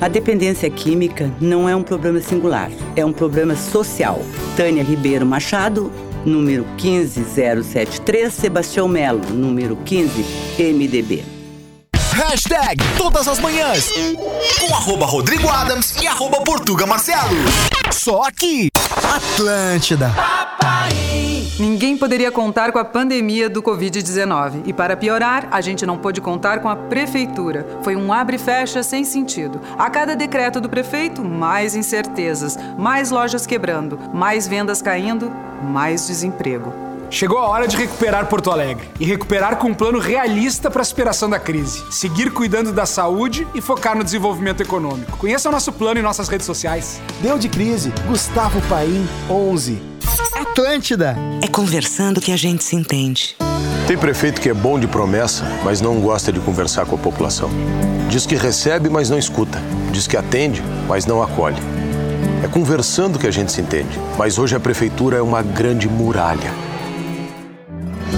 A 0.00 0.08
dependência 0.08 0.68
química 0.68 1.32
não 1.40 1.66
é 1.68 1.74
um 1.74 1.82
problema 1.82 2.20
singular, 2.20 2.70
é 2.94 3.04
um 3.04 3.12
problema 3.12 3.56
social. 3.56 4.20
Tânia 4.54 4.82
Ribeiro 4.82 5.24
Machado, 5.24 5.90
número 6.24 6.66
15073, 6.76 8.32
Sebastião 8.32 8.88
Melo, 8.88 9.22
número 9.30 9.74
15, 9.84 10.24
MDB. 10.58 11.24
Hashtag 12.12 12.82
todas 12.98 13.26
as 13.26 13.38
manhãs. 13.38 13.90
Com 14.60 14.74
arroba 14.74 15.06
Rodrigo 15.06 15.48
Adams 15.48 15.94
e 16.02 16.06
arroba 16.06 16.42
Portuga 16.42 16.86
Marcelo. 16.86 17.30
Só 17.90 18.22
aqui, 18.22 18.68
Atlântida. 19.02 20.12
Ninguém 21.58 21.96
poderia 21.96 22.30
contar 22.30 22.70
com 22.70 22.78
a 22.78 22.84
pandemia 22.84 23.48
do 23.48 23.62
Covid-19. 23.62 24.64
E 24.66 24.74
para 24.74 24.94
piorar, 24.94 25.48
a 25.50 25.62
gente 25.62 25.86
não 25.86 25.96
pôde 25.96 26.20
contar 26.20 26.60
com 26.60 26.68
a 26.68 26.76
prefeitura. 26.76 27.66
Foi 27.82 27.96
um 27.96 28.12
abre 28.12 28.36
e 28.36 28.38
fecha 28.38 28.82
sem 28.82 29.04
sentido. 29.04 29.58
A 29.78 29.88
cada 29.88 30.14
decreto 30.14 30.60
do 30.60 30.68
prefeito, 30.68 31.24
mais 31.24 31.74
incertezas, 31.74 32.58
mais 32.76 33.10
lojas 33.10 33.46
quebrando, 33.46 33.98
mais 34.12 34.46
vendas 34.46 34.82
caindo, 34.82 35.32
mais 35.62 36.06
desemprego. 36.06 36.85
Chegou 37.10 37.38
a 37.38 37.48
hora 37.48 37.68
de 37.68 37.76
recuperar 37.76 38.26
Porto 38.26 38.50
Alegre 38.50 38.88
e 38.98 39.04
recuperar 39.04 39.56
com 39.56 39.68
um 39.68 39.74
plano 39.74 39.98
realista 39.98 40.70
para 40.70 40.82
a 40.82 40.84
superação 40.84 41.30
da 41.30 41.38
crise. 41.38 41.82
Seguir 41.90 42.30
cuidando 42.30 42.72
da 42.72 42.84
saúde 42.84 43.46
e 43.54 43.60
focar 43.60 43.96
no 43.96 44.04
desenvolvimento 44.04 44.60
econômico. 44.60 45.16
Conheça 45.16 45.48
o 45.48 45.52
nosso 45.52 45.72
plano 45.72 46.00
em 46.00 46.02
nossas 46.02 46.28
redes 46.28 46.46
sociais. 46.46 47.00
Deu 47.20 47.38
de 47.38 47.48
crise, 47.48 47.92
Gustavo 48.06 48.60
Paim, 48.68 49.08
11. 49.30 49.80
Atlântida. 50.34 51.16
É 51.42 51.48
conversando 51.48 52.20
que 52.20 52.32
a 52.32 52.36
gente 52.36 52.64
se 52.64 52.76
entende. 52.76 53.36
Tem 53.86 53.96
prefeito 53.96 54.40
que 54.40 54.48
é 54.48 54.54
bom 54.54 54.78
de 54.78 54.88
promessa, 54.88 55.44
mas 55.64 55.80
não 55.80 56.00
gosta 56.00 56.32
de 56.32 56.40
conversar 56.40 56.86
com 56.86 56.96
a 56.96 56.98
população. 56.98 57.48
Diz 58.08 58.26
que 58.26 58.34
recebe, 58.34 58.90
mas 58.90 59.08
não 59.08 59.18
escuta. 59.18 59.60
Diz 59.92 60.06
que 60.06 60.16
atende, 60.16 60.62
mas 60.88 61.06
não 61.06 61.22
acolhe. 61.22 61.62
É 62.42 62.48
conversando 62.48 63.18
que 63.18 63.26
a 63.26 63.30
gente 63.30 63.52
se 63.52 63.60
entende. 63.60 63.98
Mas 64.18 64.38
hoje 64.38 64.54
a 64.54 64.60
prefeitura 64.60 65.16
é 65.16 65.22
uma 65.22 65.40
grande 65.42 65.88
muralha. 65.88 66.52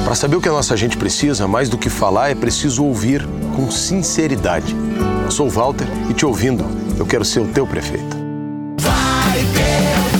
Para 0.08 0.14
saber 0.14 0.36
o 0.36 0.40
que 0.40 0.48
a 0.48 0.52
nossa 0.52 0.74
gente 0.74 0.96
precisa, 0.96 1.46
mais 1.46 1.68
do 1.68 1.76
que 1.76 1.90
falar, 1.90 2.30
é 2.30 2.34
preciso 2.34 2.82
ouvir 2.82 3.20
com 3.54 3.70
sinceridade. 3.70 4.74
Eu 5.22 5.30
sou 5.30 5.48
o 5.48 5.50
Walter 5.50 5.84
e 6.08 6.14
te 6.14 6.24
ouvindo, 6.24 6.64
eu 6.98 7.06
quero 7.06 7.26
ser 7.26 7.40
o 7.40 7.52
teu 7.52 7.66
prefeito. 7.66 8.16
Vai 8.80 9.40
ter, 9.52 10.16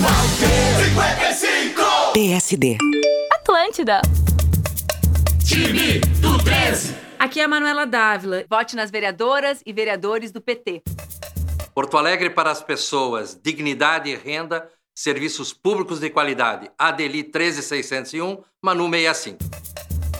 vai 0.93 1.17
ter 1.17 1.33
55. 1.33 2.13
PSD. 2.13 2.77
Atlântida. 3.33 4.03
Time 5.43 5.97
do 6.21 6.37
13. 6.37 6.95
Aqui 7.17 7.39
é 7.39 7.45
a 7.45 7.47
Manuela 7.47 7.87
Dávila. 7.87 8.43
Vote 8.47 8.75
nas 8.75 8.91
vereadoras 8.91 9.63
e 9.65 9.73
vereadores 9.73 10.31
do 10.31 10.39
PT. 10.39 10.83
Porto 11.73 11.97
Alegre 11.97 12.29
para 12.29 12.51
as 12.51 12.61
pessoas, 12.61 13.35
dignidade 13.43 14.07
e 14.07 14.15
renda, 14.15 14.69
serviços 14.99 15.53
públicos 15.53 15.99
de 15.99 16.09
qualidade. 16.09 16.69
Adeli 16.77 17.23
13601, 17.23 18.43
Manu 18.61 18.89
65. 18.89 19.37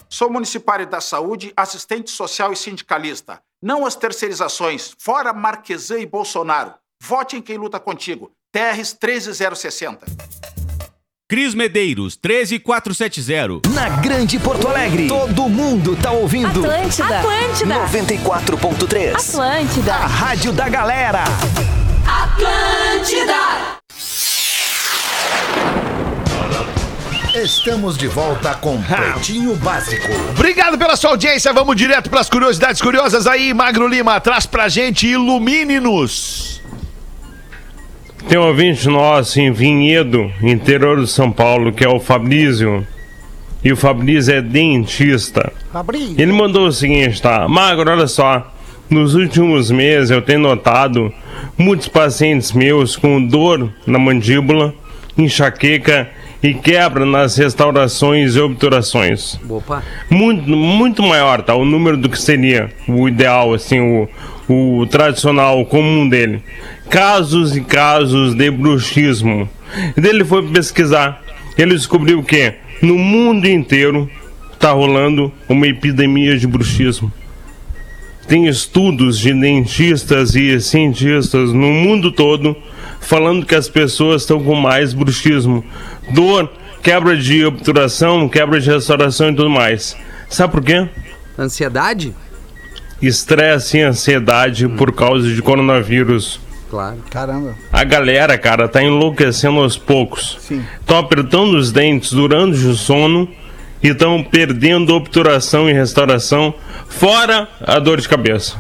Sou 0.10 0.30
municipário 0.30 0.88
da 0.88 1.02
saúde, 1.02 1.52
assistente 1.56 2.10
social 2.10 2.54
e 2.54 2.56
sindicalista. 2.56 3.42
Não 3.62 3.86
às 3.86 3.96
terceirizações. 3.96 4.96
Fora 4.98 5.34
Marquesan 5.34 6.00
e 6.00 6.06
Bolsonaro. 6.06 6.74
Vote 7.04 7.36
em 7.36 7.42
quem 7.42 7.58
luta 7.58 7.78
contigo. 7.78 8.32
TRs 8.54 8.94
13060. 8.94 10.06
Cris 11.28 11.54
Medeiros, 11.54 12.16
13470. 12.16 13.70
Na 13.70 13.90
Grande 14.02 14.40
Porto 14.40 14.68
Alegre, 14.68 15.10
todo 15.10 15.50
mundo 15.50 15.96
tá 16.02 16.12
ouvindo. 16.12 16.66
Atlântida. 16.66 17.20
Atlântida. 17.20 17.76
94.3. 17.76 19.16
Atlântida. 19.16 19.94
A 19.94 20.08
rádio 20.08 20.54
da 20.54 20.70
galera. 20.70 21.24
Atlântida. 22.08 23.79
Estamos 27.42 27.98
de 27.98 28.06
volta 28.06 28.54
com 28.54 28.82
Pretinho 28.82 29.56
Básico. 29.56 30.10
Obrigado 30.32 30.78
pela 30.78 30.98
sua 30.98 31.12
audiência. 31.12 31.54
Vamos 31.54 31.74
direto 31.78 32.10
para 32.10 32.20
as 32.20 32.30
curiosidades 32.30 32.82
curiosas 32.82 33.26
aí. 33.26 33.54
Magro 33.54 33.88
Lima, 33.88 34.20
traz 34.20 34.46
pra 34.46 34.68
gente, 34.68 35.08
ilumine-nos. 35.08 36.62
Tem 38.28 38.38
um 38.38 38.46
ouvinte 38.46 38.90
nosso 38.90 39.40
em 39.40 39.54
Vinhedo, 39.54 40.30
interior 40.42 41.00
de 41.00 41.08
São 41.08 41.32
Paulo, 41.32 41.72
que 41.72 41.86
é 41.86 41.88
o 41.88 41.98
Fabrício. 41.98 42.86
E 43.64 43.72
o 43.72 43.78
Fabrício 43.78 44.34
é 44.34 44.42
dentista. 44.42 45.54
Fabrício. 45.72 46.16
Ele 46.18 46.34
mandou 46.34 46.68
o 46.68 46.74
seguinte, 46.74 47.22
tá? 47.22 47.48
Magro, 47.48 47.90
olha 47.90 48.08
só. 48.08 48.54
Nos 48.90 49.16
últimos 49.16 49.72
meses 49.72 50.10
eu 50.10 50.22
tenho 50.22 50.40
notado 50.40 51.14
muitos 51.58 51.88
pacientes 51.88 52.52
meus 52.52 52.98
com 52.98 53.26
dor 53.26 53.72
na 53.88 53.98
mandíbula, 53.98 54.74
enxaqueca 55.18 56.19
e 56.42 56.54
quebra 56.54 57.06
nas 57.06 57.38
restaurações 57.38 58.36
e 58.36 58.40
obturações. 58.40 59.40
Opa. 59.48 59.84
Muito, 60.10 60.50
muito 60.50 61.04
maior, 61.04 61.42
tá? 61.42 61.54
O 61.56 61.66
número 61.66 61.98
do 61.98 62.10
que 62.10 62.22
seria 62.22 62.70
o 62.88 63.08
ideal, 63.08 63.54
assim, 63.54 63.80
o, 63.80 64.10
o 64.48 64.86
tradicional, 64.88 65.60
o 65.60 65.66
comum 65.66 66.08
dele. 66.08 66.42
Casos 66.90 67.56
e 67.56 67.62
casos 67.62 68.34
de 68.34 68.50
bruxismo. 68.50 69.50
E 69.96 70.08
ele 70.08 70.24
foi 70.24 70.48
pesquisar. 70.48 71.22
Ele 71.58 71.76
descobriu 71.76 72.24
que 72.24 72.54
no 72.82 72.98
mundo 72.98 73.48
inteiro 73.48 74.10
tá 74.58 74.72
rolando 74.72 75.32
uma 75.48 75.68
epidemia 75.68 76.38
de 76.38 76.48
bruxismo. 76.48 77.12
Tem 78.28 78.48
estudos 78.48 79.18
de 79.18 79.34
dentistas 79.34 80.36
e 80.36 80.60
cientistas 80.62 81.52
no 81.52 81.68
mundo 81.68 82.12
todo 82.12 82.56
falando 83.00 83.46
que 83.46 83.56
as 83.56 83.68
pessoas 83.68 84.22
estão 84.22 84.42
com 84.44 84.56
mais 84.56 84.94
bruxismo. 84.94 85.64
Dor, 86.12 86.50
quebra 86.82 87.16
de 87.16 87.46
obturação, 87.46 88.28
quebra 88.28 88.60
de 88.60 88.70
restauração 88.70 89.30
e 89.30 89.36
tudo 89.36 89.50
mais. 89.50 89.96
Sabe 90.30 90.52
por 90.52 90.64
quê? 90.64 90.88
Ansiedade? 91.38 92.14
Estresse 93.02 93.78
e 93.78 93.82
ansiedade 93.82 94.68
por 94.68 94.92
causa 94.94 95.28
de 95.34 95.42
coronavírus. 95.42 96.40
Claro. 96.70 96.98
Caramba. 97.10 97.56
A 97.72 97.84
galera, 97.84 98.38
cara, 98.38 98.68
tá 98.68 98.84
enlouquecendo 98.84 99.60
aos 99.60 99.78
poucos. 99.78 100.38
Sim. 100.40 100.64
Estão 100.80 100.98
apertando 100.98 101.56
os 101.56 101.72
dentes 101.72 102.12
durante 102.12 102.60
o 102.60 102.76
sono 102.76 103.28
e 103.82 103.88
estão 103.88 104.24
perdendo 104.24 104.94
obturação 104.94 105.70
e 105.70 105.74
restauração, 105.74 106.54
fora 106.88 107.48
a 107.62 107.80
dor 107.80 108.00
de 108.00 108.08
cabeça. 108.08 108.58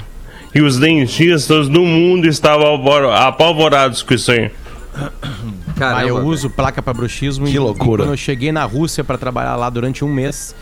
E 0.55 0.61
os 0.61 0.79
dentistas 0.79 1.67
do 1.67 1.81
mundo 1.81 2.27
estavam 2.27 2.81
apavorados 3.13 4.01
com 4.01 4.13
isso 4.13 4.31
aí. 4.31 4.49
Eu 6.05 6.17
uso 6.25 6.49
placa 6.49 6.81
pra 6.81 6.93
bruxismo. 6.93 7.45
Que 7.45 7.53
e- 7.55 7.59
loucura. 7.59 8.03
E 8.03 8.05
quando 8.05 8.13
eu 8.13 8.17
cheguei 8.17 8.51
na 8.51 8.63
Rússia 8.63 9.03
pra 9.03 9.17
trabalhar 9.17 9.55
lá 9.55 9.69
durante 9.69 10.03
um 10.05 10.13
mês, 10.13 10.55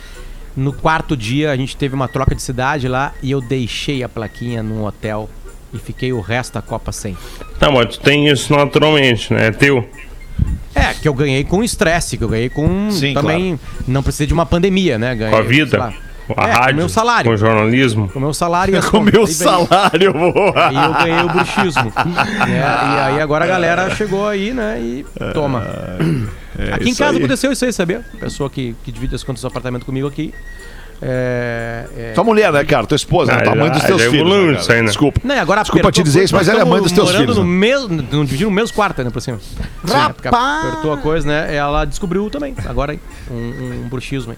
no 0.55 0.73
quarto 0.73 1.15
dia 1.15 1.51
a 1.51 1.55
gente 1.55 1.75
teve 1.77 1.93
uma 1.95 2.07
troca 2.07 2.33
de 2.35 2.41
cidade 2.41 2.87
lá 2.87 3.13
e 3.21 3.31
eu 3.31 3.41
deixei 3.41 4.03
a 4.03 4.09
plaquinha 4.09 4.63
num 4.63 4.83
hotel 4.85 5.29
e 5.73 5.77
fiquei 5.77 6.13
o 6.13 6.19
resto 6.21 6.53
da 6.53 6.61
Copa 6.61 6.91
sem. 6.91 7.15
Tá, 7.59 7.69
mas 7.71 7.97
tu 7.97 7.99
tem 7.99 8.27
isso 8.27 8.53
naturalmente, 8.55 9.33
né? 9.33 9.47
É 9.47 9.51
teu. 9.51 9.87
É, 10.73 10.93
que 10.93 11.07
eu 11.07 11.13
ganhei 11.13 11.43
com 11.43 11.63
estresse, 11.63 12.17
que 12.17 12.23
eu 12.23 12.29
ganhei 12.29 12.49
com 12.49 12.91
Sim, 12.91 13.13
também 13.13 13.59
não 13.87 14.03
precisei 14.03 14.27
de 14.27 14.33
uma 14.33 14.45
pandemia, 14.45 14.97
né? 14.97 15.15
Ganhei, 15.15 15.33
Com 15.33 15.39
a 15.39 15.43
vida, 15.43 15.69
sei 15.71 15.79
lá. 15.79 15.91
com 15.91 16.06
a 16.35 16.47
É, 16.47 16.51
rádio, 16.51 16.65
com 16.67 16.73
o 16.73 16.75
meu 16.77 16.89
salário. 16.89 17.29
com 17.29 17.35
o 17.35 17.37
jornalismo. 17.37 18.09
Com 18.09 18.19
o 18.19 18.21
meu 18.21 18.33
salário. 18.33 18.75
e 18.75 18.81
Com 18.89 18.99
meu 18.99 19.25
Aí 19.25 19.25
veio- 19.25 19.27
salário, 19.33 20.13
boa. 20.13 20.69
E 20.71 20.75
eu 20.75 20.93
ganhei 20.93 21.23
o 21.23 21.29
bruxismo. 21.29 21.83
né? 21.83 22.47
E 22.47 22.99
aí 22.99 23.21
agora 23.21 23.45
a 23.45 23.47
galera 23.47 23.89
chegou 23.95 24.27
aí, 24.27 24.53
né? 24.53 24.79
E 24.79 25.05
toma. 25.33 25.63
é 26.57 26.73
aqui 26.73 26.89
em 26.89 26.95
casa 26.95 27.11
aí. 27.11 27.17
aconteceu 27.17 27.51
isso 27.51 27.63
aí, 27.65 27.71
sabia? 27.73 28.03
Pessoa 28.19 28.49
que, 28.49 28.75
que 28.83 28.91
divide 28.91 29.15
as 29.15 29.23
contas 29.23 29.41
do 29.41 29.47
apartamento 29.47 29.85
comigo 29.85 30.07
aqui. 30.07 30.33
É, 30.99 31.85
é... 31.95 32.11
Tua 32.13 32.23
mulher, 32.23 32.51
né, 32.51 32.63
cara? 32.65 32.87
Tua 32.87 32.95
esposa, 32.95 33.31
né? 33.31 33.37
Ah, 33.41 33.43
Tua 33.43 33.55
mãe 33.55 33.69
dos 33.69 33.83
teus 33.83 34.01
filhos. 34.03 34.27
né, 34.53 34.59
isso 34.59 34.71
aí, 34.71 34.81
né? 34.81 34.87
Desculpa. 34.87 35.21
Não, 35.23 35.35
e 35.35 35.39
agora 35.39 35.61
Desculpa 35.61 35.91
te 35.91 36.01
dizer 36.01 36.23
isso, 36.23 36.33
mas 36.35 36.47
ela 36.47 36.61
é 36.61 36.65
mãe 36.65 36.81
dos 36.81 36.91
teus 36.91 37.05
morando 37.11 37.21
filhos. 37.21 37.37
No 37.37 37.43
né? 37.43 37.49
mesmo, 37.49 38.01
dividindo 38.25 38.49
no 38.49 38.55
mesmo 38.55 38.75
quarto, 38.75 39.03
né, 39.03 39.09
por 39.11 39.21
cima. 39.21 39.39
Rapaz! 39.87 40.61
Sim, 40.63 40.67
apertou 40.69 40.93
a 40.93 40.97
coisa, 40.97 41.27
né? 41.27 41.55
Ela 41.55 41.85
descobriu 41.85 42.27
também, 42.31 42.55
agora 42.65 42.93
aí, 42.93 42.99
um, 43.29 43.83
um 43.85 43.89
bruxismo 43.89 44.31
aí. 44.31 44.37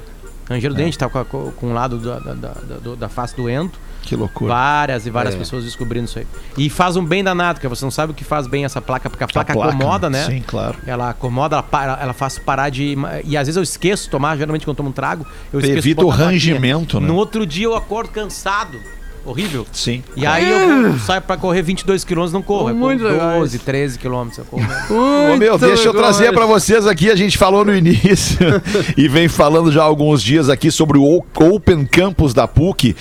Ranger 0.49 0.71
o 0.71 0.73
dente, 0.73 0.97
tá 0.97 1.07
com, 1.07 1.19
a- 1.19 1.25
com 1.25 1.67
um 1.67 1.73
lado 1.73 1.97
da, 1.99 2.19
da, 2.19 2.33
da, 2.33 2.95
da- 2.95 3.09
face 3.09 3.35
doendo. 3.35 3.71
Que 4.01 4.15
loucura. 4.15 4.53
Várias 4.53 5.05
e 5.05 5.09
várias 5.09 5.35
É. 5.35 5.37
pessoas 5.37 5.65
descobrindo 5.65 6.05
isso 6.05 6.17
aí. 6.17 6.25
E 6.57 6.69
faz 6.69 6.95
um 6.95 7.05
bem 7.05 7.23
danado, 7.23 7.55
porque 7.59 7.67
você 7.67 7.83
não 7.85 7.91
sabe 7.91 8.11
o 8.11 8.15
que 8.15 8.23
faz 8.23 8.47
bem 8.47 8.65
essa 8.65 8.81
placa, 8.81 9.09
porque 9.09 9.23
a 9.23 9.27
placa, 9.27 9.53
placa, 9.53 9.69
acomoda, 9.75 10.09
né? 10.09 10.25
sim, 10.25 10.41
claro. 10.45 10.77
Ela 10.87 11.11
acomoda, 11.11 11.57
ela, 11.57 11.63
para, 11.63 11.99
ela 12.01 12.13
faz 12.13 12.39
parar 12.39 12.69
de. 12.69 12.95
E 13.25 13.37
às 13.37 13.45
vezes 13.47 13.57
eu 13.57 13.61
esqueço 13.61 14.05
de 14.05 14.09
tomar, 14.09 14.35
geralmente 14.37 14.61
quando 14.65 14.69
eu 14.69 14.77
tomo 14.77 14.89
um 14.89 14.93
trago, 14.93 15.27
eu 15.53 15.59
esqueço 15.59 15.77
Evita 15.79 16.03
o 16.05 16.09
a 16.11 16.15
rangimento, 16.15 16.99
né? 16.99 17.07
No 17.07 17.15
outro 17.15 17.45
dia 17.45 17.65
eu 17.65 17.75
acordo 17.75 18.09
cansado. 18.09 18.79
Horrível. 19.25 19.65
Sim. 19.71 20.03
E 20.15 20.25
aí 20.25 20.49
eu 20.49 20.89
vou- 20.91 20.99
saio 20.99 21.21
pra 21.21 21.37
correr 21.37 21.61
22 21.61 22.03
km, 22.03 22.29
não 22.31 22.41
corro. 22.41 22.69
Eu 22.69 22.75
corro 22.75 22.77
Muito 22.87 23.03
legais. 23.03 23.39
12, 23.39 23.59
13 23.59 23.99
km. 23.99 24.27
Eu 24.37 24.45
corro. 24.45 24.65
Ô, 25.33 25.37
meu, 25.37 25.57
deixa 25.57 25.87
eu 25.87 25.93
trazer 25.93 26.33
pra 26.33 26.45
vocês 26.45 26.87
aqui, 26.87 27.11
a 27.11 27.15
gente 27.15 27.37
falou 27.37 27.63
no 27.65 27.75
início 27.75 28.37
e 28.97 29.07
vem 29.07 29.27
falando 29.27 29.71
já 29.71 29.81
há 29.81 29.85
alguns 29.85 30.23
dias 30.23 30.49
aqui 30.49 30.71
sobre 30.71 30.97
O- 30.97 31.23
Open 31.39 31.85
Campus 31.85 32.33
da 32.33 32.47
PUC. 32.47 32.95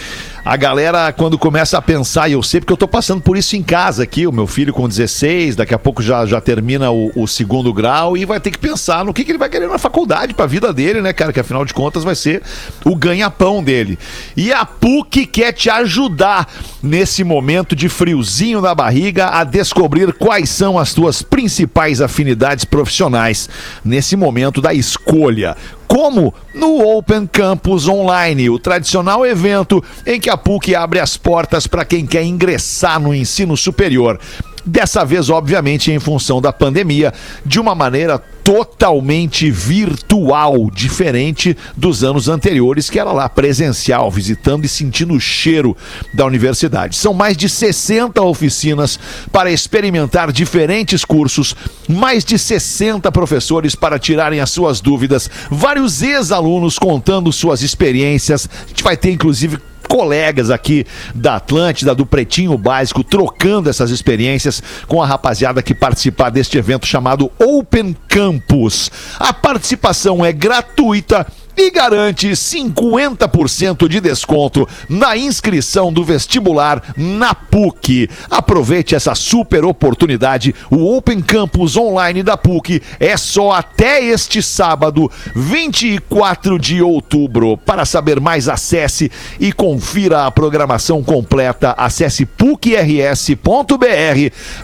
A 0.49 0.57
galera, 0.57 1.13
quando 1.13 1.39
começa 1.39 1.77
a 1.77 1.83
pensar, 1.83 2.27
e 2.27 2.33
eu 2.33 2.43
sei 2.43 2.59
porque 2.59 2.73
eu 2.73 2.77
tô 2.79 2.89
passando 2.89 3.21
por 3.21 3.37
isso 3.37 3.55
em 3.55 3.63
casa 3.63 4.05
aqui, 4.05 4.27
o 4.27 4.33
meu 4.33 4.47
filho 4.47 4.73
com 4.73 4.89
16, 4.89 5.57
daqui 5.57 5.75
a 5.75 5.79
pouco 5.79 6.03
já, 6.03 6.25
já 6.25 6.41
termina 6.41 6.91
o, 6.91 7.13
o 7.15 7.29
segundo 7.29 7.71
grau 7.71 8.17
e 8.17 8.25
vai 8.25 8.41
ter 8.41 8.51
que 8.51 8.59
pensar 8.59 9.05
no 9.05 9.13
que, 9.13 9.27
que 9.27 9.31
ele 9.31 9.39
vai 9.39 9.51
querer 9.51 9.69
na 9.69 9.77
faculdade 9.77 10.33
pra 10.33 10.47
vida 10.47 10.73
dele, 10.73 11.03
né, 11.03 11.13
cara? 11.13 11.35
Que 11.35 11.41
afinal 11.41 11.67
de 11.67 11.75
contas 11.75 12.03
vai 12.03 12.15
ser 12.15 12.43
o 12.83 12.97
ganha-pão 12.97 13.63
dele. 13.63 13.99
E 14.35 14.51
a 14.51 14.65
PUC 14.65 15.27
quer 15.27 15.53
te 15.53 15.69
ajudar 15.69 16.51
nesse 16.83 17.25
momento 17.25 17.75
de 17.75 17.89
friozinho 17.89 18.61
na 18.61 18.75
barriga 18.75 19.29
a 19.29 19.45
descobrir 19.45 20.13
quais 20.13 20.49
são 20.49 20.79
as 20.79 20.95
tuas 20.95 21.23
principais 21.23 22.01
afinidades 22.01 22.65
profissionais 22.65 23.49
nesse 23.85 24.17
momento 24.17 24.61
da 24.61 24.73
escolha. 24.73 25.57
Como 25.87 26.35
no 26.55 26.87
Open 26.87 27.27
Campus 27.27 27.89
Online, 27.89 28.51
o 28.51 28.59
tradicional 28.59 29.25
evento 29.25 29.83
em 30.07 30.21
que 30.21 30.29
a 30.29 30.37
PUC 30.37 30.75
abre 30.75 31.01
as 31.01 31.17
portas 31.17 31.67
para 31.67 31.85
quem 31.85 32.07
quer 32.07 32.23
ingressar 32.23 33.01
no 33.01 33.15
ensino 33.15 33.57
superior. 33.57 34.21
Dessa 34.69 35.03
vez, 35.03 35.31
obviamente, 35.31 35.91
em 35.91 35.99
função 35.99 36.43
da 36.43 36.53
pandemia, 36.53 37.11
de 37.45 37.59
uma 37.59 37.75
maneira 37.75 38.19
totalmente 38.45 39.51
virtual, 39.51 40.71
diferente 40.71 41.57
dos 41.75 42.05
anos 42.05 42.29
anteriores, 42.29 42.91
que 42.91 42.99
era 42.99 43.11
lá 43.11 43.31
presencial, 43.31 44.11
visitando 44.11 44.67
e 44.67 44.69
sentindo 44.69 45.15
o 45.15 45.21
cheiro 45.21 45.75
da 46.13 46.27
universidade. 46.27 46.97
São 46.97 47.15
mais 47.15 47.35
de 47.35 47.49
60 47.49 48.21
oficinas 48.23 48.99
para 49.33 49.51
experimentar 49.51 50.31
diferentes 50.33 51.03
cursos, 51.03 51.57
mais 51.89 52.23
de 52.23 52.39
60 52.39 53.11
professores 53.11 53.75
para 53.75 53.99
tirarem 53.99 54.41
as 54.41 54.51
suas 54.51 54.83
dúvidas, 54.83 55.31
vários 55.51 56.03
ex-alunos 56.03 56.79
contando 56.79 57.33
suas 57.33 57.63
experiências. 57.63 58.49
A 58.65 58.69
gente 58.69 58.85
vai 58.85 58.99
ter, 58.99 59.13
inclusive, 59.13 59.59
colegas 59.89 60.51
aqui 60.51 60.87
da 61.15 61.37
Atlântida, 61.37 61.95
do 61.95 62.07
Pretinho 62.07 62.57
Básico, 62.59 63.03
trocando 63.03 63.71
essas 63.71 63.91
experiências 63.91 64.63
com 64.87 65.03
a 65.03 65.07
rapaziada 65.07 65.63
que 65.63 65.75
participar 65.75 66.31
deste 66.31 66.59
evento 66.59 66.87
chamado 66.87 67.33
Open 67.39 67.97
Campus. 68.07 68.91
A 69.19 69.33
participação 69.33 70.25
é 70.25 70.33
gratuita 70.33 71.27
e 71.61 71.71
garante 71.71 72.29
50% 72.31 73.89
de 73.89 74.01
desconto 74.01 74.69
na 74.89 75.17
inscrição 75.17 75.93
do 75.93 76.05
vestibular 76.05 76.83
na 76.97 77.35
PUC. 77.35 78.09
Aproveite 78.31 78.95
essa 78.95 79.15
super 79.15 79.65
oportunidade. 79.65 80.55
O 80.71 80.97
Open 80.97 81.21
Campus 81.21 81.77
Online 81.77 82.23
da 82.23 82.37
PUC 82.37 82.83
é 83.01 83.17
só 83.17 83.53
até 83.53 84.03
este 84.05 84.43
sábado, 84.43 85.11
24 85.35 86.59
de 86.59 86.83
outubro. 86.83 87.57
Para 87.57 87.85
saber 87.85 88.21
mais, 88.21 88.49
acesse 88.49 89.11
e 89.41 89.53
confira 89.53 90.27
a 90.27 90.31
programação 90.31 91.03
completa. 91.03 91.75
Acesse 91.77 92.25
pucrs.br 92.25 93.35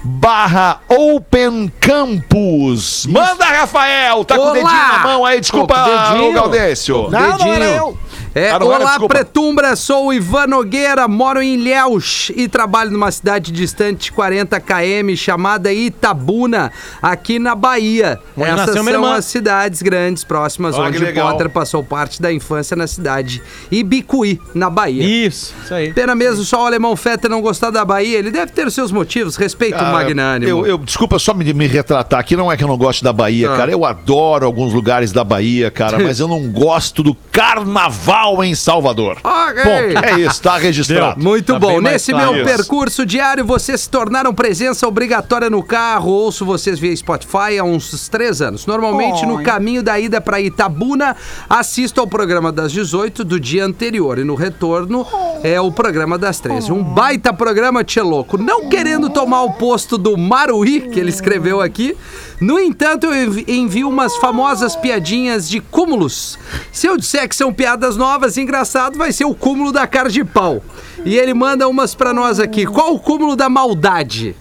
barra 0.03 0.80
Open 0.88 1.72
Campus. 1.80 3.07
Manda, 3.07 3.45
Rafael! 3.45 4.24
Tá 4.24 4.36
com 4.36 4.51
o 4.51 4.53
dedinho 4.53 4.70
na 4.70 4.99
mão 4.99 5.24
aí, 5.24 5.40
desculpa, 5.40 5.74
Tô 5.74 5.84
com 5.84 5.90
o 5.90 5.92
dedinho. 5.92 6.84
Ô 6.93 7.09
Gaudêncio. 7.09 7.39
Não, 7.39 7.47
não 7.47 7.55
era 7.55 7.64
eu. 7.64 7.99
É, 8.35 8.51
Ah, 8.51 8.55
era? 8.57 8.64
olá, 8.64 8.78
Desculpa. 8.91 9.14
Pretumbra, 9.14 9.76
sou 9.76 10.07
o 10.09 10.12
Ivan 10.12 10.49
Nogueira, 10.49 11.07
moro 11.07 11.41
em 11.41 11.55
Ilhéus 11.55 12.32
e 12.35 12.49
trabalho 12.49 12.91
numa 12.91 13.11
cidade 13.12 13.53
distante 13.53 14.11
40 14.12 14.59
km 14.61 15.14
chamada 15.16 15.72
Itabuna, 15.72 16.72
aqui 17.01 17.39
na 17.39 17.55
Bahia. 17.55 18.18
Onde 18.37 18.51
Essas 18.51 18.74
são 18.85 19.05
as 19.12 19.24
cidades 19.26 19.82
grandes 19.82 20.24
próximas 20.24 20.74
Ah, 20.76 20.91
que 20.91 20.99
onde. 20.99 21.12
Potter 21.12 21.49
passou 21.49 21.85
parte 21.85 22.20
da 22.20 22.32
infância 22.32 22.76
na 22.76 22.87
cidade 22.89 23.41
Ibicuí, 23.70 24.41
na 24.55 24.68
Bahia. 24.68 25.05
Isso, 25.26 25.55
isso 25.64 25.72
aí. 25.74 25.93
Pena 25.93 26.14
mesmo 26.14 26.43
só 26.45 26.62
o 26.64 26.66
alemão 26.66 26.97
Fetter 26.97 27.30
não 27.30 27.41
gostar 27.41 27.70
da 27.70 27.85
Bahia, 27.85 28.18
ele 28.18 28.30
deve 28.32 28.51
ter 28.51 28.66
os 28.66 28.74
seus 28.74 28.91
motivos, 28.91 29.37
respeito 29.37 29.76
o 29.76 29.85
Ah, 29.87 29.93
magnânimo. 29.93 30.51
Eu, 30.51 30.66
eu- 30.66 30.78
desculpa 30.78 31.18
só 31.20 31.32
me, 31.35 31.53
me 31.55 31.66
retratar 31.66 32.18
aqui, 32.20 32.37
não 32.37 32.51
é 32.51 32.57
que 32.57 32.64
eu 32.64 32.68
não 32.68 32.76
gosto 32.76 33.05
da 33.05 33.12
Bahia, 33.12 33.51
Ah. 33.53 33.57
cara. 33.57 33.70
Eu 33.70 33.85
adoro 33.85 34.45
alguns 34.45 34.72
lugares 34.72 35.12
da 35.12 35.22
Bahia, 35.22 35.70
cara, 35.70 35.99
mas 36.03 36.18
eu 36.18 36.26
não 36.26 36.49
gosto 36.51 37.03
do 37.03 37.14
carnaval 37.35 38.45
em 38.45 38.55
Salvador. 38.55 39.18
Ok. 39.24 39.62
Ponto. 39.62 40.05
É 40.05 40.20
isso, 40.20 40.41
tá 40.41 40.57
registrado. 40.57 41.20
Muito 41.22 41.53
Tá 41.55 41.59
bom. 41.59 41.80
Nesse 41.80 42.14
meu 42.14 42.35
Isso. 42.37 42.45
percurso 42.45 43.05
diário, 43.05 43.45
vocês 43.45 43.82
se 43.82 43.91
tornaram 43.91 44.32
presença 44.32 44.87
obrigatória 44.87 45.51
no 45.51 45.62
carro. 45.62 46.11
Ouço 46.12 46.45
vocês 46.45 46.78
via 46.78 46.95
Spotify 46.97 47.59
há 47.61 47.64
uns 47.64 48.09
três 48.09 48.41
anos. 48.41 48.66
Normalmente, 48.66 49.26
no 49.26 49.37
Oi. 49.39 49.43
caminho 49.43 49.82
da 49.82 49.99
ida 49.99 50.20
para 50.20 50.41
Itabuna, 50.41 51.16
assisto 51.51 52.01
ao 52.01 52.07
programa 52.07 52.53
das 52.53 52.70
18 52.72 53.24
do 53.24 53.39
dia 53.41 53.64
anterior. 53.64 54.18
E 54.18 54.24
no 54.24 54.37
retorno 54.37 55.05
é 55.43 55.61
o 55.61 55.72
programa 55.72 56.16
das 56.16 56.39
13. 56.39 56.70
Um 56.72 56.82
baita 56.85 57.32
programa, 57.32 57.82
tchê 57.82 58.01
louco. 58.01 58.39
Não 58.39 58.68
querendo 58.68 59.11
tomar 59.11 59.43
o 59.43 59.55
posto 59.55 59.99
do 59.99 60.16
Maruí, 60.16 60.82
que 60.82 61.01
ele 61.01 61.11
escreveu 61.11 61.61
aqui. 61.61 61.97
No 62.41 62.59
entanto, 62.59 63.07
eu 63.07 63.14
envi- 63.24 63.45
envio 63.49 63.89
umas 63.89 64.16
famosas 64.16 64.74
piadinhas 64.76 65.49
de 65.49 65.61
cúmulos. 65.61 66.39
Se 66.72 66.87
eu 66.87 66.97
disser 66.97 67.24
que 67.29 67.35
são 67.37 67.53
piadas 67.53 67.97
novas 67.97 68.37
engraçado, 68.37 68.97
vai 68.99 69.12
ser 69.12 69.25
o 69.25 69.35
cúmulo 69.35 69.72
da 69.72 69.87
cara 69.87 70.09
de 70.09 70.25
pau. 70.25 70.62
E 71.05 71.16
ele 71.16 71.35
manda 71.35 71.68
umas 71.68 71.95
pra 71.95 72.12
nós 72.12 72.41
aqui. 72.41 72.66
Qual 72.66 72.95
o 72.95 72.99
cúmulo 73.01 73.37
da 73.37 73.49
maldade? 73.49 74.35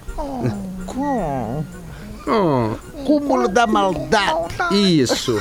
Oh, 2.25 2.71
Cúmulo 3.05 3.47
da 3.47 3.67
maldade. 3.67 4.55
isso. 4.99 5.37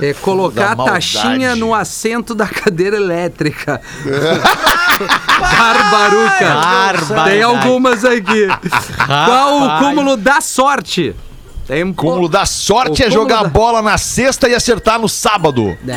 É 0.00 0.14
colocar 0.14 0.72
a 0.72 0.76
taxinha 0.76 1.54
no 1.54 1.74
assento 1.74 2.34
da 2.34 2.46
cadeira 2.46 2.96
elétrica. 2.96 3.82
Barbaruca. 5.58 7.24
Tem 7.24 7.42
algumas 7.42 8.02
aqui. 8.04 8.46
Qual 9.06 9.62
o 9.62 9.78
cúmulo 9.78 10.16
da 10.16 10.40
sorte? 10.40 11.14
Tem 11.70 11.84
um 11.84 11.92
Cúmulo 11.92 12.28
da 12.28 12.44
sorte 12.44 13.00
O 13.00 13.06
é 13.06 13.10
jogar 13.10 13.44
da- 13.44 13.48
bola 13.48 13.80
na 13.80 13.96
sexta 13.96 14.48
e 14.48 14.54
acertar 14.56 15.00
no 15.00 15.08
sábado. 15.08 15.76
Não. 15.84 15.94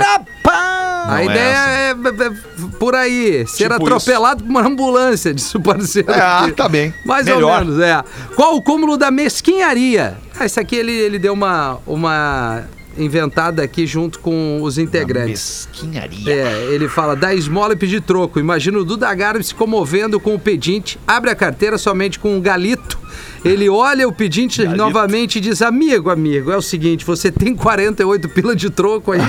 Rapaz! 0.00 0.82
A 1.02 1.06
Não 1.06 1.16
é 1.18 1.24
ideia 1.24 1.56
é, 1.56 1.90
é- 1.90 2.26
é 2.26 2.32
por 2.78 2.94
aí, 2.94 3.46
ser 3.46 3.70
Tipo 3.70 3.74
atropelado 3.86 4.42
por 4.42 4.50
uma 4.50 4.66
ambulância, 4.66 5.32
disse 5.32 5.56
o 5.56 5.60
parceiro. 5.60 6.12
Ah, 6.12 6.48
tá 6.56 6.68
bem. 6.68 6.92
Mais 7.04 7.26
ou 7.28 7.34
Melhor. 7.36 7.64
menos, 7.64 7.80
é. 7.80 8.02
Qual 8.36 8.56
o 8.56 8.62
cúmulo 8.62 8.96
da 8.96 9.10
mesquinharia? 9.10 10.16
Ah, 10.38 10.44
esse 10.44 10.58
aqui 10.60 10.76
ele, 10.76 10.92
ele 10.92 11.18
deu 11.18 11.32
uma, 11.32 11.78
uma 11.86 12.64
inventada 12.96 13.62
aqui 13.62 13.86
junto 13.86 14.18
com 14.20 14.60
os 14.62 14.78
integrantes. 14.78 15.68
Mesquinharia. 15.72 16.32
É, 16.32 16.66
ele 16.70 16.88
fala, 16.88 17.16
dá 17.16 17.34
esmola 17.34 17.72
e 17.72 17.76
pedir 17.76 18.00
troco. 18.02 18.38
Imagina 18.38 18.78
o 18.78 18.84
Duda 18.84 19.12
Garbi 19.14 19.42
se 19.42 19.54
comovendo 19.54 20.20
com 20.20 20.34
o 20.34 20.38
pedinte, 20.38 20.98
abre 21.06 21.30
a 21.30 21.34
carteira 21.34 21.78
somente 21.78 22.18
com 22.18 22.36
um 22.36 22.40
galito. 22.40 23.01
Ele 23.44 23.68
olha 23.68 24.06
o 24.06 24.12
pedinte 24.12 24.64
novamente 24.64 25.36
e 25.36 25.40
diz, 25.40 25.62
amigo, 25.62 26.10
amigo, 26.10 26.52
é 26.52 26.56
o 26.56 26.62
seguinte, 26.62 27.04
você 27.04 27.30
tem 27.30 27.56
48 27.56 28.28
pila 28.28 28.54
de 28.54 28.70
troco 28.70 29.10
aí 29.10 29.20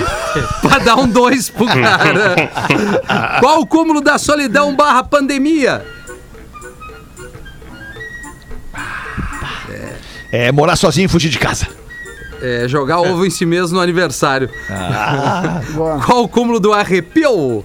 pra 0.60 0.78
dar 0.78 0.96
um 0.96 1.08
dois 1.08 1.50
pro 1.50 1.66
cara. 1.66 2.36
Qual 3.40 3.60
o 3.60 3.66
cúmulo 3.66 4.00
da 4.00 4.16
solidão 4.16 4.74
barra 4.74 5.02
pandemia? 5.02 5.84
É 10.30 10.50
morar 10.52 10.76
sozinho 10.76 11.06
e 11.06 11.08
fugir 11.08 11.28
de 11.28 11.38
casa. 11.38 11.66
É, 12.42 12.68
jogar 12.68 13.00
ovo 13.00 13.24
em 13.24 13.30
si 13.30 13.46
mesmo 13.46 13.76
no 13.76 13.82
aniversário. 13.82 14.50
Ah. 14.68 15.60
Qual 16.04 16.24
o 16.24 16.28
cúmulo 16.28 16.60
do 16.60 16.72
arrepio? 16.72 17.64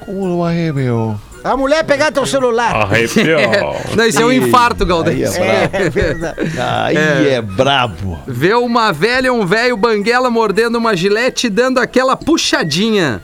Cúmulo 0.00 0.42
aí, 0.44 0.72
meu. 0.72 1.18
A 1.44 1.58
mulher 1.58 1.84
pegar 1.84 2.10
teu 2.10 2.24
celular. 2.24 2.74
Arrepiou. 2.74 3.38
Não, 3.94 4.06
isso 4.06 4.18
é 4.18 4.24
um 4.24 4.32
infarto, 4.32 4.86
Galdês. 4.86 5.36
Aí 5.36 5.42
é 5.42 5.68
brabo. 5.68 5.76
É 5.76 5.90
verdade. 5.90 6.40
Aí 6.58 7.28
é, 7.28 7.42
brabo. 7.42 8.18
Vê 8.26 8.54
uma 8.54 8.90
velha 8.92 9.30
um 9.30 9.44
velho 9.44 9.76
banguela 9.76 10.30
mordendo 10.30 10.76
uma 10.76 10.96
gilete 10.96 11.48
e 11.48 11.50
dando 11.50 11.78
aquela 11.78 12.16
puxadinha. 12.16 13.20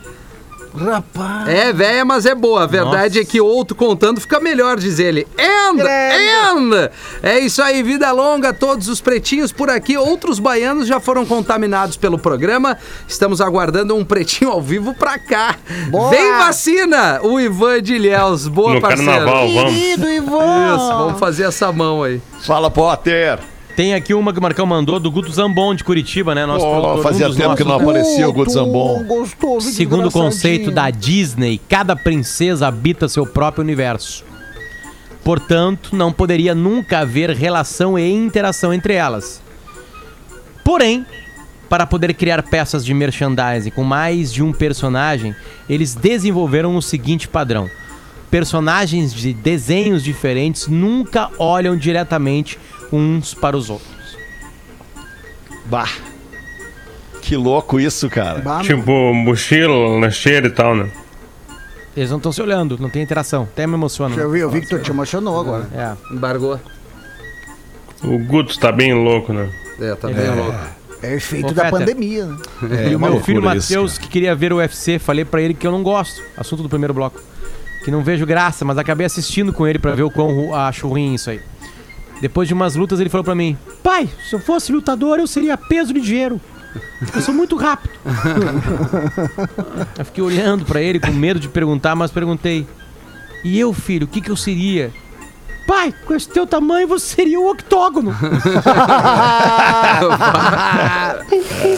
Rapaz. 0.75 1.49
É 1.49 1.73
velha, 1.73 2.05
mas 2.05 2.27
é 2.27 2.35
boa. 2.35 2.63
A 2.65 2.67
verdade 2.67 3.19
é 3.19 3.25
que 3.25 3.41
outro 3.41 3.75
contando 3.77 4.21
fica 4.21 4.39
melhor, 4.41 4.77
diz 4.79 4.99
ele. 4.99 5.27
And, 5.39 5.81
and! 5.83 6.91
É 7.23 7.39
isso 7.39 7.63
aí, 7.63 7.83
vida 7.83 8.11
longa, 8.13 8.53
todos 8.53 8.89
os 8.89 9.01
pretinhos 9.01 9.53
por 9.53 9.69
aqui. 9.69 9.97
Outros 9.97 10.39
baianos 10.39 10.87
já 10.87 11.01
foram 11.01 11.27
contaminados 11.27 11.97
pelo 11.97 12.19
programa. 12.19 12.79
Estamos 13.09 13.41
aguardando 13.41 13.95
um 13.97 14.05
pretinho 14.05 14.51
ao 14.51 14.61
vivo 14.63 14.95
pra 14.95 15.19
cá. 15.19 15.57
Boa. 15.91 16.11
Vem 16.11 16.33
vacina! 16.39 17.21
O 17.23 17.41
Ivan 17.41 17.83
de 17.83 17.95
Ilhéus. 17.95 18.47
Boa, 18.49 18.75
No 18.75 18.81
parceiro. 18.81 19.11
carnaval, 19.13 19.49
vamos. 19.53 19.75
Querido 19.75 20.09
Ivan. 20.09 20.77
Isso, 20.77 20.89
vamos 20.89 21.19
fazer 21.19 21.45
essa 21.45 21.73
mão 21.73 22.03
aí. 22.03 22.21
Fala, 22.43 22.71
Potter. 22.71 23.39
Tem 23.81 23.95
aqui 23.95 24.13
uma 24.13 24.31
que 24.31 24.39
o 24.39 24.43
Marcão 24.43 24.67
mandou 24.67 25.01
do 25.01 25.11
Guto 25.11 25.33
Zambon 25.33 25.75
de 25.75 25.83
Curitiba, 25.83 26.35
né? 26.35 26.45
Nosso 26.45 26.67
produtor, 26.67 27.03
fazia 27.03 27.27
dos 27.27 27.35
tempo 27.35 27.57
que 27.57 27.65
não 27.65 27.79
nossos, 27.79 27.89
aparecia 27.89 28.29
o 28.29 28.33
Guto 28.35 28.51
Zambon. 28.51 29.05
Gostoso, 29.05 29.71
Segundo 29.71 30.09
o 30.09 30.11
conceito 30.11 30.71
da 30.71 30.91
Disney, 30.91 31.59
cada 31.67 31.97
princesa 31.97 32.69
habita 32.69 33.09
seu 33.09 33.25
próprio 33.25 33.65
universo. 33.65 34.23
Portanto, 35.25 35.97
não 35.97 36.13
poderia 36.13 36.55
nunca 36.55 36.99
haver 36.99 37.31
relação 37.31 37.99
e 37.99 38.13
interação 38.13 38.75
entre 38.75 38.93
elas. 38.93 39.41
Porém, 40.63 41.07
para 41.67 41.87
poder 41.87 42.13
criar 42.13 42.43
peças 42.43 42.85
de 42.85 42.93
merchandising 42.93 43.71
com 43.71 43.83
mais 43.83 44.31
de 44.31 44.43
um 44.43 44.53
personagem, 44.53 45.35
eles 45.71 45.95
desenvolveram 45.95 46.77
o 46.77 46.83
seguinte 46.83 47.27
padrão: 47.27 47.67
personagens 48.31 49.15
de 49.15 49.33
desenhos 49.33 50.05
diferentes 50.05 50.69
nunca 50.69 51.31
olham 51.39 51.75
diretamente 51.79 52.59
uns 52.93 53.35
para 53.35 53.57
os 53.57 53.71
outros. 53.71 54.17
Bah. 55.67 55.89
Que 57.23 57.37
louco 57.37 57.79
isso, 57.79 58.09
cara. 58.09 58.41
Bah, 58.41 58.61
Tipo, 58.63 59.13
mochila, 59.15 59.99
lancheira 60.01 60.49
e 60.49 60.51
tal, 60.51 60.75
né? 60.75 60.91
Eles 61.97 62.11
não 62.11 62.17
estão 62.19 62.33
se 62.33 62.41
olhando, 62.41 62.79
não 62.79 62.89
tem 62.89 63.03
interação. 63.03 63.43
Até 63.43 63.67
me 63.67 63.75
emociona. 63.75 64.15
Eu 64.17 64.31
vi, 64.31 64.41
eu 64.41 64.51
vi 64.51 64.61
que 64.61 64.69
tu 64.69 64.79
te 64.79 64.91
emocionou 64.91 65.39
agora. 65.41 65.69
É. 65.75 66.15
Embargou. 66.15 66.59
O 68.03 68.19
Guto 68.19 68.59
tá 68.59 68.73
bem 68.73 68.95
louco, 68.95 69.33
né? 69.33 69.51
É, 69.79 69.95
tá 69.95 70.09
bem 70.09 70.31
louco. 70.35 70.59
É 71.03 71.15
efeito 71.15 71.49
Ô, 71.49 71.53
da 71.53 71.71
pandemia, 71.71 72.27
né? 72.27 72.37
É 72.87 72.89
e 72.91 72.97
o 72.97 73.01
meu 73.01 73.21
filho 73.21 73.43
Matheus, 73.43 73.97
que 73.99 74.09
queria 74.09 74.35
ver 74.35 74.53
o 74.53 74.57
UFC, 74.57 74.99
falei 74.99 75.25
pra 75.25 75.41
ele 75.41 75.55
que 75.55 75.67
eu 75.67 75.73
não 75.73 75.83
gosto. 75.83 76.23
Assunto 76.37 76.63
do 76.63 76.69
primeiro 76.69 76.93
bloco. 76.93 77.21
Que 77.85 77.91
não 77.91 78.03
vejo 78.03 78.27
graça, 78.27 78.65
mas 78.65 78.77
acabei 78.77 79.07
assistindo 79.07 79.53
com 79.53 79.67
ele 79.67 79.79
pra 79.79 79.93
ver 79.95 80.03
o 80.03 80.11
quão 80.11 80.55
acho 80.55 80.87
ruim 80.87 81.15
isso 81.15 81.31
aí. 81.31 81.41
Depois 82.21 82.47
de 82.49 82.55
umas 82.55 82.75
lutas, 82.77 83.01
ele 83.01 83.09
falou 83.11 83.25
pra 83.25 83.35
mim: 83.35 83.57
Pai, 83.83 84.09
se 84.29 84.35
eu 84.35 84.41
fosse 84.41 84.71
lutador, 84.73 85.19
eu 85.19 85.27
seria 85.27 85.57
peso 85.57 85.93
de 85.93 86.01
dinheiro. 86.01 86.41
Eu 87.15 87.21
sou 87.23 87.35
muito 87.35 87.57
rápido. 87.57 87.93
eu 89.99 90.05
fiquei 90.05 90.23
olhando 90.23 90.65
pra 90.65 90.81
ele 90.81 91.01
com 91.01 91.11
medo 91.11 91.41
de 91.41 91.49
perguntar, 91.49 91.95
mas 91.97 92.11
perguntei: 92.11 92.67
E 93.45 93.59
eu, 93.59 93.73
filho, 93.73 94.05
o 94.05 94.09
que, 94.09 94.21
que 94.21 94.31
eu 94.31 94.37
seria? 94.37 94.93
Pai, 95.67 95.95
com 96.05 96.15
esse 96.15 96.29
teu 96.29 96.47
tamanho 96.49 96.89
você 96.89 97.15
seria 97.15 97.39
o 97.39 97.49
octógono. 97.49 98.13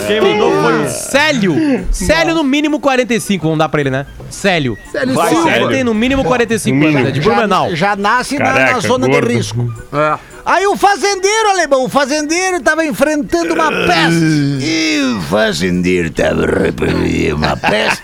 Quem 0.06 0.20
mandou 0.20 0.50
foi 0.62 0.84
o 0.84 0.88
Célio. 0.88 1.54
Célio 1.90 2.34
no 2.34 2.42
mínimo 2.42 2.80
45, 2.80 3.42
vamos 3.42 3.58
dar 3.58 3.68
pra 3.68 3.80
ele, 3.80 3.90
né? 3.90 4.06
Célio. 4.30 4.78
Célio 4.90 5.14
Vai, 5.14 5.28
Silva. 5.34 5.50
Célio 5.50 5.68
tem 5.68 5.84
no 5.84 5.92
mínimo 5.94 6.24
45 6.24 6.86
anos, 6.86 7.08
é 7.08 7.10
de 7.10 7.20
Blumenau. 7.20 7.68
Já, 7.70 7.76
já 7.90 7.96
nasce 7.96 8.38
na- 8.38 8.52
na, 8.72 8.80
zona 8.80 9.06
gordo. 9.06 9.28
de 9.28 9.34
risco. 9.34 9.72
É. 9.92 10.18
Aí 10.44 10.66
o 10.66 10.76
fazendeiro, 10.76 11.50
alemão, 11.50 11.84
o 11.84 11.88
fazendeiro 11.88 12.60
tava 12.60 12.84
enfrentando 12.84 13.54
uma 13.54 13.70
peste. 13.70 14.62
E 14.72 15.16
o 15.16 15.20
fazendeiro 15.22 16.10
tava 16.10 16.46
reprimindo 16.46 17.36
uma 17.36 17.56
peste. 17.56 18.02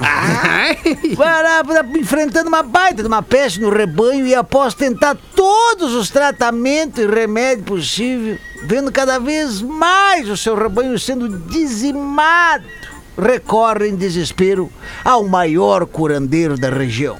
Parava 1.16 1.84
enfrentando 1.96 2.48
uma 2.48 2.62
baita 2.62 3.02
de 3.02 3.08
uma 3.08 3.22
peste 3.22 3.60
no 3.60 3.70
rebanho 3.70 4.26
e 4.26 4.34
após 4.34 4.74
tentar 4.74 5.16
todos 5.34 5.94
os 5.94 6.10
tratamentos 6.10 7.02
e 7.02 7.06
remédios 7.06 7.66
possíveis, 7.66 8.40
vendo 8.64 8.90
cada 8.92 9.18
vez 9.18 9.60
mais 9.60 10.28
o 10.28 10.36
seu 10.36 10.54
rebanho 10.56 10.98
sendo 10.98 11.28
dizimado, 11.28 12.64
recorre 13.16 13.88
em 13.88 13.96
desespero 13.96 14.70
ao 15.04 15.24
maior 15.26 15.86
curandeiro 15.86 16.56
da 16.56 16.70
região. 16.70 17.18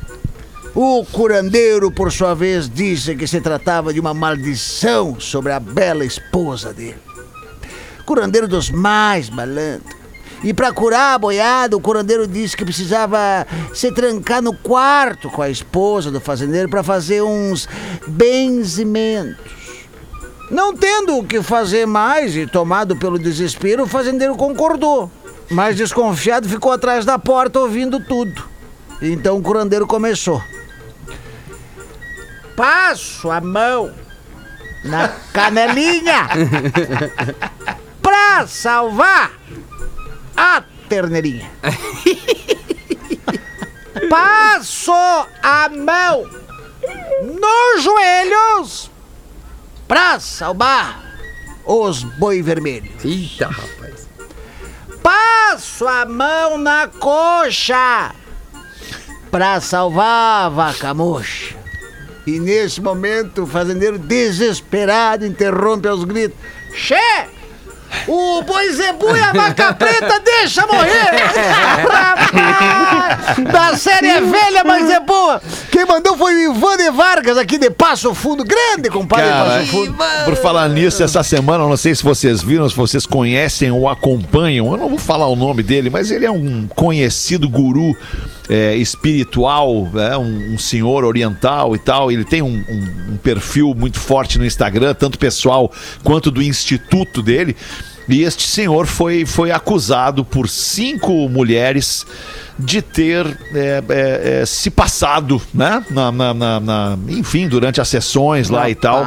O 0.75 1.05
curandeiro, 1.05 1.91
por 1.91 2.13
sua 2.13 2.35
vez, 2.35 2.69
disse 2.69 3.17
que 3.17 3.27
se 3.27 3.41
tratava 3.41 3.93
de 3.93 3.99
uma 3.99 4.15
maldição 4.15 5.19
sobre 5.19 5.53
a 5.53 5.59
bela 5.59 6.05
esposa 6.05 6.73
dele. 6.73 6.99
Curandeiro 8.05 8.47
dos 8.47 8.71
mais 8.71 9.29
malandros. 9.29 9.97
E 10.43 10.55
para 10.55 10.73
curar 10.73 11.15
a 11.15 11.19
boiada, 11.19 11.77
o 11.77 11.81
curandeiro 11.81 12.27
disse 12.27 12.57
que 12.57 12.65
precisava 12.65 13.47
se 13.75 13.91
trancar 13.91 14.41
no 14.41 14.55
quarto 14.55 15.29
com 15.29 15.43
a 15.43 15.51
esposa 15.51 16.13
do 16.13 16.21
fazendeiro 16.21 16.69
para 16.69 16.83
fazer 16.83 17.23
uns 17.23 17.69
benzimentos. 18.07 19.37
Não 20.49 20.75
tendo 20.75 21.19
o 21.19 21.25
que 21.25 21.43
fazer 21.43 21.87
mais 21.87 22.37
e 22.37 22.47
tomado 22.47 22.97
pelo 22.97 23.19
desespero, 23.19 23.83
o 23.83 23.89
fazendeiro 23.89 24.37
concordou. 24.37 25.11
Mas 25.51 25.77
desconfiado 25.77 26.49
ficou 26.49 26.71
atrás 26.71 27.05
da 27.05 27.19
porta 27.19 27.59
ouvindo 27.59 27.99
tudo. 27.99 28.45
Então 29.03 29.39
o 29.39 29.43
curandeiro 29.43 29.87
começou. 29.87 30.41
Passo 32.59 33.31
a 33.31 33.41
mão 33.41 33.95
na 34.83 35.07
canelinha 35.33 36.27
pra 38.03 38.49
salvar 38.49 39.31
a 40.37 40.65
terneirinha. 40.89 41.49
Passo 44.11 44.93
a 45.41 45.69
mão 45.69 46.29
nos 47.23 47.85
joelhos 47.85 48.91
pra 49.87 50.19
salvar 50.19 51.01
os 51.65 52.03
boi 52.03 52.43
vermelhos. 52.43 53.05
Eita, 53.05 53.47
rapaz. 53.47 54.09
Passo 55.01 55.87
a 55.87 56.05
mão 56.05 56.59
na 56.59 56.89
coxa 56.89 58.13
pra 59.31 59.61
salvar 59.61 60.47
a 60.47 60.49
vaca 60.49 60.93
mocha. 60.93 61.58
E 62.29 62.39
nesse 62.39 62.79
momento 62.83 63.45
o 63.45 63.47
fazendeiro 63.47 63.99
desesperado 63.99 65.25
interrompe 65.25 65.89
aos 65.89 66.05
gritos: 66.05 66.37
Che! 66.75 66.95
O 68.07 68.43
boi 68.43 68.71
zebu 68.71 69.17
e 69.17 69.19
a 69.19 69.33
vaca 69.33 69.73
preta 69.73 70.21
deixa 70.21 70.67
morrer! 70.67 71.11
Rapaz, 71.87 73.39
da 73.51 73.75
série 73.79 74.09
é 74.09 74.21
velha, 74.21 74.63
mas 74.63 74.91
é 74.91 75.01
boa! 75.01 75.41
Quem 75.73 75.87
mandou 75.87 76.19
foi 76.19 76.35
o 76.35 76.53
Ivan 76.53 76.77
de 76.77 76.91
Vargas, 76.91 77.39
aqui 77.39 77.57
de 77.57 77.71
Passo 77.71 78.15
Fundo. 78.15 78.45
Grande, 78.45 78.91
compadre 78.91 79.25
de 79.25 79.33
Cara, 79.33 79.51
Passo 79.61 79.67
Fundo. 79.69 79.97
por 80.27 80.37
falar 80.37 80.69
nisso, 80.69 81.03
essa 81.03 81.23
semana, 81.23 81.67
não 81.67 81.79
sei 81.79 81.95
se 81.95 82.05
vocês 82.05 82.43
viram, 82.43 82.69
se 82.69 82.77
vocês 82.77 83.07
conhecem 83.07 83.71
ou 83.71 83.89
acompanham, 83.89 84.71
eu 84.71 84.77
não 84.77 84.91
vou 84.91 84.99
falar 84.99 85.29
o 85.29 85.35
nome 85.35 85.63
dele, 85.63 85.89
mas 85.89 86.11
ele 86.11 86.27
é 86.27 86.31
um 86.31 86.69
conhecido 86.69 87.49
guru 87.49 87.97
é, 88.49 88.77
espiritual, 88.77 89.89
é, 89.97 90.17
um, 90.17 90.55
um 90.55 90.59
senhor 90.59 91.05
oriental 91.05 91.75
e 91.75 91.79
tal. 91.79 92.11
Ele 92.11 92.25
tem 92.25 92.43
um, 92.43 92.65
um- 92.69 93.13
um 93.13 93.17
perfil 93.17 93.75
muito 93.75 93.99
forte 93.99 94.39
no 94.39 94.45
Instagram, 94.47 94.95
tanto 94.95 95.19
pessoal 95.19 95.71
quanto 96.03 96.31
do 96.31 96.43
instituto 96.43 97.23
dele. 97.23 97.57
E 98.09 98.23
este 98.23 98.49
senhor 98.49 98.87
foi, 98.87 99.27
foi 99.27 99.51
acusado 99.51 100.25
por 100.25 100.49
cinco 100.49 101.29
mulheres 101.29 102.07
de 102.59 102.81
ter 102.83 103.25
é, 103.55 103.83
é, 103.89 104.41
é, 104.43 104.47
se 104.47 104.71
passado, 104.71 105.41
né? 105.55 105.85
Na, 105.91 106.11
na- 106.11 106.35
na- 106.35 106.59
na- 106.61 106.99
enfim, 107.09 107.47
durante 107.47 107.81
as 107.81 107.89
sessões 107.89 108.49
lá 108.49 108.69
e 108.71 108.75
tal. 108.75 109.05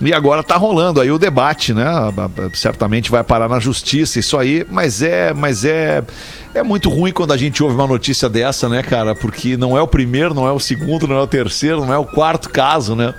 E 0.00 0.12
agora 0.12 0.42
tá 0.42 0.56
rolando 0.56 1.00
aí 1.00 1.10
o 1.10 1.18
debate, 1.18 1.72
né? 1.74 1.84
Certamente 2.54 3.10
vai 3.10 3.22
parar 3.22 3.48
na 3.48 3.60
justiça 3.60 4.18
isso 4.18 4.36
aí, 4.38 4.66
mas 4.70 5.02
é, 5.02 5.32
mas 5.32 5.64
é 5.64 6.02
é 6.54 6.62
muito 6.62 6.90
ruim 6.90 7.12
quando 7.12 7.32
a 7.32 7.36
gente 7.36 7.62
ouve 7.62 7.74
uma 7.76 7.86
notícia 7.86 8.28
dessa, 8.28 8.68
né, 8.68 8.82
cara? 8.82 9.14
Porque 9.14 9.56
não 9.56 9.76
é 9.76 9.80
o 9.80 9.86
primeiro, 9.86 10.34
não 10.34 10.46
é 10.46 10.52
o 10.52 10.58
segundo, 10.58 11.06
não 11.06 11.16
é 11.16 11.20
o 11.20 11.26
terceiro, 11.26 11.84
não 11.84 11.92
é 11.94 11.98
o 11.98 12.04
quarto 12.04 12.50
caso, 12.50 12.94
né? 12.96 13.14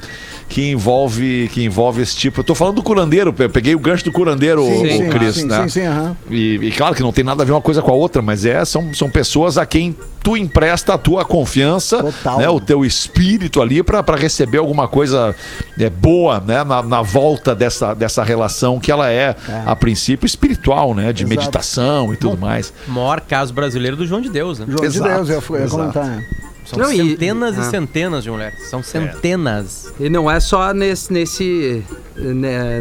Que 0.49 0.69
envolve, 0.71 1.49
que 1.51 1.63
envolve 1.63 2.01
esse 2.01 2.15
tipo. 2.15 2.41
Eu 2.41 2.43
tô 2.43 2.53
falando 2.53 2.75
do 2.75 2.83
curandeiro, 2.83 3.33
eu 3.39 3.49
peguei 3.49 3.73
o 3.73 3.79
gancho 3.79 4.03
do 4.05 4.11
curandeiro, 4.11 4.63
Sim, 4.63 4.83
o, 4.85 4.97
sim, 4.97 5.09
Cris, 5.09 5.35
sim, 5.35 5.45
né? 5.45 5.61
sim, 5.63 5.69
sim, 5.69 5.85
aham. 5.87 6.15
E, 6.29 6.55
e 6.61 6.71
claro 6.71 6.93
que 6.93 7.01
não 7.01 7.11
tem 7.11 7.23
nada 7.23 7.41
a 7.41 7.45
ver 7.45 7.53
uma 7.53 7.61
coisa 7.61 7.81
com 7.81 7.89
a 7.91 7.93
outra, 7.95 8.21
mas 8.21 8.45
é, 8.45 8.63
são, 8.65 8.93
são 8.93 9.09
pessoas 9.09 9.57
a 9.57 9.65
quem 9.65 9.95
tu 10.21 10.37
empresta 10.37 10.93
a 10.93 10.97
tua 10.97 11.25
confiança, 11.25 12.01
né, 12.37 12.47
o 12.47 12.59
teu 12.59 12.85
espírito 12.85 13.61
ali 13.61 13.83
pra 13.83 14.01
pra 14.01 14.15
receber 14.15 14.57
alguma 14.57 14.87
coisa 14.87 15.35
é, 15.77 15.89
boa, 15.89 16.39
né, 16.39 16.63
na, 16.63 16.81
na 16.81 17.01
volta 17.01 17.53
dessa, 17.53 17.93
dessa 17.93 18.23
relação 18.23 18.79
que 18.79 18.89
ela 18.91 19.11
é, 19.11 19.35
a 19.65 19.75
princípio 19.75 20.25
espiritual, 20.25 20.93
né, 20.93 21.11
de 21.11 21.23
Exato. 21.23 21.39
meditação 21.39 22.13
e 22.13 22.17
tudo 22.17 22.37
mais. 22.37 22.71
Maior 22.87 23.19
caso 23.21 23.53
brasileiro 23.53 23.97
do 23.97 24.05
João 24.05 24.21
de 24.21 24.29
Deus, 24.29 24.59
né? 24.59 24.65
João 24.69 24.87
de 24.87 24.99
Deus, 25.01 25.29
eu 25.29 25.41
fui- 25.41 25.61
eu 25.63 25.67
comentar, 25.67 26.05
né? 26.05 26.23
São 26.65 26.79
Não, 26.79 26.91
e- 26.91 26.97
centenas 26.97 27.57
e, 27.57 27.59
ah. 27.59 27.63
centenas 27.63 28.23
de 28.23 28.31
mulheres. 28.31 28.67
São 28.69 28.81
centenas. 28.81 29.93
E 29.99 30.09
não 30.09 30.29
é 30.29 30.39
só 30.39 30.73
nesse, 30.73 31.11
nesse, 31.11 31.83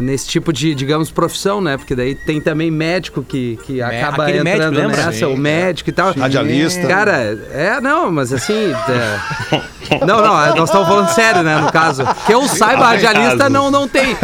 nesse 0.01 0.27
tipo 0.27 0.51
de, 0.53 0.73
digamos, 0.75 1.09
profissão, 1.11 1.59
né? 1.61 1.77
Porque 1.77 1.95
daí 1.95 2.15
tem 2.15 2.39
também 2.41 2.69
médico 2.69 3.23
que, 3.23 3.57
que 3.65 3.81
acaba 3.81 4.23
aquele 4.23 4.39
entrando 4.39 4.59
médico, 4.59 4.81
lembra? 4.81 4.97
nessa, 5.05 5.11
Sim, 5.13 5.25
o 5.25 5.37
médico 5.37 5.89
e 5.89 5.93
tal. 5.93 6.13
Radialista. 6.13 6.87
Cara, 6.87 7.37
é, 7.51 7.79
não, 7.81 8.11
mas 8.11 8.31
assim... 8.33 8.71
é- 8.71 9.73
Não, 10.05 10.21
não, 10.21 10.55
nós 10.55 10.69
estamos 10.69 10.87
falando 10.87 11.09
sério, 11.09 11.43
né, 11.43 11.57
no 11.57 11.71
caso. 11.71 12.03
Que 12.25 12.33
eu 12.33 12.47
saiba, 12.47 12.85
radialista 12.87 13.49
não, 13.49 13.69
não 13.69 13.87
tem. 13.87 14.15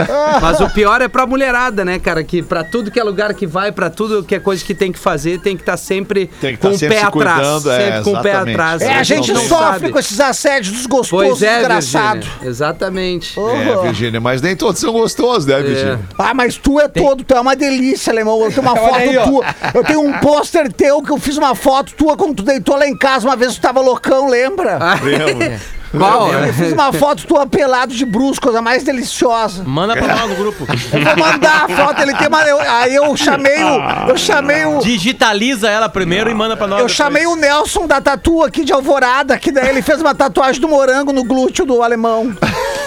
Mas 0.41 0.59
o 0.61 0.69
pior 0.69 1.01
é 1.01 1.07
pra 1.07 1.27
mulherada, 1.27 1.83
né, 1.83 1.99
cara? 1.99 2.23
Que 2.23 2.41
pra 2.41 2.63
tudo 2.63 2.89
que 2.89 2.99
é 2.99 3.03
lugar 3.03 3.33
que 3.33 3.45
vai, 3.45 3.71
pra 3.71 3.89
tudo 3.89 4.23
que 4.23 4.33
é 4.35 4.39
coisa 4.39 4.63
que 4.63 4.73
tem 4.73 4.91
que 4.91 4.97
fazer, 4.97 5.39
tem 5.41 5.55
que 5.57 5.61
estar 5.61 5.75
sempre 5.77 6.27
Tem 6.39 6.55
que 6.55 6.61
com 6.61 6.69
tá 6.69 6.75
o 6.75 6.77
sempre 6.77 6.95
pé 6.95 7.01
se 7.01 7.05
atrás. 7.07 7.37
cuidando, 7.41 7.71
é, 7.71 7.85
sempre 7.85 8.03
com 8.03 8.13
o 8.13 8.21
pé 8.23 8.31
atrás. 8.35 8.81
É, 8.81 8.95
a 8.95 9.03
gente 9.03 9.31
não 9.33 9.41
sofre 9.41 9.65
sabe. 9.79 9.89
com 9.91 9.99
esses 9.99 10.19
assédios 10.19 10.73
desgostosos, 10.77 11.09
Pois 11.29 11.41
é, 11.43 11.57
desgraçado. 11.59 12.19
Virgínia, 12.21 12.49
Exatamente. 12.49 13.39
É, 13.39 13.81
Virgínia, 13.83 14.21
mas 14.21 14.41
nem 14.41 14.55
todos 14.55 14.79
são 14.79 14.93
gostosos, 14.99 15.45
né, 15.45 15.61
Virgínia? 15.61 15.99
Ah, 16.17 16.33
mas 16.33 16.57
tu 16.57 16.79
é 16.79 16.87
todo, 16.87 17.23
tu 17.23 17.33
é 17.33 17.39
uma 17.39 17.55
delícia, 17.55 18.11
alemão. 18.11 18.41
Eu 18.41 18.49
tenho 18.51 18.61
uma 18.61 18.75
foto 18.77 18.95
aí, 18.95 19.13
tua. 19.23 19.45
Eu 19.73 19.83
tenho 19.83 20.01
um 20.01 20.13
pôster 20.19 20.71
teu 20.71 21.01
que 21.01 21.11
eu 21.11 21.17
fiz 21.17 21.37
uma 21.37 21.55
foto 21.55 21.93
tua 21.93 22.15
quando 22.17 22.35
tu 22.35 22.43
deitou 22.43 22.75
lá 22.77 22.87
em 22.87 22.97
casa 22.97 23.27
uma 23.27 23.35
vez 23.35 23.55
tu 23.55 23.61
tava 23.61 23.79
loucão, 23.81 24.27
lembra? 24.29 24.79
Lembro. 25.03 25.59
Qual? 25.89 26.31
Eu 26.31 26.53
fiz 26.53 26.71
uma 26.71 26.93
foto 26.93 27.25
tua 27.25 27.47
pelado 27.47 27.95
de 27.95 28.05
brusco, 28.05 28.43
coisa 28.43 28.61
mais 28.61 28.83
deliciosa. 28.83 29.63
Manda 29.65 29.95
pra 29.97 30.15
nós 30.15 30.29
no 30.29 30.35
grupo. 30.35 30.67
Eu 30.69 31.03
vou 31.03 31.17
mandar 31.25 31.65
a 31.65 31.67
foto, 31.67 31.99
ele 32.03 32.13
tem 32.13 32.27
uma. 32.27 32.43
eu- 32.43 32.59
aí 32.61 32.93
eu 32.93 33.17
chamei 33.17 33.63
o. 33.63 34.09
Eu 34.09 34.15
chamei 34.15 34.65
o. 34.65 34.77
Digitaliza 34.81 35.67
ela 35.67 35.89
primeiro 35.89 36.29
e 36.29 36.33
manda 36.35 36.55
pra 36.55 36.67
nós. 36.67 36.81
Eu 36.81 36.85
depois. 36.85 36.95
chamei 36.95 37.25
o 37.25 37.35
Nelson 37.35 37.87
da 37.87 37.99
tatu 37.99 38.43
aqui 38.43 38.63
de 38.63 38.71
Alvorada, 38.71 39.35
que 39.39 39.51
daí 39.51 39.67
ele 39.69 39.81
fez 39.81 39.99
uma 39.99 40.13
tatuagem 40.13 40.61
do 40.61 40.67
morango 40.69 41.11
no 41.11 41.23
glúteo 41.23 41.65
do 41.65 41.81
alemão. 41.81 42.35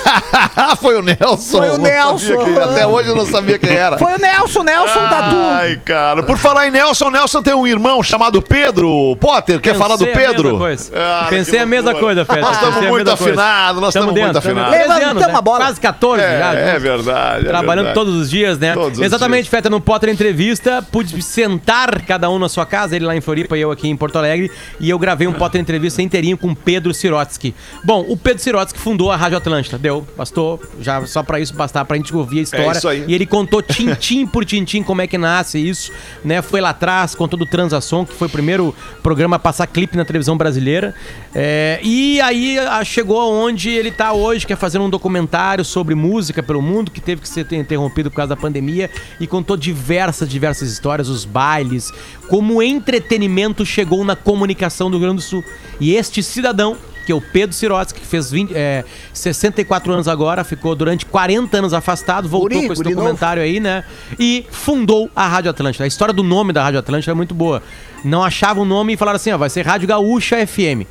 Foi 0.81 0.97
o 0.99 1.03
Nelson. 1.03 1.59
Foi 1.59 1.71
o 1.71 1.79
Nelson, 1.79 2.45
quem- 2.45 2.59
até 2.59 2.87
hoje 2.87 3.09
eu 3.09 3.17
não 3.17 3.27
sabia 3.27 3.59
quem 3.59 3.71
era. 3.75 3.99
Foi 3.99 4.15
o 4.15 4.19
Nelson, 4.19 4.63
Nelson 4.63 5.09
Tatu. 5.09 5.37
Ai, 5.37 5.81
cara. 5.85 6.23
Por 6.23 6.37
falar 6.39 6.67
em 6.69 6.71
Nelson, 6.71 7.11
Nelson 7.11 7.43
tem 7.43 7.55
um 7.55 7.67
irmão 7.67 8.03
chamado 8.03 8.41
Pedro. 8.43 9.17
Potter, 9.21 9.61
quer 9.61 9.75
falar 9.75 9.97
do 9.97 10.05
Pensei 10.07 10.27
Pedro? 10.27 10.59
Ah, 10.95 11.27
Pensei 11.29 11.59
a 11.61 11.67
mesma 11.67 11.91
loucura. 11.93 12.15
coisa, 12.25 12.25
Feta. 12.25 12.41
Nós 12.41 12.53
estamos 12.55 12.75
Pensei 12.75 12.91
muito 12.91 13.11
afinados, 13.11 13.83
nós 13.83 13.95
Tamo 13.95 14.07
estamos 14.11 14.21
muito 14.25 14.39
afinados. 14.39 14.71
dentro. 14.73 14.87
13 14.87 14.93
anos, 14.93 14.99
Levantamos 15.23 15.33
né? 15.33 15.39
a 15.39 15.43
bola. 15.43 15.59
Quase 15.65 15.81
14 15.81 16.23
É, 16.23 16.39
já. 16.39 16.53
é 16.55 16.79
verdade. 16.79 17.47
é 17.47 17.49
Trabalhando 17.49 17.85
verdade. 17.87 17.95
todos 17.95 18.15
os 18.15 18.31
dias, 18.31 18.59
né? 18.59 18.75
Todos 18.75 18.99
os 18.99 19.05
Exatamente, 19.05 19.43
dias. 19.43 19.49
Feta, 19.51 19.71
no 19.71 19.81
Potter 19.81 20.09
Entrevista, 20.11 20.83
pude 20.91 21.21
sentar 21.23 22.03
cada 22.03 22.29
um 22.31 22.39
na 22.39 22.49
sua 22.49 22.67
casa, 22.67 22.97
ele 22.97 23.05
lá 23.05 23.15
em 23.17 23.21
Floripa 23.21 23.57
e 23.57 23.61
eu 23.61 23.71
aqui 23.71 23.89
em 23.89 23.97
Porto 23.97 24.17
Alegre, 24.17 24.51
e 24.81 24.89
eu 24.91 24.99
gravei 24.99 25.27
um 25.27 25.33
Potter 25.33 25.61
Entrevista 25.61 26.03
inteirinho 26.03 26.37
com 26.37 26.49
o 26.49 26.57
Pedro 26.57 26.93
Sirotsky. 26.95 27.55
Bom, 27.85 28.05
o 28.09 28.17
Pedro 28.17 28.43
Sirotsky 28.43 28.79
fundou 28.79 29.11
a 29.11 29.17
Rádio 29.17 29.39
Atlântida, 29.39 29.79
deu, 29.79 29.92
bastou, 30.17 30.61
já 30.81 31.05
só 31.07 31.23
pra 31.23 31.39
isso 31.39 31.55
bastar 31.55 31.85
pra 31.85 31.97
gente 31.97 32.15
ouvir 32.15 32.41
a 32.41 32.43
história. 32.43 32.67
É 32.67 32.73
isso 32.73 32.89
aí. 32.89 33.05
E 33.07 33.15
ele 33.15 33.27
contou 33.27 33.61
tintim 33.63 34.27
por 34.27 34.45
tintim 34.45 34.83
como 34.83 35.03
é 35.03 35.07
que 35.07 35.19
nasce 35.19 35.59
isso, 35.59 35.93
né? 36.25 36.41
Foi 36.43 36.61
lá 36.61 36.71
atrás, 36.71 37.15
contou 37.15 37.39
do 37.39 37.45
Transação, 37.47 38.05
que 38.05 38.13
foi 38.15 38.29
o 38.29 38.31
primeiro 38.31 38.75
programa 39.03 39.37
a 39.37 39.39
passar 39.39 39.67
clipe 39.67 39.97
na 39.97 40.05
televisão 40.05 40.37
brasileira. 40.37 40.95
É, 41.35 41.81
e 41.83 42.21
aí 42.21 42.59
a- 42.59 42.83
chegou 42.85 43.21
aonde 43.21 43.71
ele 43.71 43.91
tá 43.91 44.13
hoje, 44.13 44.47
que 44.47 44.53
é 44.53 44.57
fazendo 44.57 44.85
um 44.85 44.91
documentário 44.91 45.65
sobre 45.65 45.95
música 45.95 46.43
pelo 46.43 46.63
mundo, 46.63 46.91
que 46.91 47.01
teve 47.01 47.21
que 47.21 47.29
ser 47.29 47.47
interrompido 47.53 48.11
por 48.11 48.17
causa 48.17 48.31
da 48.31 48.37
pandemia, 48.37 48.91
e 49.21 49.27
contou 49.27 49.57
diversas, 49.57 50.29
diversas 50.29 50.71
histórias, 50.71 51.09
os 51.09 51.25
bailes, 51.25 51.91
como 52.29 52.55
o 52.57 52.63
entretenimento 52.63 53.65
chegou 53.67 54.05
na 54.05 54.17
comunicação 54.17 54.91
do 54.91 54.97
Rio 54.97 55.07
Grande 55.09 55.17
do 55.17 55.23
Sul. 55.23 55.45
E 55.81 55.95
este 55.95 56.23
cidadão 56.23 56.77
que 57.05 57.13
é 57.13 57.15
o 57.15 57.21
Pedro 57.21 57.55
Sirotsky, 57.55 58.01
que 58.01 58.07
fez 58.07 58.31
20, 58.31 58.53
é, 58.55 58.85
64 59.13 59.93
anos 59.93 60.09
agora, 60.09 60.45
ficou 60.45 60.75
durante 60.75 61.05
40 61.07 61.57
anos 61.59 61.75
afastado, 61.75 62.29
voltou 62.29 62.51
Guri, 62.51 62.67
com 62.67 62.73
esse 62.73 62.83
documentário 62.83 63.43
aí, 63.43 63.61
né? 63.61 63.85
E 64.19 64.47
fundou 64.51 65.11
a 65.15 65.27
Rádio 65.27 65.51
Atlântida. 65.51 65.85
A 65.85 65.89
história 65.89 66.15
do 66.15 66.23
nome 66.23 66.53
da 66.53 66.63
Rádio 66.63 66.81
Atlântida 66.81 67.13
é 67.13 67.15
muito 67.15 67.35
boa. 67.35 67.63
Não 68.05 68.23
achavam 68.23 68.63
o 68.63 68.67
nome 68.67 68.95
e 68.95 68.97
falaram 68.97 69.17
assim, 69.17 69.31
ó, 69.33 69.39
vai 69.39 69.51
ser 69.51 69.67
Rádio 69.67 69.89
Gaúcha 69.89 70.47
FM. 70.47 70.87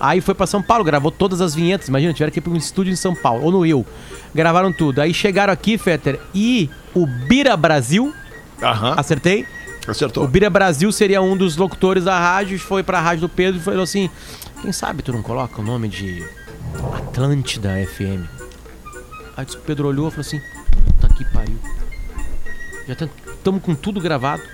Aí 0.00 0.20
foi 0.20 0.34
pra 0.34 0.46
São 0.46 0.62
Paulo, 0.62 0.82
gravou 0.82 1.10
todas 1.10 1.40
as 1.40 1.54
vinhetas. 1.54 1.88
Imagina, 1.88 2.12
tiveram 2.12 2.32
que 2.32 2.38
ir 2.38 2.42
pra 2.42 2.52
um 2.52 2.56
estúdio 2.56 2.92
em 2.92 2.96
São 2.96 3.14
Paulo, 3.14 3.44
ou 3.44 3.52
no 3.52 3.60
Rio. 3.60 3.86
Gravaram 4.34 4.72
tudo. 4.72 5.00
Aí 5.00 5.14
chegaram 5.14 5.52
aqui, 5.52 5.78
Fetter, 5.78 6.18
e 6.34 6.68
o 6.94 7.06
Bira 7.06 7.56
Brasil. 7.56 8.12
Acertei? 8.96 9.46
Acertou. 9.86 10.24
O 10.24 10.28
Bira 10.28 10.48
Brasil 10.48 10.90
seria 10.92 11.20
um 11.20 11.36
dos 11.36 11.56
locutores 11.56 12.04
da 12.04 12.18
rádio, 12.18 12.58
foi 12.58 12.82
pra 12.82 13.00
rádio 13.00 13.22
do 13.22 13.28
Pedro 13.28 13.60
e 13.60 13.62
falou 13.62 13.82
assim: 13.82 14.08
quem 14.62 14.72
sabe 14.72 15.02
tu 15.02 15.12
não 15.12 15.22
coloca 15.22 15.60
o 15.60 15.64
nome 15.64 15.88
de 15.88 16.24
Atlântida 16.94 17.84
FM? 17.84 18.24
Aí 19.36 19.44
o 19.44 19.58
Pedro 19.58 19.88
olhou 19.88 20.06
e 20.06 20.10
falou 20.12 20.20
assim: 20.20 20.40
puta 20.86 21.08
que 21.12 21.24
pariu. 21.32 21.58
Já 22.86 22.94
estamos 22.94 23.60
com 23.62 23.74
tudo 23.74 24.00
gravado. 24.00 24.44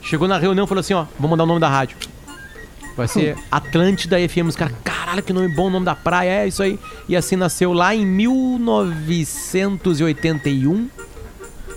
Chegou 0.00 0.26
na 0.26 0.38
reunião 0.38 0.64
e 0.64 0.68
falou 0.68 0.80
assim: 0.80 0.94
ó, 0.94 1.04
vou 1.18 1.28
mandar 1.28 1.44
o 1.44 1.46
nome 1.46 1.60
da 1.60 1.68
rádio. 1.68 1.98
Vai 2.96 3.06
ser 3.06 3.36
Atlântida 3.52 4.16
FM. 4.26 4.48
Os 4.48 4.56
caras, 4.56 4.74
caralho, 4.82 5.22
que 5.22 5.34
nome 5.34 5.48
bom, 5.48 5.66
o 5.66 5.70
nome 5.70 5.84
da 5.84 5.94
praia, 5.94 6.44
é 6.44 6.48
isso 6.48 6.62
aí. 6.62 6.80
E 7.06 7.14
assim 7.14 7.36
nasceu 7.36 7.74
lá 7.74 7.94
em 7.94 8.06
1981. 8.06 10.88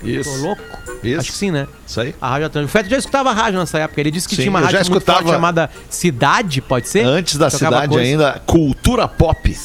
Isso. 0.02 0.30
Tô 0.30 0.36
louco? 0.38 0.62
Isso. 1.02 1.20
Acho 1.20 1.32
que 1.32 1.38
sim, 1.38 1.50
né? 1.50 1.66
Isso 1.86 2.00
aí. 2.00 2.14
A 2.20 2.28
Rádio 2.28 2.46
Atlântica. 2.46 2.68
O 2.68 2.72
Feto 2.72 2.90
já 2.90 2.98
escutava 2.98 3.30
a 3.30 3.32
rádio 3.32 3.58
nessa 3.58 3.78
época. 3.78 4.00
Ele 4.00 4.10
disse 4.10 4.28
que 4.28 4.36
Sim, 4.36 4.42
tinha 4.42 4.50
uma 4.50 4.60
rádio 4.60 4.90
muito 4.90 5.04
forte 5.04 5.28
chamada 5.28 5.70
Cidade, 5.90 6.60
pode 6.60 6.88
ser? 6.88 7.04
Antes 7.04 7.36
da 7.36 7.50
Tocava 7.50 7.74
cidade 7.76 7.92
coisa. 7.92 8.08
ainda, 8.08 8.42
Cultura 8.46 9.08
Pop. 9.08 9.56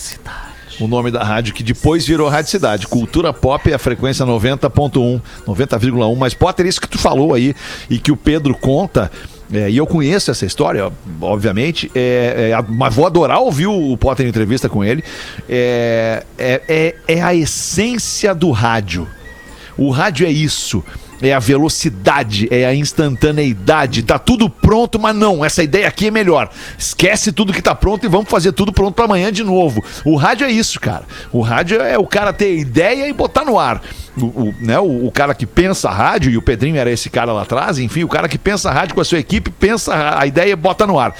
O 0.79 0.87
nome 0.87 1.09
da 1.09 1.23
rádio, 1.23 1.53
que 1.53 1.63
depois 1.63 2.05
virou 2.05 2.29
Rádio 2.29 2.51
Cidade. 2.51 2.87
Cultura 2.87 3.33
Pop 3.33 3.69
é 3.69 3.73
a 3.73 3.79
frequência 3.79 4.25
90.1, 4.25 5.21
90,1. 5.47 6.15
Mas, 6.15 6.33
Potter, 6.33 6.65
isso 6.67 6.79
que 6.79 6.87
tu 6.87 6.99
falou 6.99 7.33
aí 7.33 7.55
e 7.89 7.97
que 7.97 8.11
o 8.11 8.17
Pedro 8.17 8.53
conta, 8.53 9.11
é, 9.51 9.69
e 9.69 9.77
eu 9.77 9.87
conheço 9.87 10.29
essa 10.29 10.45
história, 10.45 10.91
obviamente, 11.19 11.89
é, 11.95 12.51
é, 12.51 12.65
mas 12.69 12.93
vou 12.93 13.07
adorar 13.07 13.39
ouvir 13.39 13.65
o 13.67 13.97
Potter 13.97 14.25
em 14.25 14.29
entrevista 14.29 14.69
com 14.69 14.83
ele. 14.83 15.03
É, 15.49 16.23
é, 16.37 16.61
é, 16.67 16.95
é 17.07 17.21
a 17.23 17.33
essência 17.33 18.35
do 18.35 18.51
rádio. 18.51 19.07
O 19.77 19.89
rádio 19.89 20.27
é 20.27 20.31
isso. 20.31 20.83
É 21.21 21.33
a 21.33 21.39
velocidade, 21.39 22.47
é 22.51 22.65
a 22.65 22.75
instantaneidade. 22.75 24.03
Tá 24.03 24.19
tudo 24.19 24.49
pronto, 24.49 24.99
mas 24.99 25.15
não. 25.15 25.43
Essa 25.43 25.63
ideia 25.63 25.87
aqui 25.87 26.07
é 26.07 26.11
melhor. 26.11 26.49
Esquece 26.77 27.31
tudo 27.31 27.53
que 27.53 27.61
tá 27.61 27.73
pronto 27.73 28.05
e 28.05 28.09
vamos 28.09 28.29
fazer 28.29 28.51
tudo 28.51 28.71
pronto 28.71 28.93
para 28.93 29.05
amanhã 29.05 29.31
de 29.31 29.43
novo. 29.43 29.83
O 30.05 30.15
rádio 30.15 30.45
é 30.45 30.51
isso, 30.51 30.79
cara. 30.79 31.05
O 31.31 31.41
rádio 31.41 31.81
é 31.81 31.97
o 31.97 32.05
cara 32.05 32.31
ter 32.31 32.57
ideia 32.57 33.07
e 33.07 33.13
botar 33.13 33.43
no 33.43 33.57
ar. 33.57 33.81
O, 34.15 34.25
o, 34.25 34.55
né, 34.59 34.79
o, 34.79 35.07
o 35.07 35.11
cara 35.11 35.33
que 35.33 35.45
pensa 35.45 35.89
a 35.89 35.93
rádio, 35.93 36.31
e 36.31 36.37
o 36.37 36.41
Pedrinho 36.41 36.77
era 36.77 36.91
esse 36.91 37.09
cara 37.09 37.31
lá 37.31 37.43
atrás, 37.43 37.77
enfim, 37.77 38.03
o 38.03 38.07
cara 38.07 38.27
que 38.27 38.37
pensa 38.37 38.69
a 38.69 38.73
rádio 38.73 38.95
com 38.95 39.01
a 39.01 39.05
sua 39.05 39.19
equipe, 39.19 39.51
pensa 39.51 40.17
a, 40.19 40.25
ideia 40.25 40.51
e 40.51 40.55
bota 40.55 40.87
no 40.87 40.99
ar. 40.99 41.13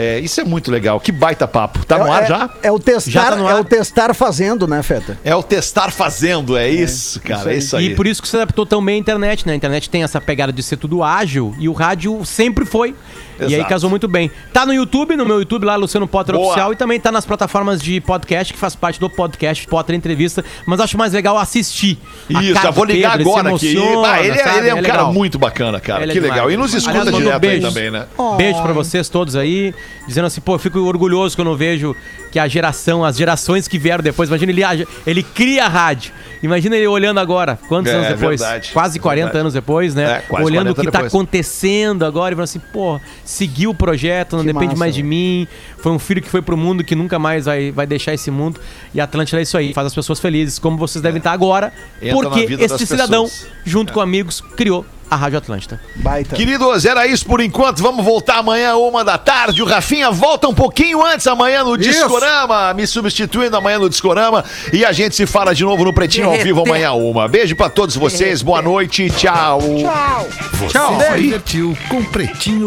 É, 0.00 0.20
isso 0.20 0.40
é 0.40 0.44
muito 0.44 0.70
legal. 0.70 1.00
Que 1.00 1.10
baita 1.10 1.48
papo. 1.48 1.84
Tá 1.84 1.98
no 1.98 2.10
ar 2.10 2.22
é, 2.22 2.26
já? 2.26 2.50
É 2.62 2.70
o 2.70 2.78
testar, 2.78 3.10
Já 3.10 3.36
tá 3.36 3.50
é 3.50 3.54
o 3.56 3.64
testar 3.64 4.14
fazendo, 4.14 4.64
né, 4.68 4.80
Feta? 4.80 5.18
É 5.24 5.34
o 5.34 5.42
testar 5.42 5.90
fazendo, 5.90 6.56
é 6.56 6.70
isso, 6.70 7.20
cara. 7.20 7.52
É 7.52 7.56
isso 7.56 7.76
aí. 7.76 7.86
E 7.86 7.94
por 7.96 8.06
isso 8.06 8.22
que 8.22 8.28
se 8.28 8.36
adaptou 8.36 8.64
tão 8.64 8.84
bem 8.84 8.94
à 8.94 8.98
internet, 8.98 9.44
né? 9.44 9.54
A 9.54 9.56
internet 9.56 9.90
tem 9.90 10.04
essa 10.04 10.20
pegada 10.20 10.52
de 10.52 10.62
ser 10.62 10.76
tudo 10.76 11.02
ágil 11.02 11.52
e 11.58 11.68
o 11.68 11.72
rádio 11.72 12.24
sempre 12.24 12.64
foi. 12.64 12.94
E 13.40 13.44
aí 13.44 13.54
Exato. 13.54 13.68
casou 13.68 13.90
muito 13.90 14.08
bem. 14.08 14.30
Tá 14.52 14.66
no 14.66 14.72
YouTube, 14.72 15.16
no 15.16 15.24
meu 15.24 15.38
YouTube 15.38 15.64
lá, 15.64 15.76
Luciano 15.76 16.06
Potter 16.08 16.34
Boa. 16.34 16.46
Oficial, 16.48 16.72
e 16.72 16.76
também 16.76 16.98
tá 16.98 17.12
nas 17.12 17.24
plataformas 17.24 17.80
de 17.80 18.00
podcast, 18.00 18.52
que 18.52 18.58
faz 18.58 18.74
parte 18.74 18.98
do 18.98 19.08
podcast 19.08 19.66
Potter 19.66 19.94
Entrevista. 19.94 20.44
Mas 20.66 20.80
acho 20.80 20.96
mais 20.98 21.12
legal 21.12 21.38
assistir. 21.38 21.98
Isso, 22.28 22.54
cara 22.54 22.66
já 22.66 22.70
vou 22.70 22.84
ligar 22.84 23.16
Pedro, 23.16 23.30
agora 23.32 23.48
se 23.58 23.66
aqui. 23.66 23.76
emociona, 23.76 24.08
Ah, 24.08 24.20
ele, 24.22 24.38
é- 24.38 24.58
ele 24.58 24.68
é 24.68 24.74
um 24.74 24.82
cara 24.82 24.98
legal. 24.98 25.12
muito 25.12 25.38
bacana, 25.38 25.80
cara. 25.80 26.02
Ele 26.02 26.12
é 26.12 26.14
que 26.14 26.20
demais. 26.20 26.34
legal. 26.36 26.50
E 26.50 26.56
nos 26.56 26.74
escuta 26.74 27.00
Aliás, 27.00 27.16
direto 27.16 27.46
aí 27.46 27.60
também, 27.60 27.90
né? 27.90 28.06
Beijo 28.36 28.62
pra 28.62 28.72
vocês 28.72 29.08
todos 29.08 29.36
aí, 29.36 29.74
dizendo 30.06 30.26
assim, 30.26 30.40
pô, 30.40 30.54
eu 30.54 30.58
fico 30.58 30.78
orgulhoso 30.80 31.36
quando 31.36 31.50
eu 31.50 31.56
vejo 31.56 31.94
que 32.38 32.40
a 32.40 32.46
geração, 32.46 33.04
as 33.04 33.16
gerações 33.16 33.66
que 33.66 33.78
vieram 33.78 34.02
depois, 34.02 34.28
imagina 34.28 34.52
ele, 34.52 34.86
ele 35.04 35.22
cria 35.24 35.64
a 35.64 35.68
rádio. 35.68 36.12
Imagina 36.40 36.76
ele 36.76 36.86
olhando 36.86 37.18
agora, 37.18 37.58
quantos 37.68 37.92
É, 37.92 37.96
anos 37.96 38.08
depois? 38.10 38.40
verdade, 38.40 38.70
quase 38.72 39.00
40 39.00 39.24
verdade. 39.24 39.40
anos 39.40 39.52
depois, 39.54 39.92
né? 39.92 40.04
É, 40.04 40.18
quase 40.20 40.44
olhando 40.44 40.70
o 40.70 40.74
40 40.74 40.80
que 40.82 40.86
tá 40.86 40.98
depois. 40.98 41.12
acontecendo 41.12 42.04
agora 42.04 42.32
e 42.32 42.36
falando 42.36 42.44
assim, 42.44 42.60
pô, 42.72 43.00
seguiu 43.24 43.70
o 43.70 43.74
projeto, 43.74 44.36
não 44.36 44.44
Que 44.44 44.52
depende 44.52 44.66
massa, 44.66 44.78
mais 44.78 44.94
de 44.94 45.02
mim. 45.02 45.48
Foi 45.78 45.90
um 45.90 45.98
filho 45.98 46.22
que 46.22 46.28
foi 46.28 46.40
pro 46.40 46.56
mundo 46.56 46.84
que 46.84 46.94
nunca 46.94 47.18
mais 47.18 47.46
vai, 47.46 47.72
vai 47.72 47.86
deixar 47.88 48.14
esse 48.14 48.30
mundo. 48.30 48.60
E 48.94 49.00
a 49.00 49.04
Atlântida 49.04 49.40
é 49.40 49.42
isso 49.42 49.58
aí, 49.58 49.74
faz 49.74 49.88
as 49.88 49.94
pessoas 49.94 50.20
felizes, 50.20 50.60
como 50.60 50.76
vocês 50.78 51.02
devem 51.02 51.18
estar 51.18 51.32
agora, 51.32 51.72
Entra 52.00 52.30
porque 52.30 52.56
das 52.56 52.80
cidadão, 52.82 53.24
pessoas. 53.24 53.48
junto 53.64 53.92
com 53.92 54.00
amigos, 54.00 54.40
criou 54.56 54.86
a 55.10 55.16
Rádio 55.16 55.38
Atlântida. 55.38 55.80
Baita. 55.96 56.34
Queridos, 56.34 56.84
era 56.84 57.06
isso 57.06 57.24
por 57.26 57.40
enquanto. 57.40 57.82
Vamos 57.82 58.04
voltar 58.04 58.38
amanhã, 58.38 58.76
uma 58.76 59.04
da 59.04 59.18
tarde. 59.18 59.62
O 59.62 59.66
Rafinha 59.66 60.10
volta 60.10 60.48
um 60.48 60.54
pouquinho 60.54 61.04
antes 61.04 61.26
amanhã 61.26 61.62
no 61.62 61.76
Isso. 61.76 61.90
Discorama, 61.90 62.74
me 62.74 62.86
substituindo 62.86 63.56
amanhã 63.56 63.78
no 63.78 63.88
Discorama. 63.88 64.44
E 64.72 64.84
a 64.84 64.92
gente 64.92 65.14
se 65.14 65.26
fala 65.26 65.54
de 65.54 65.64
novo 65.64 65.84
no 65.84 65.92
Pretinho 65.92 66.28
ao 66.28 66.36
vivo 66.38 66.62
amanhã, 66.62 66.92
uma. 66.92 67.28
Beijo 67.28 67.54
pra 67.54 67.68
todos 67.68 67.96
vocês, 67.96 68.42
boa 68.42 68.62
noite, 68.62 69.10
tchau. 69.10 69.60
Tchau. 69.60 70.28
Você 70.54 70.78
se 70.78 71.22
divertiu 71.22 71.76
com 71.88 72.04
Pretinho 72.04 72.56